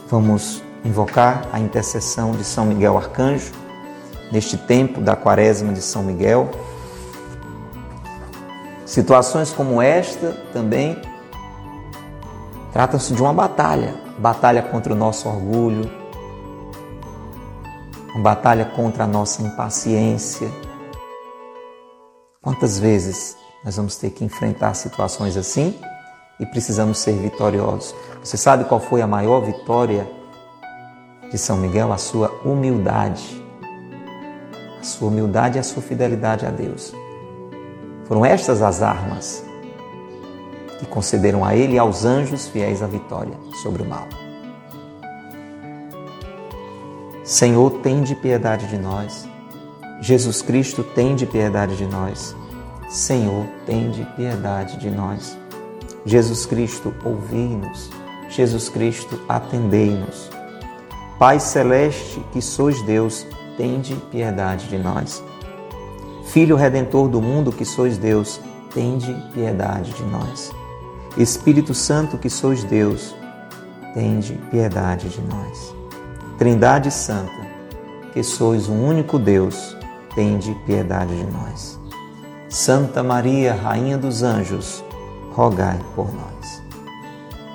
Vamos 0.10 0.64
invocar 0.84 1.48
a 1.52 1.60
intercessão 1.60 2.32
de 2.32 2.44
São 2.44 2.66
Miguel 2.66 2.98
Arcanjo 2.98 3.52
neste 4.32 4.58
tempo 4.58 5.02
da 5.02 5.16
quaresma 5.16 5.74
de 5.74 5.82
São 5.82 6.04
Miguel. 6.04 6.50
Situações 8.88 9.52
como 9.52 9.82
esta 9.82 10.32
também 10.54 11.00
tratam-se 12.72 13.14
de 13.14 13.22
uma 13.22 13.34
batalha 13.34 14.08
batalha 14.18 14.62
contra 14.62 14.94
o 14.94 14.96
nosso 14.96 15.28
orgulho, 15.28 15.92
uma 18.14 18.24
batalha 18.24 18.66
contra 18.66 19.04
a 19.04 19.08
nossa 19.08 19.42
impaciência. 19.44 20.50
Quantas 22.42 22.80
vezes 22.80 23.38
nós 23.64 23.76
vamos 23.76 23.98
ter 23.98 24.10
que 24.10 24.24
enfrentar 24.24 24.74
situações 24.74 25.38
assim 25.38 25.78
e 26.40 26.46
precisamos 26.46 26.98
ser 26.98 27.14
vitoriosos? 27.14 27.94
Você 28.24 28.38
sabe 28.38 28.64
qual 28.64 28.80
foi 28.80 29.02
a 29.02 29.08
maior 29.08 29.42
vitória 29.42 30.10
de 31.30 31.38
São 31.38 31.58
Miguel? 31.58 31.92
A 31.92 31.98
sua 31.98 32.32
humildade. 32.44 33.44
A 34.80 34.84
sua 34.84 35.10
humildade 35.10 35.58
e 35.58 35.60
a 35.60 35.64
sua 35.64 35.84
fidelidade 35.84 36.46
a 36.46 36.50
Deus. 36.50 36.94
Foram 38.08 38.26
estas 38.26 38.62
as 38.62 38.82
armas 38.82 39.44
que 40.80 40.86
concederam 40.86 41.44
a 41.44 41.56
ele 41.56 41.74
e 41.74 41.80
aos 41.80 42.06
anjos 42.06 42.48
fiéis 42.48 42.82
a 42.82 42.88
vitória 42.88 43.34
sobre 43.62 43.84
o 43.84 43.86
mal. 43.86 44.08
Senhor, 47.24 47.70
tem 47.82 48.04
de 48.04 48.16
piedade 48.16 48.68
de 48.68 48.78
nós. 48.78 49.28
Jesus 50.00 50.42
Cristo, 50.42 50.84
tem 50.84 51.16
de 51.16 51.26
piedade 51.26 51.76
de 51.76 51.86
nós. 51.86 52.34
Senhor, 52.88 53.46
tem 53.66 53.92
de 53.92 54.06
piedade 54.16 54.78
de 54.78 54.90
nós. 54.90 55.38
Jesus 56.06 56.46
Cristo, 56.46 56.94
ouvi-nos. 57.04 57.90
Jesus 58.30 58.70
Cristo, 58.70 59.20
atendei-nos. 59.28 60.30
Pai 61.20 61.40
celeste, 61.40 62.24
que 62.32 62.42
sois 62.42 62.82
Deus, 62.84 63.26
tende 63.58 63.96
piedade 64.12 64.68
de 64.70 64.78
nós. 64.78 65.22
Filho 66.28 66.56
redentor 66.56 67.08
do 67.08 67.22
mundo, 67.22 67.52
que 67.52 67.64
sois 67.64 67.98
Deus, 67.98 68.40
tende 68.74 69.14
piedade 69.34 69.92
de 69.94 70.04
nós. 70.04 70.52
Espírito 71.18 71.74
Santo, 71.74 72.18
que 72.18 72.30
sois 72.30 72.64
Deus, 72.64 73.16
tende 73.94 74.34
piedade 74.52 75.10
de 75.10 75.22
nós. 75.22 75.74
Trindade 76.38 76.92
Santa, 76.92 77.48
que 78.14 78.22
sois 78.22 78.68
um 78.68 78.86
único 78.86 79.18
Deus, 79.18 79.76
tende 80.14 80.54
piedade 80.66 81.16
de 81.16 81.26
nós. 81.32 81.80
Santa 82.50 83.02
Maria, 83.02 83.54
Rainha 83.54 83.98
dos 83.98 84.22
Anjos, 84.22 84.84
rogai 85.32 85.80
por 85.96 86.14
nós. 86.14 86.62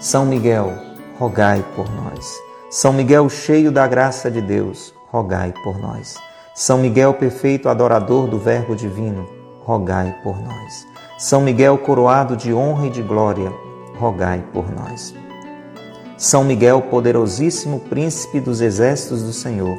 São 0.00 0.24
Miguel, 0.24 0.72
rogai 1.18 1.64
por 1.76 1.88
nós. 1.90 2.40
São 2.70 2.92
Miguel, 2.92 3.28
cheio 3.28 3.70
da 3.70 3.86
graça 3.86 4.30
de 4.30 4.40
Deus, 4.40 4.94
rogai 5.10 5.52
por 5.62 5.78
nós. 5.78 6.16
São 6.55 6.76
Miguel, 6.76 7.14
perfeito 7.14 7.66
adorador 7.66 8.28
do 8.28 8.38
Verbo 8.38 8.76
divino, 8.76 9.26
rogai 9.64 10.14
por 10.22 10.38
nós. 10.38 10.86
São 11.18 11.40
Miguel, 11.40 11.78
coroado 11.78 12.36
de 12.36 12.53
honra 12.53 12.88
e 12.88 12.90
de 12.90 13.00
glória, 13.00 13.50
rogai 13.98 14.44
por 14.53 14.70
nós. 14.70 15.14
São 16.18 16.44
Miguel, 16.44 16.82
poderosíssimo 16.82 17.80
príncipe 17.80 18.38
dos 18.38 18.61
exércitos 18.61 19.22
do 19.22 19.32
Senhor, 19.32 19.78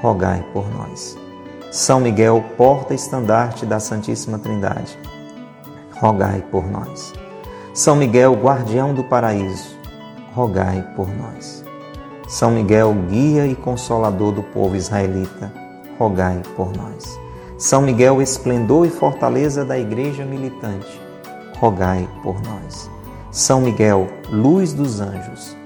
rogai 0.00 0.46
por 0.52 0.70
nós. 0.72 1.18
São 1.72 1.98
Miguel, 1.98 2.44
porta-estandarte 2.56 3.66
da 3.66 3.80
Santíssima 3.80 4.38
Trindade, 4.38 4.96
rogai 5.98 6.40
por 6.52 6.70
nós. 6.70 7.12
São 7.74 7.96
Miguel, 7.96 8.34
guardião 8.34 8.94
do 8.94 9.02
paraíso, 9.02 9.76
rogai 10.36 10.86
por 10.94 11.08
nós. 11.08 11.64
São 12.28 12.52
Miguel, 12.52 12.94
guia 13.08 13.44
e 13.44 13.56
consolador 13.56 14.30
do 14.30 14.42
povo 14.42 14.76
israelita, 14.76 15.61
rogai 15.98 16.40
por 16.56 16.72
nós. 16.76 17.18
São 17.62 17.82
Miguel, 17.82 18.20
esplendor 18.20 18.86
e 18.86 18.90
fortaleza 18.90 19.64
da 19.64 19.78
Igreja 19.78 20.24
militante, 20.24 21.00
rogai 21.58 22.08
por 22.22 22.34
nós. 22.42 22.90
São 23.30 23.60
Miguel, 23.60 24.08
luz 24.28 24.72
dos 24.72 25.00
anjos, 25.00 25.56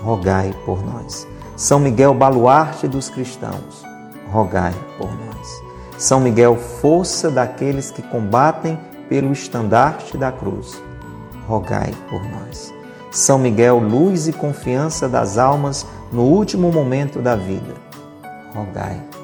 rogai 0.00 0.54
por 0.64 0.80
nós. 0.84 1.26
São 1.56 1.80
Miguel, 1.80 2.14
baluarte 2.14 2.86
dos 2.86 3.10
cristãos, 3.10 3.84
rogai 4.30 4.72
por 4.96 5.08
nós. 5.08 5.62
São 5.98 6.20
Miguel, 6.20 6.56
força 6.56 7.30
daqueles 7.30 7.90
que 7.90 8.00
combatem 8.00 8.78
pelo 9.08 9.32
estandarte 9.32 10.16
da 10.16 10.30
cruz, 10.30 10.80
rogai 11.48 11.92
por 12.08 12.22
nós. 12.22 12.72
São 13.10 13.40
Miguel, 13.40 13.78
luz 13.78 14.28
e 14.28 14.32
confiança 14.32 15.08
das 15.08 15.36
almas 15.36 15.84
no 16.12 16.22
último 16.22 16.70
momento 16.70 17.18
da 17.20 17.34
vida, 17.34 17.74
rogai 18.54 19.09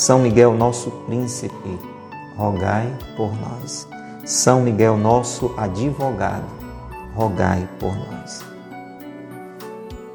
São 0.00 0.18
Miguel, 0.18 0.54
nosso 0.54 0.90
príncipe, 1.04 1.78
rogai 2.34 2.90
por 3.18 3.38
nós. 3.38 3.86
São 4.24 4.62
Miguel, 4.62 4.96
nosso 4.96 5.52
advogado, 5.58 6.46
rogai 7.14 7.68
por 7.78 7.94
nós. 7.94 8.42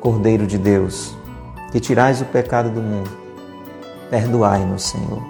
Cordeiro 0.02 0.48
de 0.48 0.58
Deus, 0.58 1.16
que 1.72 1.80
tirais 1.80 2.20
o 2.20 2.26
pecado 2.26 2.72
do 2.72 2.82
mundo, 2.82 3.12
perdoai-nos, 4.10 4.86
Senhor. 4.86 5.22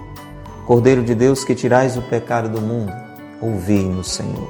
Cordeiro 0.64 1.04
de 1.04 1.14
Deus, 1.14 1.44
que 1.44 1.54
tirais 1.54 1.98
o 1.98 2.02
pecado 2.02 2.48
do 2.48 2.62
mundo, 2.62 2.94
ouvi-nos, 3.42 4.10
Senhor. 4.10 4.48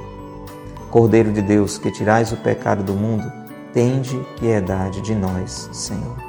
Cordeiro 0.89 1.33
de 1.33 1.41
Deus, 1.41 1.77
que 1.77 1.91
tirais 1.91 2.31
o 2.31 2.37
pecado 2.37 2.81
do 2.81 2.93
mundo, 2.93 3.29
tende 3.73 4.17
piedade 4.39 5.01
de 5.01 5.13
nós, 5.13 5.69
Senhor 5.73 6.26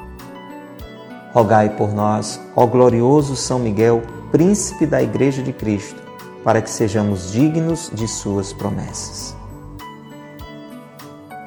rogai 1.33 1.69
por 1.69 1.93
nós, 1.93 2.39
ó 2.55 2.65
glorioso 2.65 3.35
São 3.35 3.59
Miguel, 3.59 4.01
príncipe 4.31 4.85
da 4.85 5.01
Igreja 5.01 5.41
de 5.41 5.53
Cristo, 5.53 6.01
para 6.43 6.61
que 6.61 6.69
sejamos 6.69 7.31
dignos 7.31 7.91
de 7.93 8.07
Suas 8.07 8.53
promessas. 8.53 9.35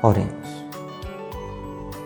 Oremos. 0.02 0.42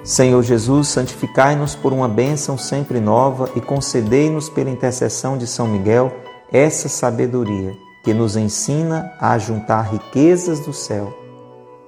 Senhor 0.04 0.42
Jesus, 0.42 0.88
santificai-nos 0.88 1.74
por 1.74 1.92
uma 1.92 2.08
bênção 2.08 2.56
sempre 2.56 3.00
nova 3.00 3.50
e 3.56 3.60
concedei-nos 3.60 4.48
pela 4.48 4.70
intercessão 4.70 5.36
de 5.36 5.46
São 5.46 5.66
Miguel 5.66 6.12
essa 6.52 6.88
sabedoria 6.88 7.76
que 8.04 8.14
nos 8.14 8.36
ensina 8.36 9.12
a 9.20 9.36
juntar 9.36 9.82
riquezas 9.82 10.60
do 10.60 10.72
céu 10.72 11.12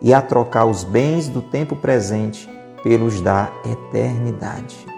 e 0.02 0.12
a 0.12 0.20
trocar 0.20 0.64
os 0.64 0.82
bens 0.82 1.28
do 1.28 1.40
tempo 1.40 1.76
presente 1.76 2.48
pelos 2.82 3.20
da 3.20 3.52
eternidade 3.64 4.97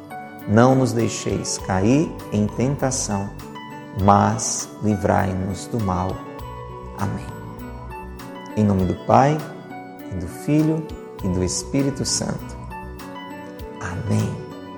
Não 0.47 0.75
nos 0.75 0.91
deixeis 0.91 1.57
cair 1.59 2.11
em 2.31 2.47
tentação, 2.47 3.29
mas 4.03 4.69
livrai-nos 4.83 5.67
do 5.67 5.79
mal. 5.79 6.15
Amém. 6.97 7.25
Em 8.57 8.63
nome 8.63 8.85
do 8.85 8.95
Pai, 9.05 9.37
e 10.11 10.15
do 10.15 10.27
Filho 10.27 10.85
e 11.23 11.27
do 11.29 11.43
Espírito 11.43 12.05
Santo. 12.05 12.57
Amém. 13.79 14.40